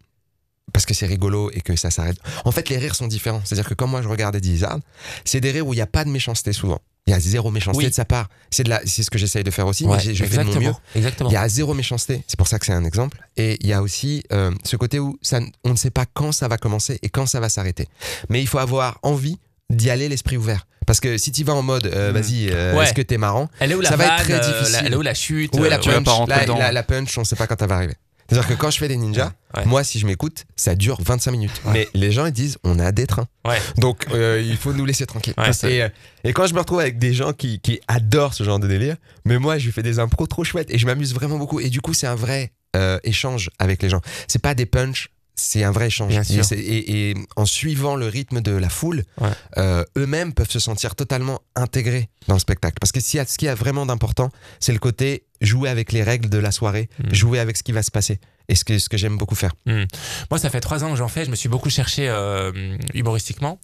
Parce 0.73 0.85
que 0.85 0.93
c'est 0.93 1.05
rigolo 1.05 1.49
et 1.53 1.61
que 1.61 1.75
ça 1.77 1.89
s'arrête. 1.91 2.17
En 2.43 2.51
fait, 2.51 2.67
les 2.69 2.77
rires 2.77 2.93
sont 2.95 3.07
différents. 3.07 3.41
C'est-à-dire 3.45 3.67
que 3.69 3.73
quand 3.73 3.87
moi 3.87 4.01
je 4.01 4.09
regarde 4.09 4.35
Eddie 4.35 4.53
Izzard, 4.55 4.79
c'est 5.23 5.39
des 5.39 5.51
rires 5.51 5.65
où 5.65 5.73
il 5.73 5.77
n'y 5.77 5.81
a 5.81 5.87
pas 5.87 6.03
de 6.03 6.09
méchanceté 6.09 6.51
souvent. 6.51 6.81
Il 7.07 7.11
y 7.11 7.13
a 7.13 7.21
zéro 7.21 7.51
méchanceté 7.51 7.85
Oui. 7.85 7.89
de 7.89 7.93
sa 7.95 8.03
part. 8.03 8.27
C'est 8.51 8.65
de 8.65 8.69
la, 8.69 8.81
c'est 8.85 9.01
ce 9.01 9.09
que 9.09 9.17
j'essaye 9.17 9.45
de 9.45 9.49
faire 9.51 9.65
aussi. 9.65 9.85
Ouais, 9.85 9.95
mais 10.05 10.13
je 10.13 10.25
fais 10.25 10.37
de 10.39 10.43
mon 10.43 10.59
mieux. 10.59 10.73
exactement. 10.93 11.29
Il 11.29 11.33
y 11.33 11.37
a 11.37 11.47
zéro 11.47 11.73
méchanceté, 11.73 12.21
c'est 12.27 12.35
pour 12.37 12.49
ça 12.49 12.59
que 12.59 12.65
c'est 12.65 12.73
un 12.73 12.83
exemple. 12.83 13.17
Et 13.37 13.57
il 13.61 13.67
y 13.67 13.71
a 13.71 13.81
aussi 13.81 14.23
euh, 14.33 14.51
ce 14.65 14.75
côté 14.75 14.99
où 14.99 15.17
ça, 15.21 15.39
on 15.63 15.69
ne 15.69 15.77
sait 15.77 15.89
pas 15.89 16.05
quand 16.05 16.33
ça 16.33 16.49
va 16.49 16.57
commencer 16.57 16.99
et 17.01 17.07
quand 17.07 17.25
ça 17.25 17.39
va 17.39 17.47
s'arrêter. 17.47 17.87
Mais 18.27 18.41
il 18.41 18.47
faut 18.47 18.57
avoir 18.59 18.99
envie 19.03 19.37
d'y 19.69 19.89
aller 19.89 20.09
l'esprit 20.09 20.37
ouvert. 20.37 20.65
Parce 20.85 20.99
que 21.01 21.17
si 21.17 21.31
tu 21.33 21.43
vas 21.43 21.53
en 21.53 21.61
mode, 21.61 21.87
euh, 21.87 22.11
Mm. 22.11 22.13
vas-y, 22.13 22.49
euh, 22.49 22.75
Ouais. 22.75 22.85
est-ce 22.85 22.93
que 22.93 23.01
t'es 23.01 23.17
marrant 23.17 23.49
Elle 23.59 23.71
est 23.73 23.75
où 23.75 23.81
la 23.81 23.89
Ça 23.89 23.97
va 23.97 24.05
être 24.05 24.23
très 24.23 24.33
euh, 24.35 24.39
difficile. 24.39 24.73
la- 24.73 24.85
Elle 24.87 24.93
est 24.93 24.95
où 24.95 25.01
la 25.01 25.13
chute 25.13 25.53
Où 25.55 25.65
est 25.65 25.69
la 25.69 25.79
punch 25.79 26.05
la, 26.29 26.39
dedans. 26.43 26.57
la- 26.57 26.71
la 26.71 26.83
punch, 26.83 27.17
on 27.17 27.23
sait 27.25 27.35
pas 27.35 27.45
quand 27.47 27.61
elle 27.61 27.67
va 27.67 27.75
arriver. 27.75 27.95
C'est-à-dire 28.29 28.47
que 28.49 28.53
quand 28.55 28.69
je 28.71 28.77
fais 28.77 28.87
des 28.89 28.97
ninjas, 28.97 29.31
Ouais. 29.55 29.65
moi, 29.65 29.83
si 29.85 29.99
je 29.99 30.05
m'écoute, 30.05 30.45
ça 30.57 30.75
dure 30.75 30.97
25 31.01 31.31
minutes. 31.31 31.61
Ouais. 31.65 31.71
Mais 31.73 31.87
les 31.93 32.11
gens, 32.11 32.25
ils 32.25 32.31
disent, 32.33 32.57
on 32.65 32.77
a 32.79 32.91
des 32.91 33.07
trains. 33.07 33.27
Ouais. 33.45 33.57
Donc, 33.77 34.05
euh, 34.13 34.41
il 34.45 34.57
faut 34.57 34.73
nous 34.73 34.85
laisser 34.85 35.05
tranquilles. 35.05 35.33
Et, 35.63 35.83
et 36.25 36.33
quand 36.33 36.45
je 36.47 36.53
me 36.53 36.59
retrouve 36.59 36.79
avec 36.81 36.97
des 36.99 37.13
gens 37.13 37.31
qui, 37.33 37.59
qui 37.61 37.79
adorent 37.87 38.33
ce 38.33 38.43
genre 38.43 38.59
de 38.59 38.67
délire, 38.67 38.95
mais 39.25 39.39
moi, 39.39 39.57
je 39.57 39.65
lui 39.65 39.71
fais 39.71 39.83
des 39.83 39.99
impros 39.99 40.27
trop 40.27 40.43
chouettes 40.43 40.69
et 40.71 40.77
je 40.77 40.85
m'amuse 40.85 41.13
vraiment 41.13 41.37
beaucoup. 41.37 41.59
Et 41.61 41.69
du 41.69 41.79
coup, 41.81 41.93
c'est 41.93 42.07
un 42.07 42.15
vrai 42.15 42.51
euh, 42.75 42.99
échange 43.05 43.49
avec 43.59 43.81
les 43.81 43.89
gens. 43.89 44.01
C'est 44.27 44.41
pas 44.41 44.53
des 44.53 44.65
punchs, 44.65 45.09
c'est 45.39 45.63
un 45.63 45.71
vrai 45.71 45.87
échange. 45.87 46.09
Bien 46.09 46.23
Et, 46.51 46.55
et- 46.55 47.09
et 47.11 47.15
en 47.35 47.45
suivant 47.45 47.95
le 47.95 48.07
rythme 48.07 48.41
de 48.41 48.51
la 48.51 48.69
foule, 48.69 49.03
Ouais. 49.21 49.29
euh, 49.57 49.83
eux-mêmes 49.97 50.33
peuvent 50.33 50.49
se 50.49 50.59
sentir 50.59 50.95
totalement 50.95 51.39
intégrés 51.55 52.09
dans 52.27 52.33
le 52.33 52.39
spectacle. 52.39 52.75
Parce 52.81 52.91
que 52.91 52.99
a, 53.19 53.25
ce 53.25 53.37
qu'il 53.37 53.45
y 53.45 53.49
a 53.49 53.55
vraiment 53.55 53.85
d'important, 53.85 54.29
c'est 54.59 54.73
le 54.73 54.79
côté 54.79 55.23
jouer 55.39 55.69
avec 55.69 55.91
les 55.91 56.01
règles 56.03 56.29
de 56.29 56.37
la 56.39 56.51
soirée, 56.51 56.89
Mm. 56.99 57.13
jouer 57.13 57.39
avec 57.39 57.55
ce 57.57 57.63
qui 57.63 57.71
va 57.71 57.83
se 57.83 57.91
passer. 57.91 58.19
Et 58.49 58.55
ce 58.55 58.63
que, 58.63 58.79
ce 58.79 58.87
que 58.87 58.95
j'aime 58.95 59.17
beaucoup 59.17 59.35
faire. 59.35 59.51
Moi, 59.65 60.39
ça 60.39 60.49
fait 60.49 60.61
trois 60.61 60.81
ans 60.85 60.89
que 60.91 60.95
j'en 60.95 61.09
fais. 61.09 61.25
Je 61.25 61.29
me 61.29 61.35
suis 61.35 61.49
beaucoup 61.49 61.69
cherché 61.69 62.07
euh, 62.07 62.77
humoristiquement. 62.93 63.59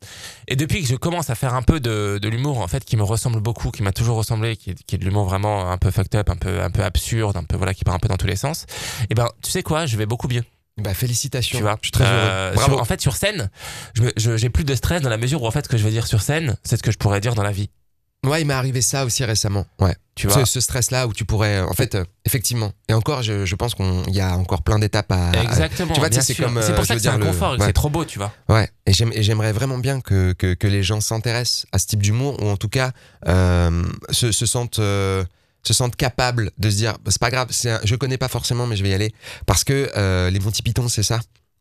Et 0.49 0.57
depuis 0.57 0.81
que 0.81 0.87
je 0.89 0.95
commence 0.95 1.29
à 1.29 1.35
faire 1.35 1.53
un 1.53 1.61
peu 1.61 1.79
de, 1.79 2.19
de 2.21 2.27
l'humour, 2.27 2.59
en 2.59 2.67
fait, 2.67 2.83
qui 2.83 2.97
me 2.97 3.03
ressemble 3.03 3.39
beaucoup, 3.39 3.71
qui 3.71 3.81
m'a 3.81 3.93
toujours 3.93 4.17
ressemblé, 4.17 4.57
qui 4.57 4.71
est, 4.71 4.83
qui 4.83 4.95
est 4.95 4.97
de 4.97 5.05
l'humour 5.05 5.23
vraiment 5.25 5.71
un 5.71 5.77
peu 5.77 5.89
fucked 5.89 6.13
up, 6.15 6.29
un 6.29 6.35
peu, 6.35 6.61
un 6.61 6.69
peu 6.69 6.83
absurde, 6.83 7.37
un 7.37 7.45
peu 7.45 7.55
voilà, 7.55 7.73
qui 7.73 7.85
part 7.85 7.95
un 7.95 7.99
peu 7.99 8.09
dans 8.09 8.17
tous 8.17 8.27
les 8.27 8.35
sens. 8.35 8.65
Et 9.09 9.15
ben, 9.15 9.29
tu 9.41 9.51
sais 9.51 9.63
quoi, 9.63 9.85
je 9.85 9.95
vais 9.95 10.05
beaucoup 10.05 10.27
mieux. 10.27 10.43
Bah, 10.77 10.93
félicitations. 10.93 11.57
Tu 11.59 11.63
vois, 11.63 11.77
je 11.81 11.87
suis 11.87 11.91
très 11.91 12.03
Euh, 12.05 12.47
heureux. 12.47 12.55
Bravo. 12.55 12.71
sur- 12.73 12.81
en 12.81 12.85
fait, 12.85 12.99
sur 13.01 13.15
scène, 13.15 13.49
je 14.17 14.37
j'ai 14.37 14.49
plus 14.49 14.63
de 14.63 14.73
stress 14.75 15.01
dans 15.01 15.09
la 15.09 15.17
mesure 15.17 15.43
où 15.43 15.47
en 15.47 15.51
fait, 15.51 15.65
ce 15.65 15.69
que 15.69 15.77
je 15.77 15.83
vais 15.83 15.91
dire 15.91 16.07
sur 16.07 16.21
scène, 16.21 16.57
c'est 16.63 16.77
ce 16.77 16.83
que 16.83 16.91
je 16.91 16.97
pourrais 16.97 17.19
dire 17.21 17.35
dans 17.35 17.43
la 17.43 17.51
vie. 17.51 17.69
Ouais, 18.25 18.41
il 18.41 18.47
m'est 18.47 18.53
arrivé 18.53 18.81
ça 18.81 19.03
aussi 19.03 19.23
récemment. 19.25 19.65
Ouais. 19.79 19.95
Tu 20.15 20.27
vois. 20.27 20.45
Ce, 20.45 20.53
ce 20.53 20.61
stress-là 20.61 21.07
où 21.07 21.13
tu 21.13 21.25
pourrais, 21.25 21.57
euh, 21.57 21.67
en 21.67 21.73
fait, 21.73 21.93
euh, 21.95 22.05
effectivement. 22.25 22.71
Et 22.87 22.93
encore, 22.93 23.21
je, 23.21 23.45
je 23.45 23.55
pense 23.55 23.75
qu'il 23.75 24.15
y 24.15 24.21
a 24.21 24.37
encore 24.37 24.61
plein 24.63 24.79
d'étapes 24.79 25.11
à, 25.11 25.31
à- 25.31 25.43
Exactement. 25.43 25.93
tu 25.93 25.99
vois, 25.99 26.09
c'est 26.09 26.33
comme, 26.35 26.59
C'est 26.61 26.71
euh, 26.71 26.75
pour 26.75 26.83
je 26.83 26.87
ça 26.87 26.95
que 26.95 27.01
c'est 27.01 27.07
un 27.09 27.17
le- 27.17 27.25
confort 27.25 27.51
ouais. 27.53 27.65
c'est 27.65 27.73
trop 27.73 27.89
beau, 27.89 28.05
tu 28.05 28.19
vois. 28.19 28.31
Ouais, 28.47 28.69
et 28.85 28.93
j'aime- 28.93 29.11
et 29.13 29.23
j'aimerais 29.23 29.51
vraiment 29.51 29.77
bien 29.77 29.99
que, 29.99 30.31
que, 30.33 30.53
que 30.53 30.67
les 30.67 30.83
gens 30.83 31.01
s'intéressent 31.01 31.65
à 31.73 31.79
ce 31.79 31.87
type 31.87 32.01
d'humour, 32.01 32.41
ou 32.41 32.47
en 32.47 32.55
tout 32.57 32.69
cas 32.69 32.91
euh, 33.27 33.83
se, 34.11 34.31
se 34.31 34.45
sentent 34.45 34.79
euh, 34.79 35.25
se 35.63 35.73
sentent 35.73 35.95
capables 35.95 36.51
de 36.57 36.69
se 36.69 36.75
dire, 36.77 36.97
c'est 37.07 37.19
pas 37.19 37.31
grave, 37.31 37.47
c'est 37.51 37.69
un- 37.71 37.79
je 37.83 37.95
connais 37.95 38.17
pas 38.17 38.27
forcément, 38.27 38.67
mais 38.67 38.75
je 38.75 38.83
vais 38.83 38.89
y 38.89 38.93
aller, 38.93 39.13
parce 39.45 39.63
que 39.63 39.91
euh, 39.95 40.29
les 40.29 40.39
Monty 40.39 40.61
Python, 40.61 40.87
c'est 40.89 41.03
ça. 41.03 41.19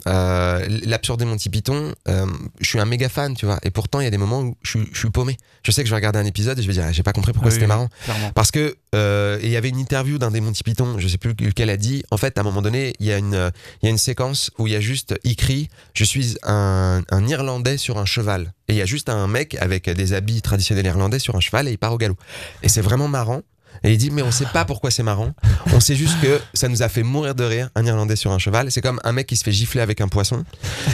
Euh, 0.08 0.66
L'absurde 0.84 1.20
des 1.20 1.24
Monty 1.24 1.48
Python, 1.48 1.94
euh, 2.08 2.26
je 2.60 2.66
suis 2.68 2.80
un 2.80 2.84
méga 2.84 3.08
fan, 3.08 3.36
tu 3.36 3.46
vois, 3.46 3.60
et 3.62 3.70
pourtant 3.70 4.00
il 4.00 4.04
y 4.04 4.06
a 4.08 4.10
des 4.10 4.18
moments 4.18 4.40
où 4.40 4.56
je, 4.62 4.70
suis- 4.70 4.88
je 4.92 4.98
suis 4.98 5.10
paumé. 5.10 5.36
Je 5.64 5.70
sais 5.70 5.82
que 5.82 5.86
je 5.88 5.92
vais 5.92 5.96
regarder 5.96 6.18
un 6.18 6.24
épisode 6.24 6.58
et 6.58 6.62
je 6.62 6.66
vais 6.66 6.72
dire, 6.72 6.82
ah, 6.88 6.90
j'ai 6.90 7.04
pas 7.04 7.12
compris 7.12 7.30
pourquoi 7.32 7.50
Oui, 7.50 7.54
c'était 7.54 7.66
oui, 7.66 7.68
marrant. 7.68 7.88
Clairement. 8.02 8.32
Parce 8.32 8.50
que 8.50 8.76
euh, 8.96 9.38
il 9.44 9.48
y 9.50 9.56
avait 9.56 9.68
une 9.68 9.78
interview 9.78 10.18
d'un 10.18 10.32
des 10.32 10.40
Monty 10.40 10.64
Python, 10.64 10.96
je 10.98 11.06
sais 11.06 11.18
plus 11.18 11.34
lequel 11.38 11.70
a 11.70 11.76
dit. 11.76 12.02
En 12.10 12.16
fait, 12.16 12.36
à 12.36 12.40
un 12.40 12.44
moment 12.44 12.62
donné, 12.62 12.94
il 12.98 13.06
y 13.06 13.12
a 13.12 13.18
une 13.18 13.52
il 13.80 13.86
y 13.86 13.88
a 13.88 13.90
une 13.90 13.98
séquence 13.98 14.50
où 14.58 14.66
il 14.66 14.72
y 14.72 14.76
a 14.76 14.80
juste 14.80 15.14
écrit 15.22 15.68
je 15.94 16.02
suis 16.02 16.36
un, 16.42 17.02
un 17.12 17.26
Irlandais 17.28 17.76
sur 17.76 17.98
un 17.98 18.04
cheval 18.04 18.52
et 18.66 18.72
il 18.72 18.76
y 18.78 18.82
a 18.82 18.86
juste 18.86 19.08
un 19.08 19.28
mec 19.28 19.54
avec 19.60 19.88
des 19.88 20.14
habits 20.14 20.42
traditionnels 20.42 20.86
irlandais 20.86 21.20
sur 21.20 21.36
un 21.36 21.40
cheval 21.40 21.68
et 21.68 21.70
il 21.70 21.78
part 21.78 21.92
au 21.92 21.98
galop. 21.98 22.16
Et 22.64 22.68
c'est 22.68 22.80
vraiment 22.82 23.06
marrant. 23.06 23.42
Et 23.84 23.92
il 23.92 23.98
dit 23.98 24.10
mais 24.10 24.22
on 24.22 24.30
sait 24.30 24.46
pas 24.52 24.64
pourquoi 24.64 24.90
c'est 24.90 25.02
marrant. 25.02 25.32
On 25.72 25.80
sait 25.80 25.94
juste 25.96 26.20
que 26.20 26.40
ça 26.54 26.68
nous 26.68 26.82
a 26.82 26.88
fait 26.88 27.02
mourir 27.02 27.34
de 27.34 27.44
rire 27.44 27.70
un 27.74 27.84
Irlandais 27.84 28.16
sur 28.16 28.30
un 28.32 28.38
cheval. 28.38 28.70
C'est 28.70 28.80
comme 28.80 29.00
un 29.04 29.12
mec 29.12 29.26
qui 29.26 29.36
se 29.36 29.44
fait 29.44 29.52
gifler 29.52 29.80
avec 29.80 30.00
un 30.00 30.08
poisson. 30.08 30.44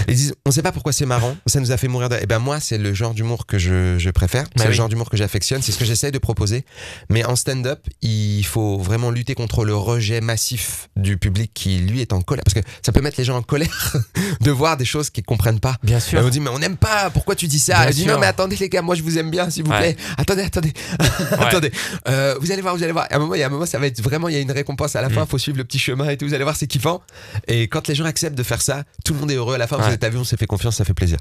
Et 0.06 0.12
ils 0.12 0.16
disent 0.16 0.34
on 0.46 0.50
sait 0.50 0.62
pas 0.62 0.72
pourquoi 0.72 0.92
c'est 0.92 1.06
marrant. 1.06 1.36
Ça 1.46 1.60
nous 1.60 1.70
a 1.72 1.76
fait 1.76 1.88
mourir 1.88 2.08
de 2.08 2.14
rire. 2.14 2.22
Et 2.22 2.26
ben 2.26 2.38
moi 2.38 2.60
c'est 2.60 2.78
le 2.78 2.94
genre 2.94 3.14
d'humour 3.14 3.46
que 3.46 3.58
je, 3.58 3.98
je 3.98 4.10
préfère. 4.10 4.44
C'est 4.52 4.58
Bah 4.58 4.64
le 4.64 4.70
oui. 4.70 4.76
genre 4.76 4.88
d'humour 4.88 5.10
que 5.10 5.16
j'affectionne. 5.16 5.62
C'est 5.62 5.72
ce 5.72 5.78
que 5.78 5.84
j'essaie 5.84 6.10
de 6.10 6.18
proposer. 6.18 6.64
Mais 7.10 7.24
en 7.24 7.36
stand-up, 7.36 7.80
il 8.02 8.42
faut 8.44 8.78
vraiment 8.78 9.10
lutter 9.10 9.34
contre 9.34 9.64
le 9.64 9.74
rejet 9.74 10.20
massif 10.20 10.88
du 10.96 11.16
public 11.18 11.50
qui, 11.54 11.78
lui, 11.78 12.00
est 12.00 12.12
en 12.12 12.20
colère. 12.22 12.42
Parce 12.44 12.54
que 12.54 12.60
ça 12.82 12.92
peut 12.92 13.00
mettre 13.00 13.16
les 13.18 13.24
gens 13.24 13.36
en 13.36 13.42
colère 13.42 13.96
de 14.40 14.50
voir 14.50 14.76
des 14.76 14.84
choses 14.84 15.10
qu'ils 15.10 15.24
comprennent 15.24 15.60
pas. 15.60 15.76
Bien 15.82 15.98
Et 15.98 16.00
sûr. 16.00 16.20
on 16.24 16.28
dit, 16.28 16.40
mais 16.40 16.50
on 16.50 16.58
n'aime 16.58 16.76
pas, 16.76 17.10
pourquoi 17.10 17.34
tu 17.34 17.46
dis 17.46 17.58
ça? 17.58 17.74
Bien 17.74 17.86
Elle 17.88 17.94
dit, 17.94 18.02
sûr. 18.04 18.12
non, 18.12 18.18
mais 18.20 18.26
attendez, 18.26 18.56
les 18.56 18.68
gars, 18.68 18.82
moi 18.82 18.94
je 18.94 19.02
vous 19.02 19.18
aime 19.18 19.30
bien, 19.30 19.50
s'il 19.50 19.64
vous 19.64 19.70
Ouais. 19.70 19.94
plaît. 19.94 19.96
Attendez, 20.16 20.42
attendez, 20.42 20.72
attendez. 21.38 21.70
Euh, 22.08 22.34
vous 22.40 22.50
allez 22.52 22.62
voir, 22.62 22.67
vous 22.76 22.83
allez 22.83 22.92
voir. 22.92 23.07
Et 23.11 23.14
à 23.14 23.16
un 23.16 23.20
moment, 23.20 23.35
il 23.35 23.40
y 23.40 23.42
a 23.42 23.46
un 23.46 23.50
moment, 23.50 23.66
ça 23.66 23.78
va 23.78 23.87
être 23.87 24.00
vraiment, 24.02 24.28
il 24.28 24.35
y 24.35 24.38
a 24.38 24.40
une 24.40 24.50
récompense 24.52 24.96
à 24.96 25.02
la 25.02 25.11
fin, 25.11 25.22
Mm. 25.24 25.26
faut 25.26 25.38
suivre 25.38 25.59
le 25.59 25.64
petit 25.64 25.78
chemin 25.78 26.09
et 26.11 26.16
tout. 26.16 26.26
Vous 26.26 26.35
allez 26.35 26.44
voir, 26.44 26.57
c'est 26.57 26.66
kiffant. 26.66 27.02
Et 27.46 27.68
quand 27.68 27.88
les 27.88 27.94
gens 27.94 28.04
acceptent 28.04 28.37
de 28.38 28.42
faire 28.42 28.62
ça, 28.62 28.85
tout 29.04 29.14
le 29.14 29.20
monde 29.20 29.31
est 29.31 29.37
heureux 29.37 29.54
à 29.54 29.59
la 29.59 29.66
fin. 29.66 29.76
Vous 29.76 29.85
Ouais. 29.85 29.94
êtes 29.94 30.04
à 30.04 30.09
vu, 30.11 30.18
on 30.18 30.24
s'est 30.24 30.37
fait 30.37 30.46
confiance, 30.46 30.76
ça 30.76 30.85
fait 30.85 30.94
plaisir. 30.94 31.18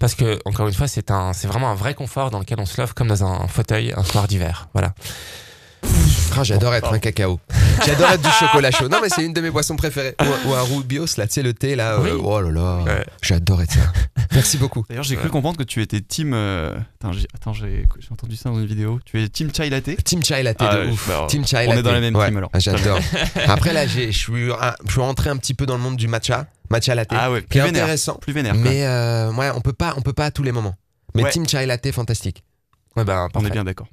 Parce 0.00 0.14
que, 0.14 0.38
encore 0.44 0.68
une 0.68 0.74
fois, 0.74 0.88
c'est 0.88 1.10
un, 1.10 1.32
c'est 1.32 1.46
vraiment 1.48 1.70
un 1.70 1.74
vrai 1.74 1.94
confort 1.94 2.30
dans 2.30 2.38
lequel 2.38 2.58
on 2.60 2.66
se 2.66 2.80
love 2.80 2.94
comme 2.94 3.08
dans 3.08 3.24
un 3.24 3.46
fauteuil 3.48 3.92
un 3.96 4.04
soir 4.04 4.26
d'hiver. 4.28 4.68
Voilà. 4.72 4.94
Ah, 6.38 6.44
j'adore 6.44 6.74
être 6.74 6.92
un 6.92 6.98
cacao. 6.98 7.40
J'adore 7.86 8.10
être 8.10 8.22
du 8.22 8.30
chocolat 8.30 8.70
chaud. 8.70 8.88
Non, 8.88 8.98
mais 9.02 9.08
c'est 9.08 9.24
une 9.24 9.32
de 9.32 9.40
mes 9.40 9.50
boissons 9.50 9.76
préférées. 9.76 10.14
Ou, 10.20 10.50
ou 10.50 10.54
un 10.54 10.62
rubios, 10.62 11.06
là, 11.16 11.26
tu 11.26 11.32
sais, 11.34 11.42
le 11.42 11.54
thé, 11.54 11.76
là. 11.76 11.98
Oui. 12.00 12.10
euh, 12.10 12.18
oh 12.22 12.40
là 12.40 12.50
là. 12.50 12.82
Ouais. 12.84 13.06
J'adore 13.22 13.62
être 13.62 13.72
ça. 13.72 13.80
Merci 14.32 14.58
beaucoup. 14.58 14.84
D'ailleurs, 14.88 15.04
j'ai 15.04 15.16
cru 15.16 15.24
Ouais. 15.26 15.30
comprendre 15.30 15.56
que 15.56 15.62
tu 15.62 15.80
étais 15.80 16.00
team. 16.00 16.32
euh, 16.34 16.74
Attends, 17.00 17.12
j'ai 17.12 17.28
entendu 18.12 18.36
ça 18.36 18.50
dans 18.50 18.58
une 18.60 18.66
vidéo. 18.66 19.00
Tu 19.06 19.22
es 19.22 19.28
team 19.28 19.50
chai 19.54 19.70
latte? 19.70 20.02
Team 20.04 20.22
Chai 20.22 20.42
Latte 20.42 20.58
Ah, 20.60 20.76
de 20.76 20.80
ouais, 20.86 20.90
ouf. 20.92 21.08
bah, 21.08 21.26
Team 21.28 21.46
Chai 21.46 21.56
on 21.68 21.72
est 21.72 21.76
Latte. 21.76 21.84
dans 21.84 21.92
la 21.92 22.00
même 22.00 22.16
Ouais. 22.16 22.26
team, 22.26 22.36
alors. 22.36 22.50
Ah, 22.52 22.58
J'adore. 22.58 22.98
Après, 23.48 23.72
là, 23.72 23.86
j'ai- 23.86 24.12
je 24.12 24.18
suis 24.18 24.50
je 24.86 24.92
suis 24.92 25.00
rentré 25.00 25.30
un 25.30 25.36
petit 25.38 25.54
peu 25.54 25.64
dans 25.64 25.76
le 25.76 25.82
monde 25.82 25.96
du 25.96 26.06
matcha. 26.08 26.46
Matcha 26.68 26.94
latte. 26.94 27.08
Ah 27.12 27.30
ouais, 27.30 27.42
qui 27.42 27.46
plus 27.46 27.58
est 27.60 27.62
vénère. 27.62 27.84
intéressant. 27.84 28.14
Plus 28.14 28.32
vénère. 28.34 28.54
Mais 28.54 28.84
euh, 28.84 29.32
ouais, 29.32 29.50
on 29.54 29.60
peut 29.62 29.72
pas, 29.72 29.94
on 29.96 30.02
peut 30.02 30.12
pas 30.12 30.26
à 30.26 30.30
tous 30.30 30.42
les 30.42 30.52
moments. 30.52 30.74
Mais 31.14 31.22
Ouais. 31.22 31.30
Team 31.30 31.48
Chai 31.48 31.64
Latte, 31.64 31.90
fantastique. 31.92 32.42
Ouais, 32.96 33.04
ben, 33.04 33.28
On 33.34 33.44
est 33.44 33.50
bien 33.50 33.62
d'accord. 33.64 33.86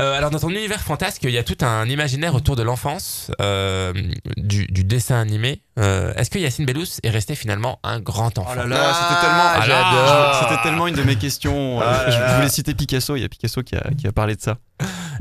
Euh, 0.00 0.16
alors, 0.16 0.30
dans 0.30 0.38
ton 0.40 0.50
univers 0.50 0.80
fantasque, 0.80 1.22
il 1.24 1.30
y 1.30 1.38
a 1.38 1.42
tout 1.44 1.56
un 1.64 1.88
imaginaire 1.88 2.34
autour 2.34 2.56
de 2.56 2.62
l'enfance, 2.62 3.30
euh, 3.40 3.92
du, 4.36 4.66
du 4.66 4.84
dessin 4.84 5.20
animé. 5.20 5.62
Euh, 5.78 6.12
Est-ce 6.14 6.30
que 6.30 6.38
Yacine 6.38 6.66
Bellous 6.66 6.86
est 7.02 7.10
resté 7.10 7.34
finalement 7.34 7.78
un 7.82 8.00
grand 8.00 8.36
enfant 8.38 8.50
Oh 8.52 8.56
là 8.56 8.66
là, 8.66 8.92
Ah, 8.92 9.08
c'était 9.08 9.20
tellement. 9.26 9.82
j'adore. 9.82 10.48
C'était 10.48 10.62
tellement 10.62 10.86
une 10.88 10.94
de 10.96 11.02
mes 11.02 11.16
questions. 11.16 11.80
Ah 11.80 12.10
je, 12.10 12.34
voulais 12.36 12.48
citer 12.50 12.74
Picasso. 12.74 13.16
Il 13.16 13.22
y 13.22 13.24
a 13.24 13.28
Picasso 13.28 13.62
qui 13.62 13.76
a, 13.76 13.82
qui 13.98 14.06
a 14.06 14.12
parlé 14.12 14.36
de 14.36 14.40
ça. 14.42 14.58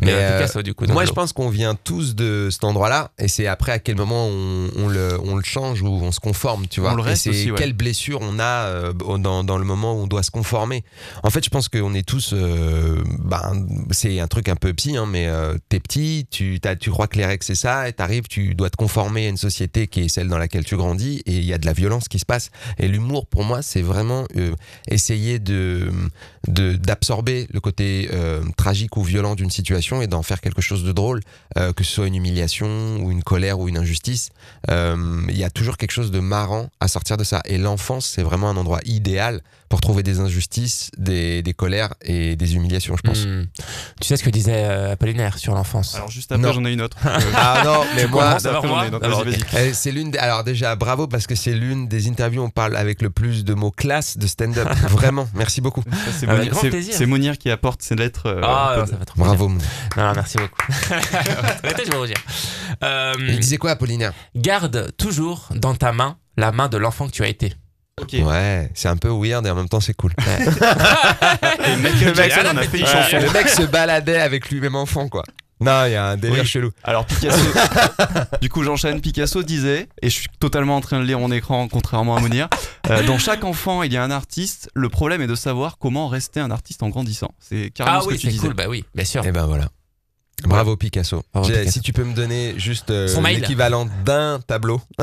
Mais 0.02 0.12
Picasso, 0.14 0.62
du 0.62 0.74
coup. 0.74 0.86
Moi, 0.88 1.06
je 1.06 1.12
pense 1.12 1.34
qu'on 1.34 1.50
vient 1.50 1.76
tous 1.76 2.16
de 2.16 2.50
cet 2.52 2.64
endroit-là, 2.64 3.12
et 3.20 3.28
c'est 3.28 3.48
après 3.48 3.72
à 3.74 3.80
quel 3.80 3.96
moment 3.98 4.28
on, 4.28 4.70
on 4.78 4.88
le, 4.88 5.18
on 5.24 5.36
le 5.36 5.44
change 5.44 5.82
ou 5.82 5.88
on 5.88 6.12
se 6.12 6.20
conforme, 6.22 6.68
tu 6.68 6.80
vois. 6.82 6.92
On 6.94 6.96
le 6.96 7.02
reste 7.02 7.28
et 7.28 7.34
c'est 7.34 7.40
aussi, 7.40 7.52
ouais. 7.52 7.58
quelle 7.58 7.74
blessure 7.74 8.20
on 8.22 8.40
a 8.40 8.44
euh, 8.44 8.94
dans, 8.94 9.44
dans 9.44 9.58
le 9.58 9.66
moment 9.66 9.94
où 9.94 10.04
on 10.04 10.08
doit 10.08 10.24
se 10.24 10.32
conformer. 10.32 10.84
En 11.24 11.30
fait, 11.30 11.44
je 11.44 11.50
pense 11.50 11.68
qu'on 11.70 11.94
est 11.94 12.08
tous. 12.08 12.32
euh, 12.34 13.02
ben, 13.20 13.68
c'est 13.92 14.20
un 14.22 14.28
truc 14.30 14.48
un 14.50 14.56
peu 14.56 14.74
psy, 14.74 14.96
hein, 14.96 15.06
mais 15.06 15.28
euh, 15.28 15.58
t'es 15.68 15.80
petit, 15.80 16.26
tu, 16.32 16.60
t'as- 16.62 16.76
tu 16.78 16.90
crois 16.92 17.08
que 17.08 17.18
les 17.18 17.26
règles 17.26 17.44
c'est 17.44 17.56
ça, 17.56 17.90
et 17.90 17.94
t'arrives, 17.94 18.28
tu 18.30 18.56
dois 18.56 18.70
te 18.70 18.78
conformer 18.78 19.26
à 19.26 19.30
une 19.30 19.38
société 19.38 19.88
qui 19.88 20.02
est 20.02 20.08
celle 20.08 20.28
dans 20.30 20.38
laquelle 20.38 20.64
tu 20.64 20.78
grandis, 20.78 21.22
et 21.26 21.34
il 21.38 21.44
y 21.44 21.54
a 21.54 21.58
de 21.58 21.66
la 21.66 21.74
violence 21.74 22.08
qui 22.08 22.20
se 22.20 22.26
passe. 22.26 22.52
Et 22.78 22.88
l'humour, 22.88 23.28
pour 23.28 23.44
moi, 23.44 23.62
c'est 23.62 23.82
vraiment 23.82 24.26
euh, 24.38 24.54
essayer 24.88 25.40
de 25.40 25.90
d'absorber 26.48 27.48
le 27.52 27.60
côté 27.60 28.10
euh, 28.14 28.42
tragique 28.58 28.98
ou 28.98 29.04
violent 29.04 29.36
d'une 29.36 29.50
situation 29.52 30.02
et 30.02 30.08
d'en 30.08 30.24
faire 30.24 30.42
quelque 30.42 30.62
chose 30.62 30.84
de 30.84 30.92
drôle, 30.92 31.22
que 31.56 31.84
ce 31.84 31.92
soit 31.92 32.08
une 32.08 32.16
humiliation 32.16 32.98
ou 33.02 33.12
une 33.12 33.24
colère 33.24 33.60
ou 33.60 33.68
une 33.68 33.78
injustice. 33.78 34.30
Il 34.70 35.38
y 35.38 35.44
a 35.44 35.50
toujours 35.50 35.78
quelque 35.78 35.92
chose 35.92 36.12
de 36.12 36.20
marrant 36.20 36.70
à 36.80 36.88
sortir 36.88 37.18
de 37.18 37.24
ça. 37.24 37.42
Et 37.46 37.58
l'enfance, 37.58 38.06
c'est 38.06 38.24
vraiment 38.24 38.50
un 38.50 38.58
endroit 38.58 38.80
idéal 38.86 39.42
pour 39.70 39.82
trouver 39.82 40.02
des 40.04 40.20
injustices, 40.20 40.90
des, 40.98 41.44
des 41.44 41.54
colères 41.54 41.94
et 42.02 42.36
des 42.36 42.56
humiliations, 42.56 42.98
je 42.98 43.02
pense. 43.04 43.26
Hmm. 43.26 43.46
Tu 44.02 44.08
sais 44.08 44.18
ce 44.18 44.24
que 44.24 44.30
disait 44.32 44.66
euh, 44.66 44.94
Apollinaire 44.94 45.38
sur 45.38 45.54
l'enfance? 45.54 45.96
Alors, 45.96 46.10
juste 46.10 46.32
après, 46.32 46.52
j'en 46.54 46.66
ai 46.66 46.74
une 46.74 46.82
autre. 46.82 46.98
Ah 47.36 47.62
non, 47.64 47.82
mais 47.96 48.08
moi, 48.08 48.38
euh, 48.44 49.70
c'est 49.74 49.92
l'une 49.92 50.12
des... 50.12 50.18
Alors 50.18 50.44
déjà, 50.44 50.76
bravo 50.76 51.08
parce 51.08 51.28
que 51.28 51.36
c'est 51.36 51.54
l'une 51.54 51.88
des 51.88 52.08
interviews 52.10 52.42
où 52.42 52.46
on 52.46 52.50
parle 52.50 52.76
avec 52.76 53.02
le 53.02 53.10
plus 53.10 53.44
de 53.46 53.54
mots 53.54 53.72
classe 53.72 54.18
de 54.18 54.28
stand-up. 54.28 54.68
Vraiment, 54.90 55.28
merci 55.36 55.62
beaucoup. 55.62 55.84
C'est 56.18 56.28
Avec 56.28 56.38
Monir, 56.38 56.52
grand 56.52 56.62
c'est- 56.62 56.70
plaisir. 56.70 56.94
c'est 56.98 57.06
Monir 57.06 57.38
qui 57.38 57.50
apporte 57.52 57.82
ces 57.82 57.96
lettres. 57.96 58.26
euh, 58.28 58.42
Ah, 58.44 58.76
non, 58.80 58.86
ça 58.88 58.96
va 58.96 59.06
trop. 59.06 59.20
Bravo. 59.24 59.50
Non, 59.50 59.58
non, 59.98 60.12
merci 60.16 60.38
beaucoup. 60.38 60.64
Arrêtez, 61.64 61.84
je 61.86 61.92
vais 61.92 61.98
rougir. 61.98 62.18
Euh, 62.84 63.14
Il 63.20 63.40
disait 63.40 63.58
quoi, 63.58 63.72
Apollinaire? 63.72 64.14
Garde 64.36 64.92
toujours 64.98 65.50
dans 65.56 65.76
ta 65.76 65.92
main 65.92 66.18
la 66.38 66.52
main 66.52 66.70
de 66.70 66.78
l'enfant 66.78 67.06
que 67.08 67.12
tu 67.12 67.24
as 67.24 67.28
été. 67.28 67.54
Ouais, 68.24 68.70
c'est 68.74 68.88
un 68.88 68.98
peu 68.98 69.10
weird 69.10 69.46
et 69.46 69.50
en 69.50 69.56
même 69.56 69.70
temps 69.70 69.80
c'est 69.80 69.94
cool. 69.96 70.14
Et 71.68 71.76
Michael 71.78 72.16
Jackson 72.16 72.48
en 72.54 72.58
a 72.58 72.64
fait 72.64 72.78
une 72.80 72.84
Ouais. 72.86 72.90
chanson. 72.92 73.18
Le 73.22 73.32
mec 73.32 73.50
se 73.50 73.64
baladait 73.64 74.20
avec 74.20 74.50
lui-même 74.50 74.76
enfant, 74.76 75.08
quoi. 75.10 75.24
Non, 75.62 75.86
il 75.88 75.92
y 75.92 75.96
a 75.96 76.06
un 76.06 76.16
délire 76.18 76.40
Oui. 76.44 76.48
chelou. 76.48 76.72
Alors 76.86 77.06
Picasso, 77.06 77.38
du 78.42 78.48
coup 78.48 78.64
j'enchaîne, 78.64 79.02
Picasso 79.02 79.44
disait, 79.44 79.90
et 80.02 80.10
je 80.10 80.16
suis 80.16 80.28
totalement 80.40 80.78
en 80.78 80.82
train 80.82 81.00
de 81.02 81.04
lire 81.06 81.20
mon 81.20 81.32
écran 81.34 81.68
contrairement 81.68 82.16
à 82.16 82.22
Monir, 82.22 82.48
euh, 82.90 83.04
dans 83.06 83.18
chaque 83.18 83.44
enfant 83.44 83.84
il 83.84 83.92
y 83.92 83.98
a 83.98 84.04
un 84.04 84.10
artiste, 84.12 84.70
le 84.74 84.88
problème 84.88 85.22
est 85.22 85.28
de 85.28 85.36
savoir 85.36 85.78
comment 85.78 86.08
rester 86.08 86.40
un 86.40 86.50
artiste 86.50 86.82
en 86.82 86.88
grandissant. 86.88 87.32
C'est 87.42 87.72
carrément 87.72 87.98
Ah 87.98 88.02
ce 88.04 88.08
que 88.08 88.14
oui, 88.14 88.20
tu 88.20 88.28
disais. 88.28 88.48
cool, 88.48 88.54
bah 88.56 88.66
oui, 88.70 88.86
bien 88.96 89.04
sûr. 89.04 89.26
Et 89.26 89.34
ben 89.34 89.46
voilà. 89.48 89.68
Bravo 90.48 90.78
Picasso. 90.78 91.24
Bravo, 91.34 91.48
J'ai- 91.48 91.60
Picasso. 91.60 91.72
Si 91.72 91.82
tu 91.82 91.94
peux 91.94 92.04
me 92.04 92.14
donner 92.14 92.54
juste 92.58 92.90
euh, 92.92 93.08
l'équivalent 93.28 93.88
d'un 94.06 94.40
tableau. 94.46 94.82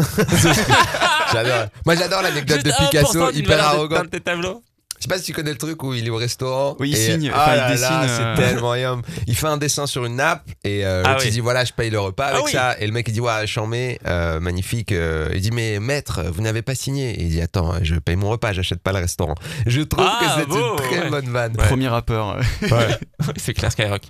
Moi 1.85 1.95
j'adore 1.97 2.23
l'anecdote 2.23 2.63
de 2.63 2.71
Juste 2.71 2.81
1% 2.81 2.89
Picasso, 2.91 3.31
hyper 3.33 3.65
arrogant. 3.67 4.03
de 4.03 4.09
tes 4.09 4.21
tableaux. 4.21 4.63
Sais 5.03 5.09
pas 5.09 5.19
si 5.19 5.25
tu 5.25 5.33
connais 5.33 5.51
le 5.53 5.59
truc 5.59 5.83
où 5.83 5.95
il 5.95 6.07
est 6.07 6.11
au 6.11 6.17
restaurant. 6.17 6.77
Oui, 6.79 6.91
il 6.91 6.97
et- 6.97 7.13
signe, 7.13 7.31
Ah 7.35 7.43
enfin, 7.43 7.53
il 7.53 7.57
là, 7.57 7.71
dessine, 7.71 8.17
c'est 8.17 8.23
euh. 8.23 8.37
tellement 8.37 8.75
yum. 8.75 9.03
Il 9.27 9.37
fait 9.37 9.47
un 9.47 9.57
dessin 9.57 9.87
sur 9.87 10.05
une 10.05 10.17
nappe 10.17 10.45
et 10.65 10.85
euh, 10.87 11.03
Ah 11.05 11.17
oui. 11.21 11.31
dit 11.31 11.41
voilà, 11.41 11.65
je 11.65 11.73
paye 11.73 11.91
le 11.91 12.01
repas 12.01 12.27
avec 12.27 12.39
Ah 12.41 12.45
oui. 12.45 12.53
ça. 12.53 12.79
Et 12.81 12.87
le 12.87 12.93
mec 12.93 13.07
il 13.09 13.13
dit 13.13 13.21
ouais, 13.21 13.47
chambé, 13.47 13.99
euh, 14.07 14.41
magnifique. 14.41 14.93
euh, 14.93 15.31
il 15.35 15.41
dit 15.41 15.51
mais 15.51 15.79
maître, 15.81 16.23
vous 16.33 16.43
n'avez 16.43 16.63
pas 16.63 16.75
signé. 16.75 17.11
Et 17.11 17.23
il 17.23 17.31
dit 17.31 17.41
attends, 17.41 17.75
je 17.83 17.95
paye 17.97 18.17
mon 18.17 18.31
repas, 18.31 18.53
j'achète 18.53 18.81
pas 18.81 18.93
le 18.93 18.99
restaurant. 18.99 19.35
Je 19.67 19.83
trouve 19.83 20.05
Ah, 20.07 20.19
que 20.21 20.41
c'est 20.41 20.47
beau, 20.49 20.71
une 20.73 20.77
très 20.77 20.99
ouais. 21.03 21.11
bonne 21.11 21.29
vanne. 21.31 21.53
Premier 21.57 21.89
rappeur. 21.89 22.39
c'est 23.37 23.55
clair 23.55 23.73
Skyrock. 23.73 24.03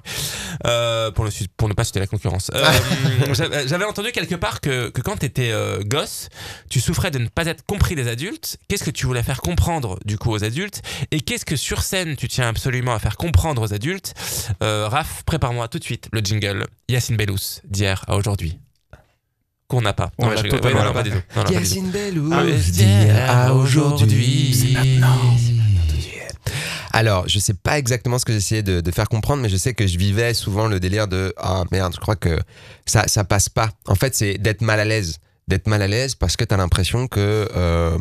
Euh, 0.66 1.10
pour, 1.10 1.24
le, 1.24 1.30
su- 1.30 1.46
pour 1.56 1.68
ne 1.68 1.74
pas 1.74 1.84
citer 1.84 2.00
la 2.00 2.06
concurrence. 2.06 2.50
Euh, 2.54 2.64
j'avais 3.66 3.84
entendu 3.84 4.12
quelque 4.12 4.34
part 4.34 4.60
que, 4.60 4.88
que 4.90 5.00
quand 5.00 5.16
tu 5.18 5.26
étais 5.26 5.52
gosse, 5.84 6.28
tu 6.70 6.80
souffrais 6.80 7.10
de 7.10 7.18
ne 7.18 7.28
pas 7.28 7.46
être 7.46 7.64
compris 7.66 7.94
des 7.94 8.08
adultes. 8.08 8.56
Qu'est-ce 8.68 8.84
que 8.84 8.90
tu 8.90 9.06
voulais 9.06 9.22
faire 9.22 9.40
comprendre 9.40 9.98
du 10.04 10.18
coup 10.18 10.30
aux 10.32 10.44
adultes? 10.44 10.75
Et 11.10 11.20
qu'est-ce 11.20 11.44
que 11.44 11.56
sur 11.56 11.82
scène 11.82 12.16
tu 12.16 12.28
tiens 12.28 12.48
absolument 12.48 12.94
à 12.94 12.98
faire 12.98 13.16
comprendre 13.16 13.62
aux 13.62 13.72
adultes 13.72 14.14
euh, 14.62 14.88
Raph, 14.88 15.22
prépare-moi 15.24 15.68
tout 15.68 15.78
de 15.78 15.84
suite 15.84 16.08
le 16.12 16.20
jingle 16.20 16.66
Yacine 16.88 17.16
Bellous 17.16 17.60
d'hier 17.64 18.04
à 18.08 18.16
aujourd'hui. 18.16 18.58
Qu'on 19.68 19.82
n'a 19.82 19.92
pas. 19.92 20.12
Je 20.18 20.24
non, 20.24 20.30
non, 20.30 20.82
pas. 20.84 20.92
pas 20.92 21.02
du 21.02 21.10
tout. 21.10 21.52
Yacine 21.52 21.90
Bellous 21.90 22.30
Ah, 22.32 22.44
d'hier 22.44 23.30
à 23.30 23.54
aujourd'hui. 23.54 24.54
C'est 24.54 24.76
Alors, 26.92 27.28
je 27.28 27.38
sais 27.38 27.52
pas 27.52 27.76
exactement 27.78 28.18
ce 28.18 28.24
que 28.24 28.32
j'essayais 28.32 28.62
de, 28.62 28.80
de 28.80 28.90
faire 28.90 29.08
comprendre, 29.08 29.42
mais 29.42 29.48
je 29.48 29.56
sais 29.56 29.74
que 29.74 29.86
je 29.86 29.98
vivais 29.98 30.32
souvent 30.34 30.66
le 30.66 30.80
délire 30.80 31.08
de 31.08 31.34
ah 31.36 31.64
merde, 31.70 31.92
je 31.94 32.00
crois 32.00 32.16
que 32.16 32.38
ça 32.86 33.06
ça 33.06 33.24
passe 33.24 33.48
pas. 33.48 33.68
En 33.86 33.96
fait, 33.96 34.14
c'est 34.14 34.38
d'être 34.38 34.62
mal 34.62 34.80
à 34.80 34.84
l'aise, 34.84 35.18
d'être 35.48 35.66
mal 35.66 35.82
à 35.82 35.88
l'aise 35.88 36.14
parce 36.14 36.36
que 36.36 36.44
t'as 36.44 36.56
l'impression 36.56 37.06
que 37.06 37.48
euh, 37.54 37.98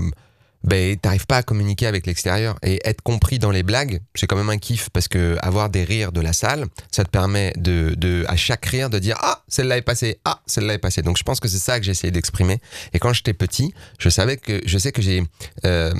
ben 0.65 0.97
t'arrives 0.97 1.27
pas 1.27 1.37
à 1.37 1.43
communiquer 1.43 1.87
avec 1.87 2.05
l'extérieur 2.07 2.55
et 2.63 2.79
être 2.83 3.01
compris 3.01 3.39
dans 3.39 3.51
les 3.51 3.63
blagues, 3.63 4.01
c'est 4.15 4.27
quand 4.27 4.35
même 4.35 4.49
un 4.49 4.57
kiff 4.57 4.89
parce 4.89 5.07
que 5.07 5.37
avoir 5.41 5.69
des 5.69 5.83
rires 5.83 6.11
de 6.11 6.21
la 6.21 6.33
salle, 6.33 6.65
ça 6.91 7.03
te 7.03 7.09
permet 7.09 7.53
de, 7.55 7.93
de 7.97 8.25
à 8.27 8.35
chaque 8.35 8.65
rire 8.65 8.89
de 8.89 8.99
dire 8.99 9.17
ah 9.21 9.43
celle-là 9.47 9.77
est 9.77 9.81
passée, 9.81 10.19
ah 10.25 10.41
celle-là 10.45 10.73
est 10.73 10.79
passée. 10.79 11.01
Donc 11.01 11.17
je 11.17 11.23
pense 11.23 11.39
que 11.39 11.47
c'est 11.47 11.59
ça 11.59 11.79
que 11.79 11.85
j'ai 11.85 11.91
essayé 11.91 12.11
d'exprimer. 12.11 12.59
Et 12.93 12.99
quand 12.99 13.13
j'étais 13.13 13.33
petit, 13.33 13.73
je 13.99 14.09
savais 14.09 14.37
que 14.37 14.61
je 14.65 14.77
sais 14.77 14.91
que 14.91 15.01
j'ai 15.01 15.23
euh, 15.65 15.93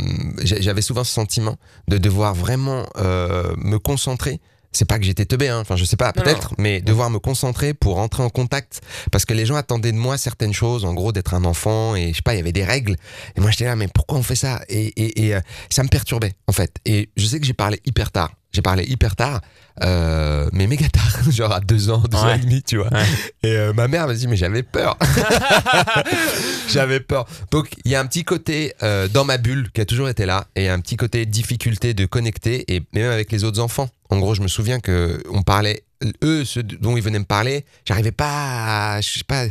j'avais 0.44 0.82
souvent 0.82 1.04
ce 1.04 1.14
sentiment 1.14 1.58
de 1.88 1.98
devoir 1.98 2.34
vraiment 2.34 2.86
euh, 2.98 3.54
me 3.58 3.78
concentrer. 3.78 4.40
C'est 4.76 4.86
pas 4.86 5.00
que 5.00 5.06
j'étais 5.06 5.26
teubé, 5.26 5.48
hein. 5.48 5.60
enfin 5.62 5.78
je 5.78 5.86
sais 5.86 5.96
pas, 5.96 6.12
peut-être, 6.12 6.54
mais 6.58 6.82
devoir 6.82 7.10
me 7.10 7.18
concentrer 7.18 7.74
pour 7.74 7.98
entrer 7.98 8.24
en 8.24 8.30
contact 8.30 8.82
parce 9.10 9.24
que 9.24 9.34
les 9.34 9.46
gens 9.46 9.56
attendaient 9.56 9.94
de 9.94 9.98
moi 9.98 10.18
certaines 10.18 10.54
choses, 10.54 10.84
en 10.84 10.94
gros 10.94 11.14
d'être 11.14 11.34
un 11.34 11.46
enfant 11.46 11.96
et 11.96 12.10
je 12.10 12.18
sais 12.18 12.22
pas, 12.22 12.34
il 12.34 12.38
y 12.38 12.42
avait 12.42 12.52
des 12.52 12.66
règles 12.66 12.98
et 13.38 13.40
moi 13.40 13.52
j'étais 13.52 13.66
là, 13.66 13.78
mais 13.78 13.88
pourquoi 13.88 14.18
on 14.18 14.24
fait 14.24 14.36
ça? 14.36 14.62
Et, 14.68 14.88
et, 14.88 15.28
et 15.28 15.36
euh, 15.36 15.40
ça 15.70 15.82
me 15.84 15.88
perturbait 15.88 16.34
en 16.48 16.52
fait. 16.52 16.76
Et 16.84 17.10
je 17.16 17.26
sais 17.26 17.40
que 17.40 17.46
j'ai 17.46 17.54
parlé 17.54 17.80
hyper 17.86 18.12
tard, 18.12 18.32
j'ai 18.56 18.62
parlé 18.62 18.86
hyper 18.86 19.16
tard, 19.16 19.42
euh, 19.84 20.50
mais 20.54 20.66
méga 20.68 20.88
tard, 20.90 21.20
genre 21.30 21.52
à 21.52 21.60
deux 21.60 21.90
ans, 21.90 22.02
deux 22.10 22.18
ans 22.18 22.34
et 22.34 22.40
demi, 22.40 22.64
tu 22.64 22.78
vois. 22.78 22.92
Ouais. 22.92 23.06
Et 23.44 23.52
euh, 23.52 23.74
ma 23.74 23.88
mère 23.88 24.08
m'a 24.08 24.14
dit, 24.14 24.28
mais 24.28 24.38
j'avais 24.38 24.64
peur. 24.64 24.98
J'avais 26.70 27.00
peur. 27.00 27.26
Donc 27.52 27.70
il 27.86 27.92
y 27.92 27.96
a 27.96 28.02
un 28.02 28.06
petit 28.06 28.24
côté 28.24 28.74
euh, 28.84 29.08
dans 29.08 29.24
ma 29.24 29.38
bulle 29.38 29.70
qui 29.72 29.82
a 29.82 29.86
toujours 29.86 30.10
été 30.10 30.26
là 30.26 30.48
et 30.56 30.68
un 30.68 30.80
petit 30.80 30.98
côté 30.98 31.26
difficulté 31.26 31.94
de 31.94 32.06
connecter 32.06 32.66
et 32.74 32.82
même 32.94 33.12
avec 33.12 33.32
les 33.32 33.44
autres 33.44 33.60
enfants. 33.60 33.88
En 34.10 34.20
gros, 34.20 34.34
je 34.36 34.42
me 34.42 34.48
souviens 34.48 34.80
que 34.80 35.22
on 35.30 35.42
parlait 35.42 35.84
eux 36.24 36.46
ceux 36.46 36.64
dont 36.64 36.98
ils 36.98 37.04
venaient 37.04 37.20
me 37.20 37.26
parler, 37.26 37.66
j'arrivais 37.88 38.12
pas 38.12 38.96
à, 38.96 39.02
je 39.02 39.20
sais 39.20 39.24
pas 39.24 39.46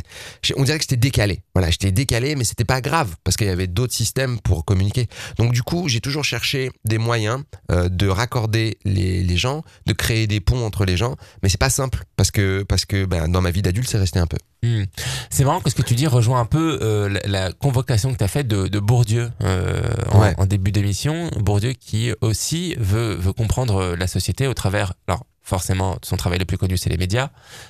on 0.57 0.63
dirait 0.63 0.77
que 0.77 0.83
j'étais 0.83 0.95
décalé. 0.97 1.41
Voilà, 1.53 1.69
j'étais 1.69 1.91
décalé 1.91 2.35
mais 2.35 2.43
c'était 2.43 2.65
pas 2.65 2.81
grave 2.81 3.15
parce 3.23 3.37
qu'il 3.37 3.47
y 3.47 3.49
avait 3.49 3.67
d'autres 3.67 3.93
systèmes 3.93 4.39
pour 4.39 4.65
communiquer. 4.65 5.07
Donc 5.37 5.51
du 5.53 5.63
coup, 5.63 5.87
j'ai 5.87 6.01
toujours 6.01 6.23
cherché 6.23 6.71
des 6.85 6.97
moyens 6.97 7.43
euh, 7.71 7.89
de 7.89 8.07
raccorder 8.07 8.77
les, 8.85 9.23
les 9.23 9.37
gens, 9.37 9.63
de 9.85 9.93
créer 9.93 10.27
des 10.27 10.39
ponts 10.39 10.65
entre 10.65 10.85
les 10.85 10.97
gens, 10.97 11.15
mais 11.43 11.49
c'est 11.49 11.57
pas 11.59 11.69
simple 11.69 12.03
parce 12.15 12.31
que 12.31 12.63
parce 12.63 12.85
que 12.85 13.05
ben, 13.05 13.27
dans 13.27 13.41
ma 13.41 13.51
vie 13.51 13.61
d'adulte, 13.61 13.89
c'est 13.89 13.97
resté 13.97 14.19
un 14.19 14.27
peu. 14.27 14.37
Hmm. 14.63 14.83
C'est 15.29 15.43
marrant 15.43 15.59
que 15.61 15.69
ce 15.69 15.75
que 15.75 15.81
tu 15.83 15.93
dis 15.95 16.07
rejoint 16.07 16.39
un 16.39 16.45
peu 16.45 16.79
euh, 16.81 17.09
la, 17.09 17.21
la 17.27 17.51
convocation 17.53 18.11
que 18.13 18.17
tu 18.17 18.23
as 18.23 18.27
faite 18.27 18.47
de, 18.47 18.67
de 18.67 18.79
Bourdieu 18.79 19.29
euh, 19.43 19.81
en, 20.11 20.21
Ouais. 20.21 20.33
en 20.37 20.45
début 20.45 20.71
d'émission. 20.71 21.29
Bourdieu 21.37 21.73
qui 21.73 22.11
aussi 22.21 22.75
veut, 22.79 23.13
veut 23.15 23.33
comprendre 23.33 23.95
la 23.97 24.07
société 24.07 24.47
au 24.47 24.53
travers. 24.53 24.93
Alors, 25.07 25.25
forcément, 25.45 25.97
son 26.03 26.17
travail 26.17 26.39
le 26.39 26.45
plus 26.45 26.57
connu, 26.57 26.75
c'est 26.75 26.89
les 26.89 26.97
médias, 26.97 27.29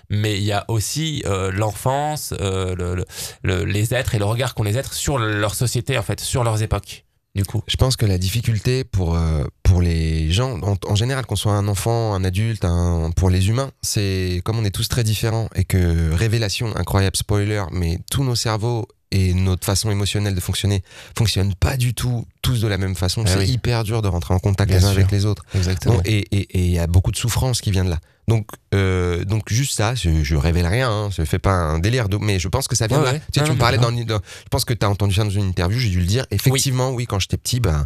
mais 0.10 0.38
il 0.38 0.44
y 0.44 0.52
a 0.54 0.66
aussi 0.70 1.22
euh, 1.28 1.52
l'enfance, 1.52 2.34
euh, 2.40 2.74
le- 2.76 2.96
le- 2.96 3.06
le- 3.44 3.66
les 3.66 3.94
êtres 3.94 4.16
et 4.16 4.20
le 4.20 4.26
regard 4.26 4.56
qu'ont 4.56 4.64
les 4.64 4.78
êtres 4.78 4.94
sur 4.94 5.18
leur 5.20 5.54
société, 5.54 5.98
en 5.98 6.02
fait, 6.02 6.20
sur 6.22 6.44
leurs 6.44 6.62
époques, 6.64 7.06
du 7.36 7.44
coup. 7.44 7.62
Je 7.68 7.76
pense 7.76 7.98
que 7.98 8.06
la 8.06 8.18
difficulté 8.18 8.84
pour, 8.86 9.16
euh, 9.16 9.44
pour 9.64 9.82
les 9.82 10.32
gens, 10.32 10.58
en, 10.62 10.76
en 10.88 10.96
général, 10.96 11.26
qu'on 11.26 11.36
soit 11.36 11.52
un 11.54 11.68
enfant, 11.68 12.14
un 12.14 12.24
adulte, 12.24 12.64
un, 12.64 13.12
pour 13.16 13.30
les 13.30 13.50
humains, 13.50 13.72
c'est 13.82 14.42
comme 14.46 14.58
on 14.58 14.64
est 14.66 14.72
tous 14.72 14.88
très 14.88 15.04
différents 15.04 15.50
et 15.54 15.66
que 15.66 16.12
révélation, 16.14 16.74
incroyable 16.78 17.18
spoiler, 17.18 17.64
mais 17.72 18.00
tous 18.10 18.24
nos 18.24 18.36
cerveaux 18.36 18.88
et 19.12 19.34
notre 19.34 19.66
façon 19.66 19.92
émotionnelle 19.92 20.36
de 20.36 20.40
fonctionner 20.40 20.84
fonctionnent 21.18 21.54
pas 21.56 21.78
du 21.78 21.94
tout 21.94 22.26
tous 22.42 22.60
de 22.62 22.68
la 22.68 22.78
même 22.78 22.96
façon. 22.96 23.24
Ah 23.26 23.30
c'est 23.30 23.40
oui. 23.40 23.50
hyper 23.52 23.84
dur 23.84 24.02
de 24.02 24.08
rentrer 24.08 24.34
en 24.34 24.40
contact 24.40 24.70
Bien 24.70 24.80
les 24.80 24.86
uns 24.86 24.90
sûr. 24.90 24.98
avec 25.00 25.12
les 25.12 25.26
autres. 25.26 25.44
Exactement. 25.56 25.96
Bon, 25.96 26.02
et 26.06 26.28
il 26.66 26.72
y 26.72 26.80
a 26.80 26.88
beaucoup 26.88 27.12
de 27.12 27.18
souffrance 27.18 27.62
qui 27.62 27.72
vient 27.72 27.86
de 27.86 27.90
là. 27.90 28.00
Donc, 28.28 28.48
euh, 28.74 29.24
donc 29.24 29.52
juste 29.54 29.74
ça, 29.78 29.94
je, 29.94 30.24
je 30.24 30.36
révèle 30.36 30.66
rien, 30.66 30.90
hein, 30.90 31.10
je 31.16 31.24
fais 31.24 31.38
pas 31.38 31.52
un 31.54 31.78
délire, 31.78 32.10
de- 32.10 32.18
mais 32.18 32.40
je 32.40 32.48
pense 32.48 32.68
que 32.68 32.76
ça 32.76 32.88
vient 32.88 32.98
Ouais, 32.98 33.04
de 33.04 33.08
là. 33.08 33.14
ouais. 33.14 33.22
Tu, 33.32 33.40
sais, 33.40 33.48
me 33.52 33.56
parlais 33.56 33.78
dans, 33.78 33.92
dans- 33.92 34.20
je 34.20 34.50
pense 34.50 34.66
que 34.66 34.74
tu 34.74 34.84
as 34.84 34.90
entendu 34.90 35.14
ça 35.14 35.24
dans 35.24 35.30
une 35.30 35.48
interview, 35.48 35.78
j'ai 35.80 35.90
dû 35.90 36.00
le 36.00 36.08
dire. 36.08 36.26
Effectivement, 36.32 36.90
oui, 36.92 37.06
quand 37.06 37.20
j'étais 37.20 37.38
petit, 37.38 37.60
ben, 37.60 37.86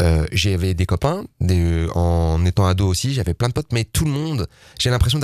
euh, 0.00 0.26
j'avais 0.32 0.74
des 0.74 0.86
copains, 0.86 1.24
des, 1.40 1.86
en 1.94 2.44
étant 2.44 2.66
ado 2.66 2.86
aussi, 2.88 3.14
j'avais 3.14 3.32
plein 3.34 3.46
de 3.48 3.52
potes, 3.52 3.72
mais 3.72 3.84
tout 3.84 4.04
le 4.04 4.10
monde, 4.10 4.48
j'ai 4.80 4.90
l'impression 4.90 5.20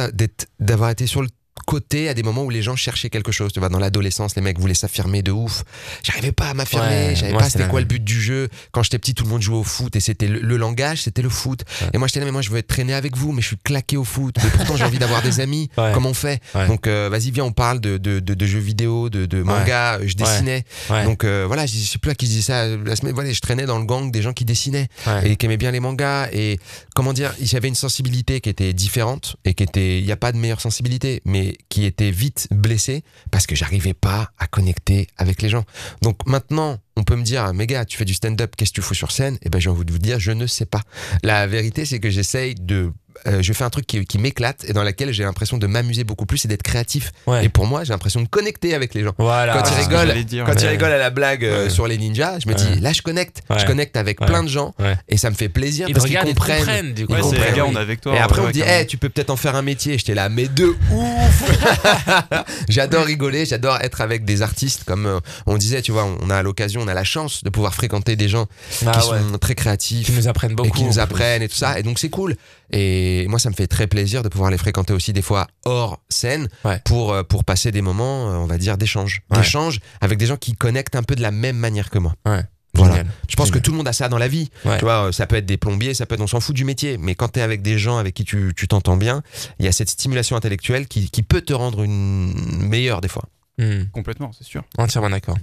d'avoir 0.61 0.91
été 0.91 1.09
sur 1.09 1.23
le 1.23 1.29
côté 1.67 2.09
à 2.09 2.15
des 2.15 2.23
moments 2.23 2.45
où 2.45 2.51
les 2.51 2.63
gens 2.63 2.77
cherchaient 2.77 3.11
quelque 3.11 3.33
chose. 3.33 3.53
Tu 3.53 3.61
vois, 3.61 3.69
dans 3.69 3.79
l'adolescence, 3.79 4.37
les 4.37 4.43
mecs 4.43 4.59
voulaient 4.59 4.75
s'affirmer 4.75 5.23
de 5.23 5.33
ouf. 5.33 5.65
J'arrivais 6.03 6.33
pas 6.33 6.49
à 6.51 6.55
m'affirmer, 6.55 6.83
Ouais, 7.09 7.15
j'avais 7.17 7.33
pas 7.33 7.49
c'était 7.49 7.69
quoi 7.69 7.81
le 7.81 7.87
but 7.87 8.03
du 8.03 8.21
jeu. 8.21 8.49
Quand 8.73 8.83
j'étais 8.83 8.99
petit, 8.99 9.15
tout 9.15 9.25
le 9.25 9.31
monde 9.31 9.43
jouait 9.43 9.57
au 9.57 9.65
foot 9.65 9.95
et 9.97 10.01
c'était 10.01 10.29
le, 10.29 10.41
le 10.41 10.57
langage, 10.57 11.03
c'était 11.03 11.23
le 11.23 11.29
foot. 11.29 11.63
Ouais. 11.81 11.89
Et 11.95 11.99
moi, 11.99 12.09
j'étais 12.09 12.21
là, 12.21 12.27
mais 12.27 12.33
moi, 12.33 12.43
je 12.43 12.51
veux 12.51 12.59
être 12.59 12.67
traîné 12.67 12.95
avec 12.95 13.17
vous, 13.17 13.33
mais 13.33 13.43
je 13.43 13.49
suis 13.49 13.57
claqué 13.57 13.97
au 13.97 14.05
foot. 14.05 14.37
Mais 14.43 14.51
pourtant, 14.51 14.77
j'ai 14.77 14.85
envie 14.85 14.99
d'avoir 14.99 15.23
des 15.23 15.41
amis. 15.41 15.71
Ouais. 15.83 15.91
Comment 15.95 16.11
on 16.11 16.15
fait. 16.15 16.41
Donc, 16.69 16.87
euh, 16.87 17.09
vas-y, 17.11 17.31
viens, 17.31 17.45
on 17.45 17.53
parle 17.53 17.81
de, 17.81 17.97
de, 17.97 18.21
de, 18.21 18.35
de 18.35 18.47
jeux 18.47 18.59
vidéo, 18.59 19.09
de, 19.09 19.27
de 19.27 19.43
manga. 19.43 19.99
Je 20.05 20.15
dessinais. 20.15 20.65
Donc, 21.05 21.25
euh, 21.25 21.45
voilà, 21.47 21.67
je 21.67 21.73
sais 21.77 21.99
plus 21.99 22.11
à 22.11 22.15
qui 22.15 22.27
je 22.27 22.31
disais 22.33 22.43
ça 22.43 22.67
la 22.69 22.95
semaine. 22.97 23.15
Voilà, 23.15 23.33
je 23.33 23.41
traînais 23.41 23.65
dans 23.67 23.79
le 23.79 23.85
gang 23.85 24.11
des 24.11 24.23
gens 24.23 24.33
qui 24.33 24.45
dessinaient 24.45 24.89
et 25.25 25.37
qui 25.37 25.47
aimaient 25.47 25.57
bien 25.57 25.71
les 25.71 25.81
mangas. 25.81 26.29
Et 26.33 26.59
comment 26.95 27.13
dire, 27.13 27.33
j'avais 27.41 27.69
une 27.69 27.75
sensibilité 27.75 28.41
qui 28.41 28.49
était 28.51 28.73
différente 28.73 29.37
et 29.45 29.55
qui 29.55 29.63
était, 29.63 29.99
il 29.99 30.05
n'y 30.05 30.13
a 30.13 30.17
pas 30.17 30.33
de 30.33 30.37
meilleure 30.37 30.61
sensibilité, 30.61 31.23
mais 31.25 31.52
qui 31.69 31.85
était 31.85 32.11
vite 32.11 32.49
blessée 32.51 33.05
parce 33.31 33.47
que 33.47 33.55
j'arrivais 33.55 33.95
pas 33.95 34.31
à 34.39 34.47
connecter 34.47 35.07
avec 35.17 35.43
les 35.43 35.49
gens. 35.49 35.65
Donc 36.03 36.27
maintenant, 36.27 36.79
on 36.97 37.05
peut 37.05 37.17
me 37.17 37.23
dire, 37.23 37.53
mais 37.55 37.67
gars, 37.67 37.85
tu 37.85 37.97
fais 37.97 38.05
du 38.05 38.15
stand-up, 38.15 38.55
qu'est-ce 38.57 38.71
que 38.71 38.77
tu 38.77 38.83
fous 38.83 38.95
sur 38.95 39.11
scène? 39.11 39.39
Et 39.43 39.49
ben, 39.49 39.59
j'ai 39.59 39.71
envie 39.71 39.85
de 39.85 39.93
vous 39.93 39.99
dire, 39.99 40.21
je 40.21 40.33
ne 40.33 40.47
sais 40.47 40.67
pas. 40.67 40.83
La 41.23 41.47
vérité, 41.47 41.85
c'est 41.85 42.01
que 42.01 42.11
j'essaye 42.11 42.55
de, 42.55 42.93
euh, 43.27 43.43
je 43.43 43.53
fais 43.53 43.65
un 43.65 43.71
truc 43.71 43.87
qui, 43.87 44.05
qui 44.05 44.19
m'éclate 44.19 44.65
et 44.69 44.73
dans 44.73 44.83
laquelle 44.83 45.13
j'ai 45.13 45.23
l'impression 45.25 45.59
de 45.59 45.67
m'amuser 45.67 46.05
beaucoup 46.05 46.27
plus 46.27 46.45
et 46.45 46.49
d'être 46.49 46.63
créatif. 46.63 47.13
Ouais. 47.27 47.45
Et 47.45 47.49
pour 47.49 47.67
moi, 47.67 47.85
j'ai 47.85 47.93
l'impression 47.93 48.21
de 48.21 48.29
connecter 48.29 48.75
avec 48.75 48.95
les 48.95 49.05
gens. 49.05 49.13
Voilà. 49.19 49.53
Quand 49.55 49.65
c'est 49.65 49.75
il 49.75 49.83
ce 49.85 49.89
que 49.89 49.95
rigole, 49.95 50.07
j'allais 50.09 50.25
dire, 50.25 50.45
Quand 50.45 50.55
ouais. 50.55 50.61
il 50.63 50.67
rigole 50.69 50.93
à 50.93 50.99
la 50.99 51.11
blague 51.11 51.45
euh, 51.45 51.65
Ouais. 51.65 51.71
sur 51.71 51.87
les 51.87 51.99
ninjas, 51.99 52.39
je 52.41 52.49
me 52.49 52.55
Ouais. 52.55 52.61
dis, 52.75 52.81
là, 52.81 52.93
je 52.93 53.03
connecte. 53.03 53.43
Ouais. 53.51 53.59
Je 53.59 53.67
connecte 53.67 53.97
avec 53.97 54.21
Ouais. 54.21 54.27
plein 54.27 54.43
de 54.43 54.49
gens 54.49 54.75
Ouais. 54.79 54.97
et 55.09 55.17
ça 55.17 55.31
me 55.31 55.35
fait 55.35 55.49
plaisir 55.49 55.87
Ils 55.89 55.95
parce 55.95 56.07
qu'ils 56.07 56.15
ils 56.15 56.25
comprennent. 56.29 56.59
comprennent, 56.59 56.95
du 56.95 57.07
coup. 57.07 57.15
Ils 57.17 57.21
comprennent, 57.23 57.51
les 57.51 57.57
gars, 57.57 57.67
on 57.67 57.75
est 57.75 57.79
avec 57.79 58.01
toi. 58.01 58.15
Et 58.15 58.19
après, 58.19 58.41
on 58.41 58.47
me 58.49 58.53
dit, 58.53 58.63
hey, 58.63 58.87
tu 58.87 58.97
peux 58.99 59.09
peut-être 59.09 59.31
en 59.31 59.37
faire 59.37 59.55
un 59.57 59.63
métier. 59.63 59.99
J'étais 59.99 60.15
là, 60.15 60.29
mais 60.29 60.49
de 60.49 60.75
ouf 60.91 61.43
J'adore 62.69 63.05
rigoler, 63.05 63.47
j'adore 63.47 63.79
être 63.81 64.01
avec 64.01 64.25
des 64.25 64.43
artistes. 64.43 64.85
Comme 64.85 65.07
euh, 65.07 65.21
on 65.47 65.57
disait, 65.57 65.83
tu 65.83 65.93
vois, 65.93 66.07
on 66.21 66.31
a 66.31 66.43
l'occasion, 66.43 66.81
on 66.83 66.89
a 66.89 66.95
la 66.95 67.05
chance 67.05 67.45
de 67.45 67.51
pouvoir 67.51 67.75
fréquenter 67.75 68.17
des 68.17 68.29
gens 68.29 68.47
Ah 68.87 68.91
qui 68.93 69.11
ouais. 69.11 69.19
sont 69.19 69.39
très 69.39 69.55
créatifs. 69.55 70.07
Qui 70.07 70.13
nous 70.13 70.29
apprennent 70.29 70.55
beaucoup. 70.55 70.69
et 70.69 70.73
qui 70.73 70.85
nous 70.85 70.99
apprennent 70.99 71.43
et 71.43 71.49
tout 71.49 71.57
ça. 71.57 71.79
Et 71.79 71.83
donc 71.83 71.99
c'est 71.99 72.11
cool. 72.11 72.37
Et 72.73 73.27
moi, 73.29 73.39
ça 73.39 73.51
me 73.51 73.55
fait 73.55 73.67
très 73.67 73.87
plaisir 73.87 74.23
de 74.23 74.29
pouvoir 74.29 74.51
les 74.51 74.59
fréquenter 74.59 74.93
aussi 74.93 75.13
des 75.13 75.23
fois 75.23 75.47
hors 75.65 76.01
scène 76.09 76.49
Ouais. 76.65 76.81
pour, 76.85 77.13
euh, 77.13 77.23
pour 77.23 77.45
passer 77.45 77.71
des 77.71 77.83
moments, 77.83 78.31
euh, 78.31 78.37
on 78.37 78.47
va 78.47 78.57
dire, 78.59 78.79
d'échange. 78.79 79.23
Ouais. 79.31 79.39
D'échange 79.39 79.81
avec 80.01 80.19
des 80.19 80.27
gens 80.27 80.37
qui 80.37 80.55
connectent 80.55 80.97
un 80.97 81.03
peu 81.03 81.15
de 81.15 81.23
la 81.23 81.31
même 81.31 81.57
manière 81.57 81.91
que 81.91 81.99
moi. 81.99 82.15
Ouais. 82.27 82.43
Voilà. 82.75 82.95
Génial. 82.95 83.13
Je 83.29 83.37
pense 83.37 83.51
que 83.51 83.59
tout 83.59 83.71
le 83.71 83.77
monde 83.77 83.89
a 83.89 83.93
ça 83.93 84.09
dans 84.09 84.17
la 84.17 84.29
vie. 84.29 84.49
Ouais. 84.65 84.79
Tu 84.79 84.85
vois, 84.87 85.09
euh, 85.09 85.13
ça 85.13 85.27
peut 85.27 85.37
être 85.37 85.45
des 85.45 85.59
plombiers, 85.59 85.93
ça 85.93 86.07
peut 86.07 86.15
être, 86.15 86.23
on 86.23 86.27
s'en 86.27 86.41
fout 86.41 86.57
du 86.57 86.65
métier. 86.65 86.97
Mais 86.97 87.15
quand 87.15 87.29
tu 87.33 87.41
es 87.41 87.43
avec 87.43 87.61
des 87.61 87.79
gens 87.79 87.99
avec 87.99 88.15
qui 88.15 88.25
tu 88.25 88.55
tu 88.57 88.67
t'entends 88.67 88.97
bien, 88.97 89.23
il 89.59 89.67
y 89.67 89.69
a 89.69 89.73
cette 89.73 89.91
stimulation 89.91 90.37
intellectuelle 90.37 90.87
qui, 90.89 91.11
qui 91.11 91.23
peut 91.23 91.43
te 91.43 91.53
rendre 91.53 91.83
une 91.83 92.33
meilleure 92.67 93.03
des 93.03 93.09
fois. 93.09 93.25
Hmm, 93.59 93.83
Complètement, 93.93 94.31
c'est 94.37 94.45
sûr. 94.47 94.63
entièrement 94.79 95.11
d'accord. 95.11 95.37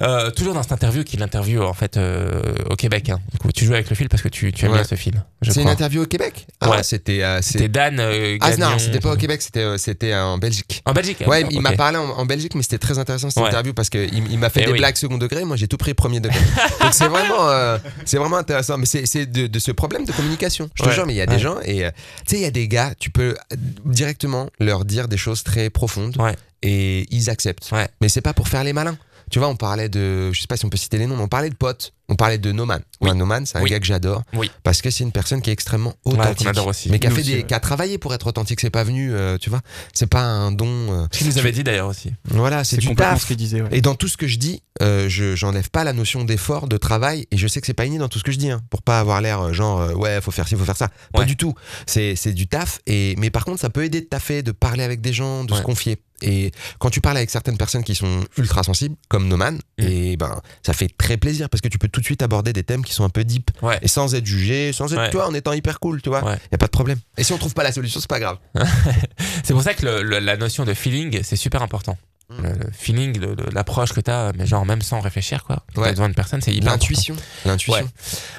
Euh, 0.00 0.30
toujours 0.30 0.54
dans 0.54 0.62
cette 0.62 0.72
interview, 0.72 1.02
qui 1.02 1.16
est 1.16 1.18
l'interview 1.18 1.62
en 1.62 1.72
fait 1.72 1.96
euh, 1.96 2.54
au 2.70 2.76
Québec. 2.76 3.08
Hein. 3.10 3.18
Du 3.32 3.38
coup, 3.38 3.50
tu 3.52 3.64
joues 3.64 3.74
avec 3.74 3.90
le 3.90 3.96
fil 3.96 4.08
parce 4.08 4.22
que 4.22 4.28
tu, 4.28 4.52
tu 4.52 4.64
aimes 4.64 4.70
Ouais. 4.70 4.78
bien 4.78 4.84
ce 4.86 4.94
fil. 4.94 5.14
Je 5.42 5.50
C'est 5.50 5.62
une 5.62 5.68
interview 5.68 6.02
au 6.02 6.06
Québec? 6.06 6.46
Ouais. 6.62 6.68
Ah, 6.78 6.82
c'était. 6.84 7.24
euh, 7.24 7.40
C'était 7.42 7.68
Dan. 7.68 7.98
euh, 7.98 8.38
Ah 8.40 8.56
non, 8.56 8.78
c'était 8.78 9.00
pas 9.00 9.12
au 9.12 9.16
Québec, 9.16 9.42
c'était 9.42 9.60
euh, 9.64 9.78
c'était 9.78 10.14
en 10.14 10.38
Belgique. 10.38 10.80
En 10.86 10.92
Belgique. 10.92 11.24
Ouais, 11.26 11.44
il 11.50 11.60
m'a 11.60 11.72
parlé 11.72 11.98
en, 11.98 12.04
en 12.10 12.24
Belgique, 12.24 12.54
mais 12.54 12.62
c'était 12.62 12.78
très 12.78 12.98
intéressant 13.00 13.30
cette 13.30 13.42
Ouais. 13.42 13.48
interview 13.48 13.74
parce 13.74 13.90
qu'il 13.90 14.08
il, 14.30 14.38
m'a 14.38 14.48
fait 14.48 14.60
Eh 14.62 14.66
des 14.66 14.72
oui. 14.72 14.78
blagues 14.78 14.96
second 14.96 15.18
degré. 15.18 15.44
Moi, 15.44 15.56
j'ai 15.56 15.66
tout 15.66 15.76
pris 15.76 15.92
premier 15.92 16.20
degré. 16.20 16.38
Donc 16.80 16.94
c'est 16.94 17.08
vraiment, 17.08 17.48
euh, 17.48 17.78
c'est 18.04 18.18
vraiment 18.18 18.36
intéressant. 18.36 18.78
Mais 18.78 18.86
c'est 18.86 19.06
c'est 19.06 19.26
de, 19.26 19.48
de 19.48 19.58
ce 19.58 19.72
problème 19.72 20.04
de 20.04 20.12
communication. 20.12 20.70
Je 20.76 20.84
te 20.84 20.88
Ouais. 20.88 20.94
jure, 20.94 21.04
mais 21.04 21.14
il 21.14 21.16
y 21.16 21.20
a 21.20 21.24
Ouais. 21.24 21.34
des 21.34 21.40
gens 21.40 21.56
et 21.64 21.78
tu 21.80 21.90
sais, 22.26 22.36
il 22.36 22.42
y 22.42 22.46
a 22.46 22.50
des 22.52 22.68
gars, 22.68 22.92
tu 22.96 23.10
peux 23.10 23.36
directement 23.84 24.48
leur 24.60 24.84
dire 24.84 25.08
des 25.08 25.16
choses 25.16 25.42
très 25.42 25.68
profondes 25.70 26.16
Ouais. 26.18 26.36
Et 26.62 27.06
ils 27.10 27.30
acceptent. 27.30 27.70
Ouais. 27.72 27.88
Mais 28.00 28.08
c'est 28.08 28.20
pas 28.20 28.34
pour 28.34 28.48
faire 28.48 28.64
les 28.64 28.72
malins. 28.72 28.98
Tu 29.30 29.38
vois, 29.38 29.48
on 29.48 29.56
parlait 29.56 29.88
de, 29.88 30.32
je 30.32 30.40
sais 30.40 30.48
pas 30.48 30.56
si 30.56 30.64
on 30.64 30.70
peut 30.70 30.76
citer 30.76 30.98
les 30.98 31.06
noms, 31.06 31.16
mais 31.16 31.22
on 31.22 31.28
parlait 31.28 31.50
de 31.50 31.54
potes. 31.54 31.92
On 32.10 32.16
parlait 32.16 32.38
de 32.38 32.52
Noman. 32.52 32.82
Oui. 33.00 33.14
Noman, 33.16 33.46
c'est 33.46 33.56
un 33.56 33.62
Oui. 33.62 33.70
gars 33.70 33.78
que 33.80 33.86
j'adore. 33.86 34.22
Oui. 34.34 34.50
Parce 34.64 34.82
que 34.82 34.90
c'est 34.90 35.04
une 35.04 35.12
personne 35.12 35.40
qui 35.40 35.48
est 35.50 35.52
extrêmement 35.52 35.94
Ouais, 36.04 36.14
authentique. 36.14 36.46
adore 36.48 36.66
aussi. 36.66 36.90
Mais 36.90 36.98
qui 36.98 37.06
a, 37.06 37.10
fait 37.10 37.22
des, 37.22 37.36
ouais. 37.36 37.42
qui 37.44 37.54
a 37.54 37.60
travaillé 37.60 37.98
pour 37.98 38.12
être 38.12 38.26
authentique. 38.26 38.60
C'est 38.60 38.68
pas 38.68 38.84
venu, 38.84 39.14
euh, 39.14 39.38
tu 39.38 39.48
vois. 39.48 39.60
C'est 39.94 40.08
pas 40.08 40.22
un 40.22 40.50
don. 40.52 40.66
euh, 40.68 41.06
Ce 41.12 41.18
qu'il 41.18 41.28
nous 41.28 41.38
avait 41.38 41.52
dit 41.52 41.62
d'ailleurs 41.64 41.86
aussi. 41.88 42.12
voilà, 42.24 42.64
c'est 42.64 42.76
du 42.78 42.94
taf. 42.94 43.24
ce 43.26 43.32
disait. 43.34 43.62
ouais. 43.62 43.68
Et 43.72 43.80
dans 43.80 43.94
tout 43.94 44.08
ce 44.08 44.16
que 44.16 44.26
je 44.26 44.38
dis, 44.38 44.62
euh, 44.82 45.08
je 45.08 45.36
j'enlève 45.36 45.70
pas 45.70 45.84
la 45.84 45.92
notion 45.92 46.24
d'effort, 46.24 46.66
de 46.66 46.76
travail, 46.76 47.26
et 47.30 47.36
je 47.36 47.46
sais 47.46 47.60
que 47.60 47.66
c'est 47.66 47.74
pas 47.74 47.86
inné 47.86 47.98
dans 47.98 48.08
tout 48.08 48.18
ce 48.18 48.24
que 48.24 48.32
je 48.32 48.38
dis, 48.38 48.50
hein, 48.50 48.60
pour 48.70 48.82
pas 48.82 48.98
avoir 48.98 49.20
l'air 49.20 49.40
euh, 49.40 49.52
genre 49.52 49.96
ouais, 49.96 50.20
faut 50.20 50.30
faire 50.32 50.48
ci, 50.48 50.56
faut 50.56 50.64
faire 50.64 50.76
ça. 50.76 50.88
Pas 51.12 51.20
Ouais. 51.20 51.26
du 51.26 51.36
tout. 51.36 51.54
C'est 51.86 52.32
du 52.34 52.46
taf. 52.48 52.80
Et 52.86 53.14
mais 53.18 53.30
par 53.30 53.44
contre, 53.44 53.60
ça 53.60 53.70
peut 53.70 53.84
aider 53.84 54.00
de 54.00 54.06
taffer, 54.06 54.42
de 54.42 54.52
parler 54.52 54.82
avec 54.82 55.00
des 55.00 55.12
gens, 55.12 55.44
de 55.44 55.52
Ouais. 55.52 55.58
se 55.58 55.62
confier. 55.62 56.02
Et 56.22 56.50
quand 56.78 56.90
tu 56.90 57.00
parles 57.00 57.16
avec 57.16 57.30
certaines 57.30 57.56
personnes 57.56 57.82
qui 57.82 57.94
sont 57.94 58.20
ultra 58.36 58.62
sensibles, 58.62 58.94
comme 59.08 59.26
Noman, 59.26 59.54
Mm. 59.78 59.82
et 59.86 60.16
ben 60.18 60.42
ça 60.66 60.74
fait 60.74 60.90
très 60.98 61.16
plaisir 61.16 61.48
parce 61.48 61.62
que 61.62 61.68
tu 61.68 61.78
peux 61.78 61.88
tout 61.88 61.99
de 62.00 62.04
suite 62.04 62.22
aborder 62.22 62.52
des 62.52 62.64
thèmes 62.64 62.84
qui 62.84 62.92
sont 62.92 63.04
un 63.04 63.08
peu 63.10 63.22
deep 63.24 63.50
Ouais. 63.62 63.78
et 63.82 63.88
sans 63.88 64.14
être 64.14 64.26
jugé, 64.26 64.72
sans 64.72 64.92
être 64.92 64.98
Ouais. 64.98 65.10
tu 65.10 65.16
vois, 65.16 65.28
en 65.28 65.34
étant 65.34 65.52
hyper 65.52 65.78
cool, 65.80 66.02
tu 66.02 66.08
vois. 66.08 66.24
Ouais. 66.24 66.36
Y 66.52 66.54
a 66.54 66.58
pas 66.58 66.66
de 66.66 66.70
problème. 66.72 66.98
Et 67.16 67.24
si 67.24 67.32
on 67.32 67.38
trouve 67.38 67.54
pas 67.54 67.62
la 67.64 67.72
solution, 67.72 68.00
c'est 68.00 68.08
pas 68.10 68.20
grave. 68.20 68.38
C'est 69.44 69.52
pour 69.54 69.62
ça 69.62 69.74
que 69.74 69.84
le- 69.84 70.02
le- 70.02 70.18
la 70.18 70.36
notion 70.36 70.64
de 70.64 70.74
feeling, 70.74 71.22
c'est 71.22 71.36
super 71.36 71.62
important. 71.62 71.96
Mm. 72.30 72.42
Le, 72.42 72.48
le 72.52 72.70
feeling, 72.72 73.20
l'approche 73.52 73.92
que 73.92 74.00
tu 74.00 74.10
as, 74.10 74.32
mais 74.36 74.46
genre 74.46 74.64
même 74.64 74.82
sans 74.82 75.00
réfléchir, 75.00 75.42
quoi. 75.44 75.64
Quand 75.74 75.82
t'as 75.82 75.90
besoin 75.90 76.08
de 76.08 76.14
personne, 76.14 76.40
c'est 76.40 76.52
hyper. 76.52 76.70
L'intuition, 76.72 77.16
l'intuition. 77.44 77.88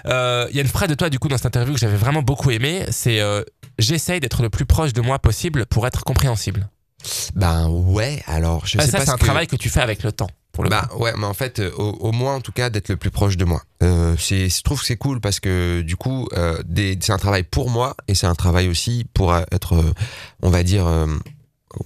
Euh, 0.06 0.48
Il 0.52 0.56
y 0.56 0.60
a 0.60 0.62
une 0.62 0.68
phrase 0.70 0.88
de 0.90 0.96
toi, 0.96 1.10
du 1.10 1.20
coup, 1.20 1.28
dans 1.28 1.36
cette 1.38 1.48
interview 1.48 1.74
que 1.74 1.80
j'avais 1.80 1.98
vraiment 1.98 2.22
beaucoup 2.22 2.52
aimé. 2.52 2.86
C'est 2.92 3.20
euh, 3.20 3.44
J'essaye 3.80 4.20
d'être 4.20 4.44
le 4.44 4.50
plus 4.50 4.66
proche 4.66 4.94
de 4.94 5.02
moi 5.02 5.20
possible 5.20 5.66
pour 5.66 5.88
être 5.88 6.04
compréhensible. 6.04 6.70
Ben 7.36 7.68
ouais. 7.68 8.22
Alors 8.28 8.66
je 8.68 8.78
Ah, 8.80 8.84
sais 8.84 8.92
ça, 8.92 8.98
pas 9.00 9.04
c'est 9.06 9.10
ce 9.10 9.16
un 9.16 9.18
que- 9.18 9.26
travail 9.26 9.48
que 9.48 9.56
tu 9.56 9.70
fais 9.70 9.82
avec 9.82 10.04
le 10.04 10.12
temps. 10.12 10.30
Pour 10.52 10.64
le 10.66 10.70
Bah 10.70 10.88
coup. 10.92 11.04
ouais, 11.04 11.14
mais 11.18 11.26
en 11.26 11.34
fait, 11.34 11.60
euh, 11.60 11.72
au, 11.78 11.92
au 12.02 12.12
moins 12.12 12.36
en 12.36 12.42
tout 12.42 12.52
cas 12.52 12.70
d'être 12.70 12.90
le 12.90 12.98
plus 12.98 13.10
proche 13.12 13.38
de 13.38 13.46
moi. 13.46 13.62
Euh, 13.84 14.16
c'est, 14.20 14.50
je 14.50 14.62
trouve 14.64 14.80
que 14.82 14.86
c'est 14.86 14.98
cool 14.98 15.22
parce 15.22 15.40
que 15.40 15.82
du 15.82 15.96
coup, 15.96 16.28
euh, 16.34 16.62
des, 16.66 16.98
c'est 17.02 17.14
un 17.14 17.18
travail 17.18 17.44
pour 17.44 17.70
moi 17.70 17.96
et 18.08 18.16
c'est 18.16 18.28
un 18.28 18.36
travail 18.36 18.68
aussi 18.68 19.06
pour 19.14 19.34
euh, 19.34 19.44
être, 19.52 19.74
euh, 19.76 19.94
on 20.42 20.50
va 20.50 20.64
dire, 20.64 20.86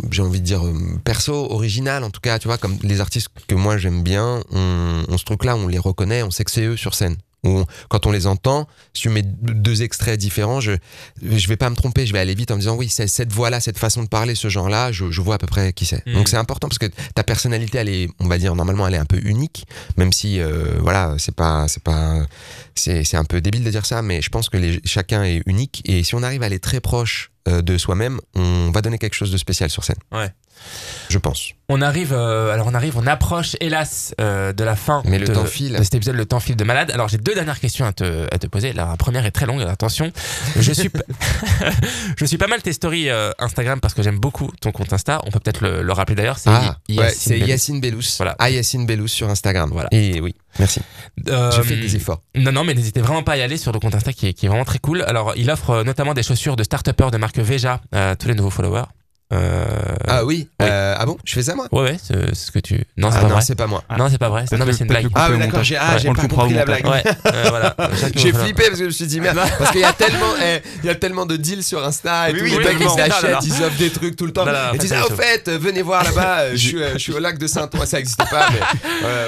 j'ai 0.09 0.23
envie 0.23 0.39
de 0.41 0.45
dire 0.45 0.63
perso, 1.03 1.33
original 1.51 2.03
en 2.03 2.09
tout 2.09 2.21
cas. 2.21 2.39
Tu 2.39 2.47
vois, 2.47 2.57
comme 2.57 2.77
les 2.81 3.01
artistes 3.01 3.29
que 3.47 3.53
moi 3.55 3.77
j'aime 3.77 4.01
bien, 4.01 4.41
on, 4.51 5.03
on 5.09 5.17
ce 5.17 5.25
truc-là, 5.25 5.55
on 5.55 5.67
les 5.67 5.77
reconnaît, 5.79 6.23
on 6.23 6.31
sait 6.31 6.43
que 6.43 6.51
c'est 6.51 6.65
eux 6.65 6.77
sur 6.77 6.95
scène. 6.95 7.17
On- 7.45 7.65
quand 7.89 8.05
on 8.05 8.11
les 8.11 8.27
entend, 8.27 8.67
si 8.93 9.03
tu 9.03 9.09
mets 9.09 9.21
deux 9.23 9.83
extraits 9.83 10.19
différents, 10.19 10.59
je 10.59 10.73
je 11.21 11.47
vais 11.47 11.57
pas 11.57 11.69
me 11.69 11.75
tromper, 11.75 12.05
je 12.05 12.13
vais 12.13 12.19
aller 12.19 12.35
vite 12.35 12.51
en 12.51 12.55
me 12.55 12.59
disant 12.59 12.75
oui, 12.75 12.89
c'est 12.89 13.07
cette 13.07 13.31
voix-là, 13.31 13.59
cette 13.59 13.77
façon 13.77 14.03
de 14.03 14.07
parler, 14.07 14.35
ce 14.35 14.49
genre-là, 14.49 14.91
je, 14.91 15.11
je 15.11 15.21
vois 15.21 15.35
à 15.35 15.37
peu 15.37 15.47
près 15.47 15.73
qui 15.73 15.85
c'est. 15.85 16.05
Mm. 16.05 16.13
Donc 16.13 16.27
c'est 16.29 16.37
important 16.37 16.67
parce 16.67 16.79
que 16.79 16.87
ta 17.13 17.23
personnalité, 17.23 17.77
elle 17.77 17.89
est, 17.89 18.09
on 18.19 18.27
va 18.27 18.37
dire 18.37 18.55
normalement, 18.55 18.87
elle 18.87 18.95
est 18.95 18.99
un 18.99 19.05
peu 19.05 19.19
unique, 19.23 19.65
même 19.97 20.11
si 20.11 20.39
euh, 20.39 20.77
voilà, 20.79 21.15
c'est 21.17 21.35
pas, 21.35 21.67
c'est 21.67 21.83
pas, 21.83 22.25
c'est 22.75 23.15
un 23.15 23.25
peu 23.25 23.41
débile 23.41 23.63
de 23.63 23.69
dire 23.71 23.85
ça, 23.85 24.01
mais 24.01 24.21
je 24.21 24.29
pense 24.29 24.49
que 24.49 24.57
les, 24.57 24.79
chacun 24.85 25.23
est 25.23 25.41
unique 25.45 25.81
et 25.85 26.03
si 26.03 26.15
on 26.15 26.23
arrive 26.23 26.43
à 26.43 26.47
aller 26.47 26.59
très 26.59 26.79
proche 26.79 27.31
de 27.47 27.77
soi-même, 27.77 28.19
on 28.35 28.71
va 28.71 28.81
donner 28.81 28.97
quelque 28.97 29.13
chose 29.13 29.31
de 29.31 29.37
spécial 29.37 29.69
sur 29.69 29.83
scène. 29.83 29.97
Ouais. 30.11 30.31
Je 31.09 31.17
pense. 31.17 31.51
On 31.69 31.81
arrive, 31.81 32.13
euh, 32.13 32.53
alors 32.53 32.67
on 32.67 32.73
arrive, 32.73 32.97
on 32.97 33.05
approche, 33.05 33.55
hélas, 33.59 34.15
euh, 34.21 34.53
de 34.53 34.63
la 34.63 34.75
fin 34.75 35.01
Mais 35.05 35.19
le 35.19 35.27
de, 35.27 35.33
temps 35.33 35.45
file. 35.45 35.73
de 35.77 35.83
cet 35.83 35.95
épisode, 35.95 36.15
le 36.15 36.25
temps 36.25 36.39
file 36.39 36.55
de 36.55 36.63
malade. 36.63 36.91
Alors 36.91 37.07
j'ai 37.07 37.17
deux 37.17 37.33
dernières 37.35 37.59
questions 37.59 37.85
à 37.85 37.91
te, 37.93 38.25
à 38.33 38.37
te 38.39 38.47
poser. 38.47 38.71
La 38.73 38.95
première 38.97 39.25
est 39.25 39.31
très 39.31 39.45
longue, 39.45 39.61
attention. 39.63 40.11
Je 40.57 40.71
suis, 40.71 40.89
je 42.17 42.25
suis 42.25 42.37
pas 42.37 42.47
mal 42.47 42.61
tes 42.61 42.73
stories 42.73 43.09
euh, 43.09 43.31
Instagram 43.39 43.79
parce 43.79 43.93
que 43.93 44.01
j'aime 44.01 44.17
beaucoup 44.19 44.49
ton 44.61 44.71
compte 44.71 44.91
Insta. 44.93 45.21
On 45.25 45.31
peut 45.31 45.39
peut-être 45.39 45.61
le, 45.61 45.81
le 45.83 45.93
rappeler 45.93 46.15
d'ailleurs. 46.15 46.37
C'est 46.39 46.49
Ah, 46.49 46.77
ouais, 46.89 46.95
Yacine. 46.95 47.45
Yacine 47.45 47.81
Bellous. 47.81 48.01
Voilà. 48.17 48.35
Ah, 48.39 48.49
Yacine 48.49 48.85
Bellous 48.85 49.07
sur 49.07 49.29
Instagram. 49.29 49.69
Voilà. 49.71 49.89
Et 49.91 50.19
oui, 50.21 50.35
merci. 50.59 50.81
Euh, 51.29 51.51
J'ai 51.51 51.63
fait 51.63 51.77
des 51.77 51.95
efforts. 51.95 52.21
Non, 52.35 52.51
non, 52.51 52.63
mais 52.63 52.73
n'hésitez 52.73 53.01
vraiment 53.01 53.23
pas 53.23 53.33
à 53.33 53.37
y 53.37 53.41
aller 53.41 53.57
sur 53.57 53.71
le 53.71 53.79
compte 53.79 53.95
Insta 53.95 54.13
qui 54.13 54.27
est, 54.27 54.33
qui 54.33 54.45
est 54.45 54.49
vraiment 54.49 54.65
très 54.65 54.79
cool. 54.79 55.03
Alors, 55.03 55.33
il 55.35 55.49
offre 55.49 55.69
euh, 55.71 55.83
notamment 55.83 56.13
des 56.13 56.23
chaussures 56.23 56.55
de 56.55 56.63
start-upper 56.63 57.09
de 57.11 57.17
marque 57.17 57.39
Veja 57.39 57.81
à 57.91 58.15
tous 58.15 58.27
les 58.27 58.35
nouveaux 58.35 58.49
followers. 58.49 58.85
Euh, 59.33 59.65
Ah 60.07 60.23
oui, 60.23 60.47
oui. 60.59 60.67
Euh, 60.67 60.95
Ah 60.97 61.05
bon 61.05 61.17
Je 61.25 61.33
fais 61.33 61.41
ça 61.41 61.55
moi? 61.55 61.67
Ouais, 61.71 61.81
ouais, 61.81 61.97
c'est 62.01 62.35
ce 62.35 62.51
que 62.51 62.59
tu. 62.59 62.83
Non, 62.95 63.09
c'est 63.09 63.17
ah 63.17 63.21
pas 63.21 63.27
non, 63.27 63.33
vrai. 63.33 63.41
c'est 63.41 63.55
pas 63.55 63.67
moi. 63.67 63.83
Non, 63.97 64.07
c'est 64.09 64.17
pas 64.19 64.29
vrai. 64.29 64.45
Non, 64.51 64.65
mais 64.65 64.73
c'est 64.73 64.81
une 64.83 64.87
blague. 64.87 65.07
Ah 65.15 65.29
oui, 65.31 65.39
d'accord, 65.39 65.63
j'ai 65.63 65.77
ah, 65.77 65.93
Ouais, 65.93 65.99
j'ai 65.99 66.09
on 66.09 66.13
pas 66.13 66.27
compris 66.27 66.53
la 66.53 66.65
blague. 66.65 66.85
Ouais, 66.85 67.03
euh, 67.05 67.45
voilà. 67.49 67.75
J'ai 68.15 68.31
flippé 68.31 68.63
parce 68.67 68.73
que 68.73 68.79
je 68.79 68.85
me 68.85 68.89
suis 68.91 69.07
dit 69.07 69.19
merde 69.19 69.39
parce 69.57 69.71
qu'il 69.71 69.81
y 69.81 69.85
a 69.85 69.93
tellement 69.93 70.33
eh, 70.41 70.59
il 70.83 70.87
y 70.87 70.89
a 70.89 70.95
tellement 70.95 71.25
de 71.25 71.35
deals 71.37 71.63
sur 71.63 71.83
Insta 71.83 72.29
et 72.29 72.33
Oui, 72.33 72.39
tout 72.39 72.45
oui, 72.45 72.63
les 72.63 72.73
mecs 72.73 72.77
ils 72.81 72.89
s'achètent, 72.89 73.43
ils 73.43 73.63
offrent 73.63 73.77
des 73.77 73.89
trucs 73.89 74.15
tout 74.15 74.25
le 74.25 74.33
temps 74.33 74.45
Non, 74.45 74.51
non, 74.51 74.73
et 74.73 74.77
tu 74.77 74.87
dis 74.87 74.93
ah, 74.93 75.05
au 75.05 75.13
fait 75.13 75.49
venez 75.49 75.81
voir 75.81 76.03
là-bas 76.03 76.55
je 76.55 76.97
suis 76.97 77.13
au 77.13 77.19
lac 77.19 77.37
de 77.37 77.47
Saint-Ouen 77.47 77.85
ça 77.85 77.99
existait 77.99 78.23
pas. 78.29 78.47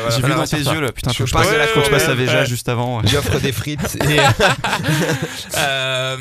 J'ai 0.09 0.21
vu 0.21 0.33
dans 0.33 0.45
tes 0.45 0.57
yeux 0.57 0.81
là, 0.81 0.91
putain, 0.91 1.11
Je 1.11 1.17
faut 1.17 1.23
que 1.23 1.29
je 1.29 1.33
parle 1.33 1.89
passe, 1.89 2.07
à. 2.07 2.13
Véja 2.15 2.45
juste 2.45 2.69
avant. 2.69 3.01
j'offre 3.05 3.39
des 3.39 3.51
frites 3.51 3.97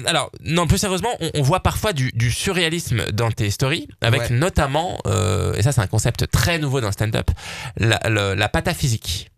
alors, 0.07 0.31
non, 0.45 0.67
plus 0.67 0.79
sérieusement, 0.79 1.11
on, 1.35 1.43
voit 1.43 1.61
parfois 1.61 1.93
du, 1.93 2.11
du 2.15 2.31
surréalisme 2.31 3.11
dans 3.13 3.31
tes 3.31 3.51
stories, 3.51 3.66
avec 4.01 4.21
Ouais. 4.23 4.31
notamment, 4.31 4.99
euh, 5.07 5.55
et 5.55 5.63
ça 5.63 5.73
c'est 5.73 5.81
un 5.81 5.87
concept 5.87 6.31
très 6.31 6.59
nouveau 6.59 6.81
dans 6.81 6.89
le 6.89 6.93
stand-up, 6.93 7.31
la, 7.77 8.01
le- 8.09 8.35
la 8.35 8.49
pataphysique. 8.49 9.31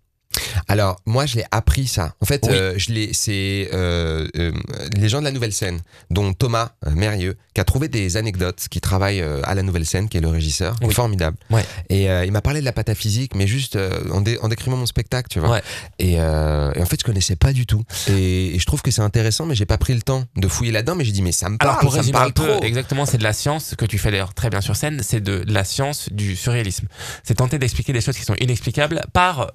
Alors, 0.69 0.97
moi, 1.07 1.27
je 1.27 1.37
l'ai 1.37 1.45
appris 1.51 1.87
ça. 1.87 2.15
En 2.21 2.27
fait, 2.27 2.47
Oui. 2.49 2.55
euh, 2.55 2.75
je 2.77 2.93
l'ai, 2.93 3.13
c'est 3.13 3.69
euh, 3.73 4.27
euh, 4.37 4.53
les 4.97 5.09
gens 5.09 5.21
de 5.21 5.25
la 5.25 5.31
Nouvelle 5.33 5.53
Scène, 5.53 5.81
dont 6.11 6.33
Thomas 6.33 6.71
Mérieux, 6.91 7.37
qui 7.55 7.61
a 7.61 7.65
trouvé 7.65 7.89
des 7.89 8.17
anecdotes, 8.17 8.67
qui 8.71 8.81
travaille 8.81 9.21
à 9.21 9.55
la 9.55 9.63
Nouvelle 9.63 9.87
Scène, 9.87 10.09
qui 10.09 10.17
est 10.19 10.21
le 10.21 10.29
régisseur, 10.29 10.77
Oui. 10.83 10.95
formidable. 10.95 11.37
Ouais. 11.51 11.65
Et 11.89 12.05
il 12.05 12.33
m'a 12.33 12.41
parlé 12.43 12.61
de 12.61 12.65
la 12.65 12.73
pataphysique, 12.73 13.35
mais 13.35 13.47
juste 13.47 13.79
en, 14.13 14.21
dé- 14.21 14.39
en 14.43 14.49
décrivant 14.49 14.77
mon 14.77 14.87
spectacle, 14.87 15.29
tu 15.31 15.41
vois. 15.41 15.51
Ouais. 15.51 15.63
Et, 15.99 16.13
et 16.15 16.21
en 16.21 16.87
fait, 16.87 17.01
je 17.01 17.05
connaissais 17.05 17.37
pas 17.37 17.53
du 17.53 17.67
tout. 17.67 17.83
Et, 18.09 18.55
et 18.55 18.59
je 18.59 18.67
trouve 18.67 18.83
que 18.83 18.91
c'est 18.91 19.03
intéressant, 19.03 19.47
mais 19.47 19.55
j'ai 19.55 19.67
pas 19.67 19.79
pris 19.79 19.95
le 19.95 20.03
temps 20.03 20.25
de 20.37 20.49
fouiller 20.49 20.73
là-dedans. 20.73 20.95
Mais 20.95 21.05
j'ai 21.05 21.13
dit, 21.13 21.23
mais 21.23 21.33
ça 21.33 21.49
me 21.49 21.57
parle, 21.59 21.71
Alors 21.71 21.81
pour 21.81 21.93
ça 21.95 22.03
me 22.03 22.11
parle 22.13 22.29
un 22.29 22.31
peu, 22.33 22.47
trop. 22.47 22.63
exactement, 22.63 23.07
c'est 23.07 23.19
de 23.19 23.23
la 23.25 23.33
science, 23.33 23.75
que 23.77 23.85
tu 23.87 23.99
fais 23.99 24.11
d'ailleurs 24.11 24.35
très 24.35 24.51
bien 24.51 24.61
sur 24.61 24.77
scène, 24.77 25.01
c'est 25.03 25.21
de 25.21 25.45
la 25.47 25.65
science 25.65 26.09
du 26.13 26.37
surréalisme. 26.37 26.87
C'est 27.25 27.35
tenter 27.35 27.59
d'expliquer 27.59 27.93
des 27.93 28.01
choses 28.01 28.17
qui 28.17 28.25
sont 28.25 28.35
inexplicables 28.41 29.01
par 29.13 29.51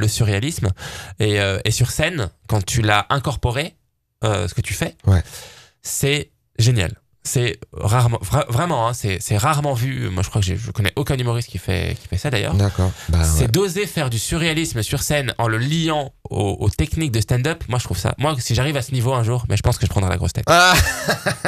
le 0.00 0.08
surréalisme. 0.08 0.68
Et, 1.20 1.40
euh, 1.40 1.58
et 1.64 1.70
sur 1.70 1.90
scène, 1.90 2.30
quand 2.48 2.64
tu 2.64 2.82
l'as 2.82 3.06
incorporé, 3.10 3.76
euh, 4.24 4.48
ce 4.48 4.54
que 4.54 4.60
tu 4.60 4.74
fais, 4.74 4.96
Ouais. 5.06 5.22
c'est 5.82 6.30
génial. 6.58 6.92
C'est 7.22 7.60
rarement, 7.74 8.18
vra- 8.24 8.46
vraiment, 8.50 8.88
hein, 8.88 8.92
c'est 8.94 9.36
rarement 9.36 9.74
vu. 9.74 10.08
Moi, 10.08 10.22
je 10.22 10.30
crois 10.30 10.40
que 10.40 10.56
je 10.56 10.70
connais 10.70 10.92
aucun 10.96 11.16
humoriste 11.18 11.50
qui 11.50 11.58
fait, 11.58 11.94
qui 12.00 12.08
fait 12.08 12.16
ça 12.16 12.30
d'ailleurs. 12.30 12.54
D'accord. 12.54 12.90
Bah, 13.10 13.22
C'est 13.24 13.42
ouais. 13.42 13.48
d'oser 13.48 13.86
faire 13.86 14.08
du 14.08 14.18
surréalisme 14.18 14.82
sur 14.82 15.02
scène 15.02 15.34
en 15.36 15.46
le 15.46 15.58
liant 15.58 16.14
aux, 16.30 16.56
aux 16.58 16.70
techniques 16.70 17.12
de 17.12 17.20
stand-up. 17.20 17.62
Moi, 17.68 17.78
je 17.78 17.84
trouve 17.84 17.98
ça. 17.98 18.14
Moi, 18.16 18.34
si 18.38 18.54
j'arrive 18.54 18.78
à 18.78 18.82
ce 18.82 18.92
niveau 18.92 19.12
un 19.12 19.22
jour, 19.22 19.44
mais 19.50 19.58
je 19.58 19.62
pense 19.62 19.76
que 19.76 19.84
je 19.84 19.90
prendrai 19.90 20.08
la 20.08 20.16
grosse 20.16 20.32
tête. 20.32 20.44
Ah, 20.48 20.72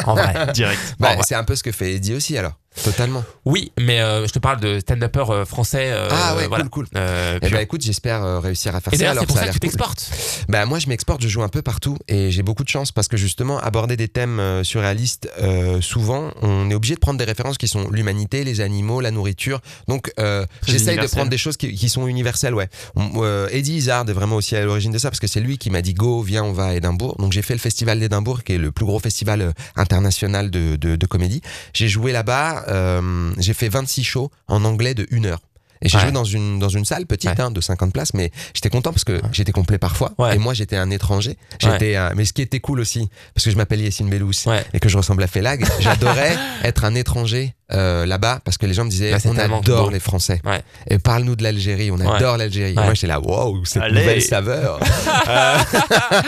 En 0.05 0.15
vrai. 0.15 0.53
Direct. 0.53 0.79
bah, 1.01 1.17
c'est 1.27 1.35
un 1.35 1.45
peu 1.45 1.57
ce 1.57 1.63
que 1.63 1.73
fait 1.73 1.95
Eddie 1.95 2.13
aussi 2.15 2.37
alors. 2.37 2.53
Totalement. 2.85 3.23
Oui, 3.45 3.71
mais 3.79 4.01
euh, 4.01 4.27
je 4.27 4.33
te 4.33 4.39
parle 4.39 4.59
de 4.61 4.81
stand-upper 4.81 5.25
euh, 5.31 5.45
français. 5.45 5.91
euh, 5.93 6.09
ah 6.11 6.35
ouais, 6.37 6.47
voilà. 6.49 6.65
cool, 6.65 6.71
cool. 6.71 6.87
Euh, 6.97 7.39
Eh 7.43 7.47
pur. 7.47 7.57
ben 7.57 7.63
écoute, 7.63 7.83
j'espère 7.83 8.41
réussir 8.43 8.75
à 8.75 8.81
faire 8.81 8.95
et 8.95 8.97
ça. 8.97 9.15
c'est 9.19 9.27
pour 9.27 9.37
ça 9.37 9.43
que 9.47 9.53
tu 9.53 9.53
cool. 9.55 9.61
t'exportes. 9.61 10.11
Bah 10.49 10.65
moi 10.67 10.79
je 10.79 10.89
m'exporte, 10.89 11.23
je 11.23 11.29
joue 11.29 11.43
un 11.43 11.49
peu 11.49 11.63
partout 11.63 11.97
et 12.09 12.31
j'ai 12.31 12.43
beaucoup 12.43 12.65
de 12.65 12.69
chance 12.69 12.91
parce 12.93 13.09
que 13.09 13.17
justement 13.17 13.59
aborder 13.59 13.97
des 13.97 14.09
thèmes 14.09 14.41
surréalistes, 14.65 15.29
souvent 15.81 16.31
on 16.43 16.71
est 16.71 16.75
obligé 16.75 16.95
de 16.95 17.01
prendre 17.01 17.19
des 17.19 17.25
références 17.25 17.59
qui 17.59 17.69
sont 17.69 17.89
l'humanité, 17.91 18.43
les 18.45 18.61
animaux, 18.61 19.01
la 19.01 19.11
nourriture. 19.11 19.61
Donc 19.89 20.13
j'essaye 20.67 20.99
de 20.99 21.07
prendre 21.07 21.31
des 21.31 21.39
choses 21.39 21.57
qui, 21.57 21.75
qui 21.75 21.89
sont 21.89 22.07
universelles. 22.07 22.55
Ouais. 22.55 22.69
On- 22.97 23.47
Eddie 23.49 23.77
Izzard 23.77 24.09
est 24.09 24.13
vraiment 24.13 24.37
aussi 24.37 24.57
à 24.57 24.65
l'origine 24.65 24.93
de 24.93 24.99
ça 24.99 25.11
parce 25.11 25.21
que 25.21 25.27
c'est 25.27 25.41
lui 25.41 25.59
qui 25.59 25.71
m'a 25.71 25.83
dit 25.83 25.95
go 25.95 26.23
viens 26.23 26.43
on 26.45 26.53
va 26.53 26.67
à 26.67 26.75
Édimbourg. 26.75 27.17
Donc 27.19 27.33
j'ai 27.33 27.43
fait 27.43 27.55
le 27.55 27.61
festival 27.61 28.01
d'Édimbourg 28.01 28.43
qui 28.45 28.55
est 28.55 28.59
le 28.59 28.73
plus 28.73 28.87
gros 28.87 28.99
festival 28.99 29.53
international 29.77 30.51
de, 30.51 30.77
de, 30.77 30.97
de 30.97 31.07
comédie. 31.07 31.43
J'ai 31.75 31.89
joué 31.89 32.13
là-bas, 32.13 32.62
euh, 32.69 33.33
j'ai 33.39 33.55
fait 33.55 33.69
26 33.69 34.05
shows 34.05 34.31
en 34.49 34.65
anglais 34.65 34.95
de 34.95 35.07
une 35.11 35.27
heure. 35.27 35.41
Et 35.85 35.89
j'ai 35.89 35.97
Ouais. 35.97 36.05
joué 36.05 36.13
dans 36.13 36.23
une, 36.25 36.61
dans 36.61 36.69
une 36.69 36.85
salle 36.85 37.07
petite 37.07 37.31
Ouais. 37.31 37.41
hein, 37.41 37.51
de 37.51 37.61
50 37.61 37.93
places, 37.93 38.15
mais 38.15 38.31
j'étais 38.55 38.71
content 38.71 38.93
parce 38.93 39.03
que 39.03 39.21
j'étais 39.33 39.51
complet 39.51 39.79
parfois. 39.79 40.13
Et 40.33 40.39
moi, 40.39 40.55
j'étais 40.55 40.77
un 40.77 40.91
étranger. 40.91 41.37
J'étais, 41.59 41.97
mais 42.15 42.25
ce 42.25 42.33
qui 42.33 42.41
était 42.41 42.61
cool 42.61 42.79
aussi, 42.79 43.09
parce 43.35 43.45
que 43.47 43.51
je 43.51 43.57
m'appelle 43.57 43.81
Yacine 43.81 44.09
Bellous 44.09 44.31
et 44.75 44.79
que 44.79 44.89
je 44.89 44.97
ressemble 44.97 45.25
à 45.25 45.27
Félag, 45.27 45.65
j'adorais 45.81 46.37
être 46.63 46.85
un 46.85 46.95
étranger 46.95 47.57
euh, 47.73 48.07
là-bas 48.07 48.41
parce 48.45 48.59
que 48.59 48.67
les 48.67 48.75
gens 48.75 48.85
me 48.85 48.91
disaient 48.91 49.19
c'est 49.19 49.29
on 49.29 49.35
tellement 49.35 49.61
adore 49.61 49.91
les 49.91 50.01
Français. 50.01 50.41
Ouais. 50.45 50.63
Et 50.89 50.99
parle-nous 50.99 51.37
de 51.37 51.43
l'Algérie, 51.43 51.91
on 51.91 52.01
adore 52.01 52.37
l'Algérie. 52.37 52.73
Et. 52.73 52.75
Moi 52.75 52.95
j'étais 52.95 53.07
là, 53.07 53.21
wow, 53.21 53.65
cette 53.65 53.83
Allez. 53.83 54.01
nouvelle 54.01 54.23
saveur. 54.23 54.81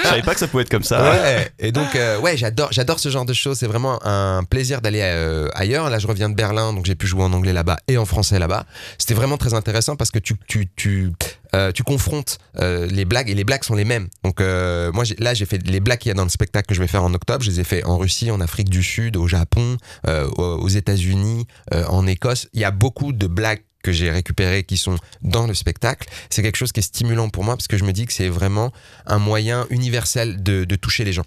Je 0.03 0.09
savais 0.09 0.23
pas 0.23 0.35
que 0.35 0.41
ça 0.41 0.49
pouvait 0.49 0.63
être 0.63 0.71
comme 0.71 0.83
ça. 0.83 1.03
Ouais. 1.03 1.51
Et 1.59 1.73
donc, 1.73 1.95
euh, 1.97 2.19
ouais, 2.21 2.37
j'adore, 2.37 2.69
j'adore 2.71 2.99
ce 2.99 3.09
genre 3.09 3.25
de 3.25 3.33
choses. 3.33 3.59
C'est 3.59 3.67
vraiment 3.67 4.05
un 4.07 4.45
plaisir 4.45 4.81
d'aller 4.81 5.01
euh, 5.03 5.49
ailleurs. 5.55 5.91
Là, 5.91 5.99
je 5.99 6.07
reviens 6.07 6.29
de 6.29 6.35
Berlin, 6.35 6.73
donc 6.73 6.87
j'ai 6.87 6.95
pu 6.95 7.07
jouer 7.07 7.23
en 7.23 7.33
anglais 7.33 7.53
là-bas 7.53 7.79
et 7.89 7.99
en 7.99 8.05
français 8.05 8.39
là-bas. 8.39 8.65
C'était 8.99 9.15
vraiment 9.15 9.37
très 9.37 9.55
intéressant 9.55 9.97
parce 9.97 10.11
que 10.11 10.19
tu, 10.19 10.35
tu, 10.47 10.69
tu, 10.77 11.13
euh, 11.55 11.73
tu 11.73 11.83
confrontes 11.85 12.39
euh, 12.59 12.87
les 12.87 13.05
blagues 13.05 13.31
et 13.31 13.35
les 13.35 13.45
blagues 13.45 13.65
sont 13.65 13.75
les 13.75 13.85
mêmes. 13.85 14.09
Donc, 14.25 14.41
euh, 14.41 14.91
moi, 14.93 15.05
là, 15.19 15.35
j'ai 15.35 15.47
fait 15.47 15.65
les 15.67 15.81
blagues 15.81 16.01
qu'il 16.01 16.09
y 16.09 16.13
a 16.13 16.15
dans 16.15 16.25
le 16.25 16.29
spectacle 16.29 16.67
que 16.67 16.75
je 16.75 16.81
vais 16.81 16.89
faire 16.89 17.05
en 17.05 17.15
octobre. 17.15 17.45
Je 17.45 17.51
les 17.51 17.61
ai 17.61 17.65
fait 17.65 17.85
en 17.85 17.99
Russie, 17.99 18.31
en 18.31 18.41
Afrique 18.41 18.69
du 18.69 18.83
Sud, 18.83 19.17
au 19.17 19.29
Japon, 19.29 19.77
aux 20.07 20.69
États-Unis, 20.69 21.47
en 21.73 22.07
Écosse. 22.07 22.49
Il 22.53 22.61
y 22.61 22.65
a 22.65 22.71
beaucoup 22.71 23.13
de 23.13 23.27
blagues 23.27 23.63
que 23.83 23.93
j'ai 23.93 24.11
récupérées 24.11 24.65
qui 24.65 24.77
sont 24.77 24.97
dans 25.23 25.47
le 25.47 25.55
spectacle. 25.55 26.09
C'est 26.31 26.43
quelque 26.43 26.57
chose 26.57 26.73
qui 26.73 26.81
est 26.81 26.85
stimulant 26.85 27.29
pour 27.29 27.45
moi 27.45 27.55
parce 27.55 27.69
que 27.69 27.77
je 27.77 27.85
me 27.85 27.93
dis 27.93 28.07
que 28.07 28.13
c'est 28.13 28.29
vraiment 28.29 28.73
un 29.07 29.19
moyen 29.19 29.67
universel 29.71 30.43
de, 30.43 30.65
de 30.65 30.77
toucher 30.77 31.05
les 31.05 31.13
gens. 31.13 31.27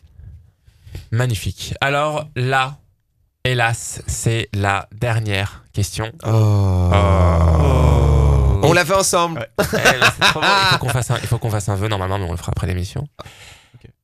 Magnifique. 1.11 1.75
Alors 1.82 2.28
là, 2.36 2.80
hélas, 3.45 4.01
c'est 4.07 4.49
la 4.53 4.89
dernière 4.91 5.63
question. 5.71 6.11
Oh. 6.25 6.91
Oh. 6.93 8.16
On 8.64 8.74
l'a 8.74 8.86
fait 8.86 8.95
ensemble. 8.95 9.39
Ouais. 9.39 9.66
Eh, 9.74 10.22
trop. 10.26 10.41
Il 10.43 10.68
faut 10.72 10.78
qu'on 10.80 10.89
fasse 10.89 11.12
un, 11.12 11.18
il 11.22 11.28
faut 11.28 11.38
qu'on 11.38 11.49
fasse 11.51 11.70
un 11.70 11.76
vœu 11.76 11.88
normalement, 11.88 12.18
mais 12.20 12.26
on 12.26 12.32
le 12.32 12.38
fera 12.38 12.51
après 12.51 12.68
l'émission. 12.68 13.08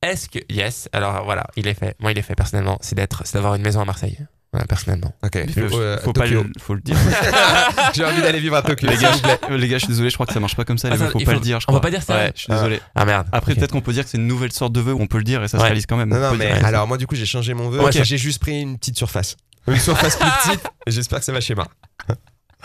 Est-ce 0.02 0.28
que 0.28 0.38
yes 0.50 0.88
Alors 0.92 1.24
voilà, 1.24 1.46
il 1.56 1.66
est 1.66 1.74
fait. 1.74 1.96
Moi, 2.00 2.12
il 2.12 2.18
est 2.18 2.22
fait 2.22 2.34
personnellement. 2.34 2.78
C'est 2.80 2.94
d'être, 2.94 3.22
c'est 3.24 3.34
d'avoir 3.34 3.54
une 3.54 3.62
maison 3.62 3.80
à 3.80 3.84
Marseille. 3.84 4.18
Voilà, 4.52 4.66
personnellement. 4.68 5.12
Ok. 5.24 5.36
Il 5.48 5.68
faut, 5.68 5.80
Euh, 5.80 5.98
faut 5.98 6.12
pas 6.12 6.26
le, 6.26 6.44
faut 6.60 6.74
le 6.74 6.80
dire. 6.80 6.96
J'ai 7.94 8.04
envie 8.04 8.22
d'aller 8.22 8.38
vivre 8.38 8.54
à 8.54 8.62
Tokyo. 8.62 8.86
les, 8.88 8.96
gars, 8.96 9.10
je, 9.48 9.54
les 9.54 9.66
gars, 9.68 9.78
je 9.78 9.84
suis 9.84 9.88
désolé, 9.88 10.10
je 10.10 10.14
crois 10.14 10.26
que 10.26 10.32
ça 10.32 10.38
marche 10.38 10.54
pas 10.54 10.64
comme 10.64 10.78
ça. 10.78 10.86
Ah, 10.88 10.92
les 10.92 10.98
ça, 10.98 11.04
vœux, 11.06 11.10
faut 11.10 11.18
pas 11.18 11.24
faut- 11.24 11.30
le 11.32 11.40
dire. 11.40 11.58
Je 11.58 11.66
on 11.68 11.72
va 11.72 11.78
crois. 11.80 11.90
pas 11.90 11.90
dire 11.90 12.02
ça 12.04 12.14
Ouais, 12.14 12.32
je 12.36 12.42
suis 12.42 12.52
désolé. 12.52 12.80
Ah 12.94 13.04
merde. 13.04 13.26
Après, 13.32 13.54
peut-être 13.56 13.72
qu'on 13.72 13.80
peut 13.80 13.92
dire 13.92 14.04
que 14.04 14.10
c'est 14.10 14.18
une 14.18 14.28
nouvelle 14.28 14.52
sorte 14.52 14.72
de 14.72 14.80
vœu 14.80 14.92
où 14.92 15.00
on 15.00 15.08
peut 15.08 15.18
le 15.18 15.24
dire 15.24 15.42
et 15.42 15.48
ça 15.48 15.58
se 15.58 15.62
réalise 15.64 15.86
quand 15.86 15.96
même. 15.96 16.08
Non, 16.10 16.18
On 16.18 16.30
non, 16.32 16.36
mais 16.36 16.50
alors 16.64 16.86
moi 16.86 16.98
du 16.98 17.08
coup 17.08 17.16
j'ai 17.16 17.26
changé 17.26 17.52
mon 17.54 17.68
vœu. 17.68 17.80
Ok. 17.80 18.00
J'ai 18.04 18.16
juste 18.18 18.38
pris 18.40 18.60
une 18.60 18.78
petite 18.78 18.96
surface. 18.96 19.36
Une 19.66 19.78
surface 19.80 20.16
plus 20.16 20.28
petite. 20.44 20.64
et 20.86 20.90
J'espère 20.92 21.18
que 21.18 21.24
ça 21.24 21.32
va 21.32 21.40
schéma. 21.40 21.66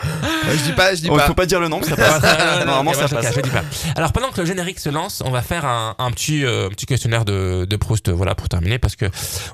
Euh, 0.04 0.52
je 0.52 0.62
dis 0.64 0.72
pas, 0.72 0.94
je 0.94 1.00
dis 1.02 1.08
Oh, 1.10 1.16
pas. 1.16 1.26
faut 1.26 1.34
pas 1.34 1.46
dire 1.46 1.60
le 1.60 1.68
nom, 1.68 1.82
ça 1.82 1.96
passe. 1.96 2.22
non, 2.60 2.64
Normalement, 2.66 2.94
ça 2.94 3.08
passe. 3.08 3.34
je 3.34 3.40
dis 3.40 3.50
pas. 3.50 3.62
Alors 3.96 4.12
pendant 4.12 4.30
que 4.30 4.40
le 4.40 4.46
générique 4.46 4.78
se 4.80 4.88
lance, 4.88 5.22
on 5.24 5.30
va 5.30 5.42
faire 5.42 5.64
un, 5.64 5.94
un 5.98 6.10
petit 6.10 6.44
euh, 6.44 6.68
petit 6.68 6.86
questionnaire 6.86 7.24
de, 7.24 7.66
de 7.68 7.76
Proust, 7.76 8.08
euh, 8.08 8.12
voilà 8.12 8.34
pour 8.34 8.48
terminer, 8.48 8.78
parce 8.78 8.96
que 8.96 9.06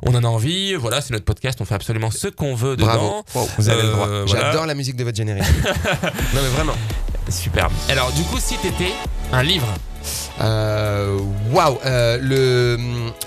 on 0.03 0.14
en 0.14 0.22
a 0.24 0.28
envie. 0.28 0.74
Voilà, 0.74 1.01
c'est 1.01 1.12
notre 1.12 1.24
podcast, 1.24 1.59
on 1.61 1.64
fait 1.64 1.74
absolument 1.74 2.11
ce 2.11 2.28
qu'on 2.28 2.55
veut 2.55 2.76
dedans. 2.76 2.86
Bravo. 2.86 3.24
Wow. 3.34 3.49
Vous 3.59 3.68
avez 3.68 3.82
le 3.82 3.88
droit. 3.90 4.07
voilà. 4.07 4.26
J'adore 4.26 4.66
la 4.66 4.74
musique 4.74 4.97
de 4.97 5.05
votre 5.05 5.16
générique. 5.16 5.44
non 6.03 6.40
mais 6.42 6.49
vraiment. 6.55 6.74
Super. 7.28 7.68
Alors 7.88 8.12
du 8.12 8.22
coup, 8.22 8.38
si 8.38 8.57
t'étais 8.59 8.92
un 9.33 9.43
livre, 9.43 9.66
Euh, 10.41 11.18
Waouh. 11.51 11.79
euh, 11.87 12.18
le 12.20 12.79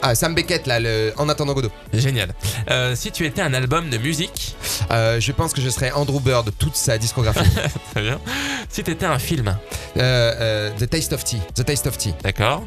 ah, 0.02 0.14
Sam 0.16 0.34
Beckett 0.36 0.66
là, 0.68 0.80
le 0.80 1.12
En 1.18 1.28
attendant 1.28 1.54
Godot. 1.54 1.72
génial. 1.92 2.34
Euh, 2.70 2.96
si 2.96 3.12
tu 3.12 3.26
étais 3.26 3.42
un 3.42 3.54
album 3.54 3.90
de 3.90 3.98
musique, 3.98 4.56
Euh, 4.92 5.20
je 5.20 5.32
pense 5.34 5.54
que 5.54 5.62
je 5.62 5.70
serais 5.70 5.92
Andrew 5.92 6.20
Bird 6.22 6.50
toute 6.58 6.76
sa 6.76 6.98
discographie. 6.98 7.42
très 7.92 8.02
bien. 8.02 8.20
Si 8.70 8.82
t'étais 8.84 9.06
un 9.06 9.20
film, 9.20 9.56
The 9.96 10.90
Taste 10.90 11.14
of 11.14 11.24
Tea. 11.24 11.42
The 11.56 11.66
Taste 11.66 11.86
of 11.88 11.98
Tea. 11.98 12.14
d'accord. 12.24 12.64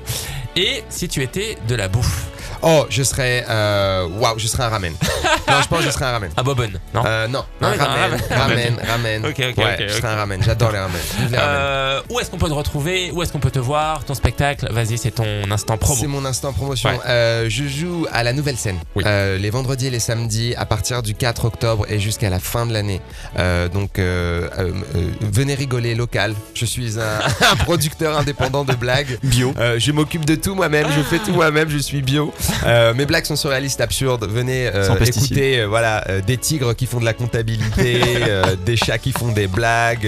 Et 0.57 0.85
si 0.91 1.09
tu 1.09 1.23
étais 1.23 1.57
de 1.67 1.75
la 1.75 1.89
bouffe, 1.89 2.27
Oh, 2.63 2.87
je 2.89 3.03
serais 3.03 3.45
euh, 3.49 4.07
waouh, 4.19 4.39
je 4.39 4.47
serais 4.47 4.63
un 4.65 4.69
ramen. 4.69 4.93
non, 5.49 5.63
je 5.63 5.69
pense 5.69 5.81
que 5.81 5.85
je 5.87 5.91
serais 5.91 6.05
un 6.05 6.13
ramen. 6.13 6.31
à 6.37 6.43
Bobonne, 6.43 6.79
non? 6.95 7.03
Euh, 7.05 7.27
non, 7.29 7.45
Non, 7.61 7.69
un 7.69 7.77
non, 7.77 7.83
un 7.83 7.87
ramen, 7.87 8.21
ramen. 8.31 8.31
ramen, 8.31 8.81
ramen. 8.89 9.25
Ok, 9.27 9.43
ok, 9.51 9.65
ouais, 9.65 9.77
je 9.89 9.95
serais 9.95 10.09
un 10.09 10.17
ramen. 10.17 10.43
J'adore 10.43 10.71
les 10.73 10.79
ramen. 10.79 11.01
Ramen. 11.19 11.35
Euh, 11.41 12.01
où 12.11 12.21
est-ce 12.21 12.31
qu'on 12.31 12.39
peut 12.39 12.49
te 12.49 12.55
retrouver? 12.55 13.11
Où 13.13 13.23
est-ce 13.23 13.33
qu'on 13.33 13.41
peut 13.41 13.51
te 13.51 13.59
voir? 13.59 14.05
Ton 14.05 14.15
spectacle? 14.15 14.69
Vas-y, 14.73 14.97
c'est 14.99 15.11
ton 15.11 15.51
instant 15.51 15.77
promo. 15.77 15.99
C'est 16.01 16.07
mon 16.07 16.25
instant 16.25 16.53
promotion. 16.53 16.91
Ouais. 16.91 16.99
Euh, 17.07 17.47
je 17.49 17.65
joue 17.67 18.07
à 18.13 18.23
la 18.23 18.33
nouvelle 18.33 18.57
scène. 18.57 18.79
Oui. 18.95 19.03
Euh, 19.07 19.39
les 19.39 19.51
vendredis 19.51 19.89
et 19.89 19.91
les 19.91 19.99
samedis 20.01 20.55
à 20.57 20.65
partir 20.65 21.03
du 21.03 21.15
4 21.15 21.45
octobre 21.45 21.87
et 21.89 21.99
jusqu'à 21.99 22.31
la 22.31 22.39
fin 22.39 22.67
de 22.67 22.73
l'année. 22.73 23.01
Euh, 23.39 23.69
donc 23.69 23.99
venez 23.99 25.55
rigoler 25.55 25.95
local. 25.95 26.35
Je 26.55 26.65
suis 26.65 26.99
un, 27.01 27.21
un 27.53 27.57
producteur 27.57 28.17
indépendant 28.17 28.65
de 28.65 28.75
blagues. 28.75 29.19
Bio. 29.23 29.53
Euh, 29.59 29.79
je 29.79 29.93
m'occupe 29.93 30.25
de 30.25 30.35
tout 30.35 30.55
moi-même, 30.55 30.87
je 30.97 31.03
fais 31.03 31.19
tout 31.19 31.33
moi-même, 31.33 31.69
je 31.69 31.79
suis 31.79 32.03
bio. 32.03 32.33
Euh, 32.65 32.95
mes 32.95 33.07
blagues 33.07 33.25
sont 33.25 33.35
surréalistes, 33.35 33.81
absurdes. 33.81 34.25
Venez 34.31 34.69
euh, 34.73 34.95
écouter 35.05 35.61
euh, 35.61 35.67
voilà, 35.67 36.05
euh, 36.09 36.21
des 36.21 36.37
tigres 36.37 36.75
qui 36.77 36.87
font 36.87 37.01
de 37.01 37.05
la 37.05 37.13
comptabilité, 37.13 38.01
euh, 38.23 38.55
des 38.65 38.77
chats 38.77 38.99
qui 38.99 39.11
font 39.11 39.33
des 39.33 39.49
blagues, 39.49 40.07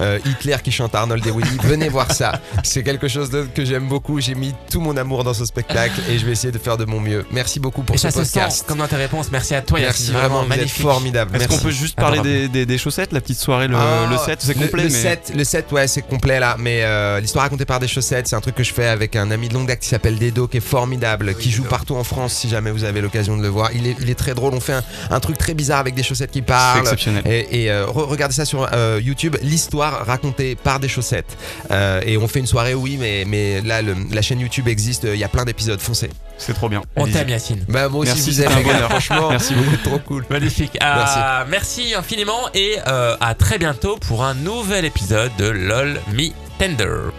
euh, 0.00 0.18
Hitler 0.24 0.56
qui 0.62 0.70
chante 0.70 0.94
Arnold 0.94 1.26
et 1.26 1.30
Willy. 1.32 1.58
Venez 1.64 1.88
voir 1.88 2.12
ça. 2.12 2.40
C'est 2.62 2.82
quelque 2.84 3.08
chose 3.08 3.30
de- 3.30 3.48
que 3.52 3.64
j'aime 3.64 3.88
beaucoup. 3.88 4.20
J'ai 4.20 4.34
mis 4.36 4.54
tout 4.70 4.80
mon 4.80 4.96
amour 4.96 5.24
dans 5.24 5.34
ce 5.34 5.44
spectacle 5.44 6.00
et 6.08 6.18
je 6.18 6.26
vais 6.26 6.32
essayer 6.32 6.52
de 6.52 6.58
faire 6.58 6.76
de 6.76 6.84
mon 6.84 7.00
mieux. 7.00 7.26
Merci 7.32 7.58
beaucoup 7.58 7.82
pour 7.82 7.96
Et 7.96 7.98
ce 7.98 8.08
ça 8.10 8.20
se 8.20 8.24
sent 8.24 8.38
podcast. 8.40 8.64
comme 8.68 8.78
dans 8.78 8.86
tes 8.88 8.96
réponses. 8.96 9.32
Merci 9.32 9.54
à 9.56 9.62
toi, 9.62 9.80
Merci 9.80 10.12
vraiment, 10.12 10.38
vous 10.38 10.42
êtes 10.44 10.58
magnifique. 10.58 10.82
formidable. 10.82 11.36
Est-ce 11.36 11.48
qu'on 11.48 11.58
peut 11.58 11.70
juste 11.70 11.96
parler 11.96 12.20
des, 12.20 12.48
des- 12.48 12.66
des 12.66 12.78
chaussettes, 12.78 13.12
la 13.12 13.20
petite 13.20 13.38
soirée, 13.38 13.66
le, 13.66 13.76
Ah, 13.76 14.06
le 14.10 14.16
set 14.18 14.38
C'est 14.42 14.54
complet, 14.54 14.84
le, 14.84 14.90
mais. 14.90 14.94
set, 14.94 15.32
le 15.34 15.42
set, 15.44 15.72
ouais, 15.72 15.88
c'est 15.88 16.02
complet 16.02 16.38
là. 16.38 16.56
Mais 16.58 16.82
euh, 16.84 17.18
l'histoire 17.20 17.44
racontée 17.44 17.64
par 17.64 17.80
des 17.80 17.88
chaussettes, 17.88 18.28
c'est 18.28 18.36
un 18.36 18.40
truc 18.40 18.54
que 18.54 18.62
je 18.64 18.72
fais 18.72 18.86
avec 18.86 19.16
un 19.16 19.30
ami 19.32 19.48
de 19.48 19.54
longue 19.54 19.66
date 19.66 19.80
qui 19.80 19.88
s'appelle 19.88 20.18
Dedo, 20.18 20.46
qui 20.46 20.58
est 20.58 20.60
formidable, 20.60 21.34
qui 21.34 21.50
joue 21.50 21.64
partout 21.64 21.85
en 21.94 22.04
France. 22.04 22.32
Si 22.32 22.48
jamais 22.48 22.70
vous 22.70 22.84
avez 22.84 23.00
l'occasion 23.00 23.36
de 23.36 23.42
le 23.42 23.48
voir, 23.48 23.70
il 23.74 23.86
est, 23.86 23.96
il 24.00 24.10
est 24.10 24.14
très 24.14 24.34
drôle. 24.34 24.54
On 24.54 24.60
fait 24.60 24.72
un, 24.72 24.82
un 25.10 25.20
truc 25.20 25.38
très 25.38 25.54
bizarre 25.54 25.78
avec 25.78 25.94
des 25.94 26.02
chaussettes 26.02 26.30
qui 26.32 26.40
C'est 26.40 26.44
parlent. 26.46 26.80
exceptionnel. 26.80 27.22
Et, 27.26 27.64
et, 27.64 27.70
euh, 27.70 27.86
re- 27.86 28.06
regardez 28.08 28.34
ça 28.34 28.44
sur 28.44 28.68
euh, 28.72 29.00
YouTube, 29.02 29.36
l'histoire 29.42 30.04
racontée 30.06 30.56
par 30.56 30.80
des 30.80 30.88
chaussettes. 30.88 31.36
Euh, 31.70 32.00
et 32.04 32.16
on 32.16 32.26
fait 32.28 32.40
une 32.40 32.46
soirée, 32.46 32.74
oui, 32.74 32.96
mais, 32.98 33.24
mais 33.26 33.60
là, 33.60 33.82
le- 33.82 33.94
la 34.12 34.22
chaîne 34.22 34.40
YouTube 34.40 34.68
existe, 34.68 35.04
il 35.04 35.18
y 35.18 35.24
a 35.24 35.28
plein 35.28 35.44
d'épisodes, 35.44 35.80
foncez. 35.80 36.10
C'est 36.38 36.52
trop 36.54 36.68
bien. 36.68 36.82
On 36.96 37.06
t'aime, 37.06 37.28
Yacine. 37.28 37.64
Bah, 37.68 37.88
moi 37.88 38.00
aussi, 38.00 38.12
Merci, 38.14 38.30
vous 38.30 38.42
un 38.42 38.46
gars, 38.62 38.62
bonheur. 38.62 38.90
franchement, 38.90 39.30
Merci 39.30 39.54
êtes 39.54 39.82
trop 39.82 39.98
cool. 39.98 40.26
Magnifique. 40.28 40.76
Ah, 40.80 41.46
merci 41.48 41.94
infiniment 41.94 42.48
et 42.54 42.76
euh, 42.86 43.16
à 43.20 43.34
très 43.34 43.58
bientôt 43.58 43.96
pour 43.96 44.22
un 44.24 44.34
nouvel 44.34 44.84
épisode 44.84 45.30
de 45.38 45.46
LOL 45.48 46.00
Me 46.12 46.28
Tender. 46.58 47.10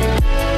you 0.00 0.49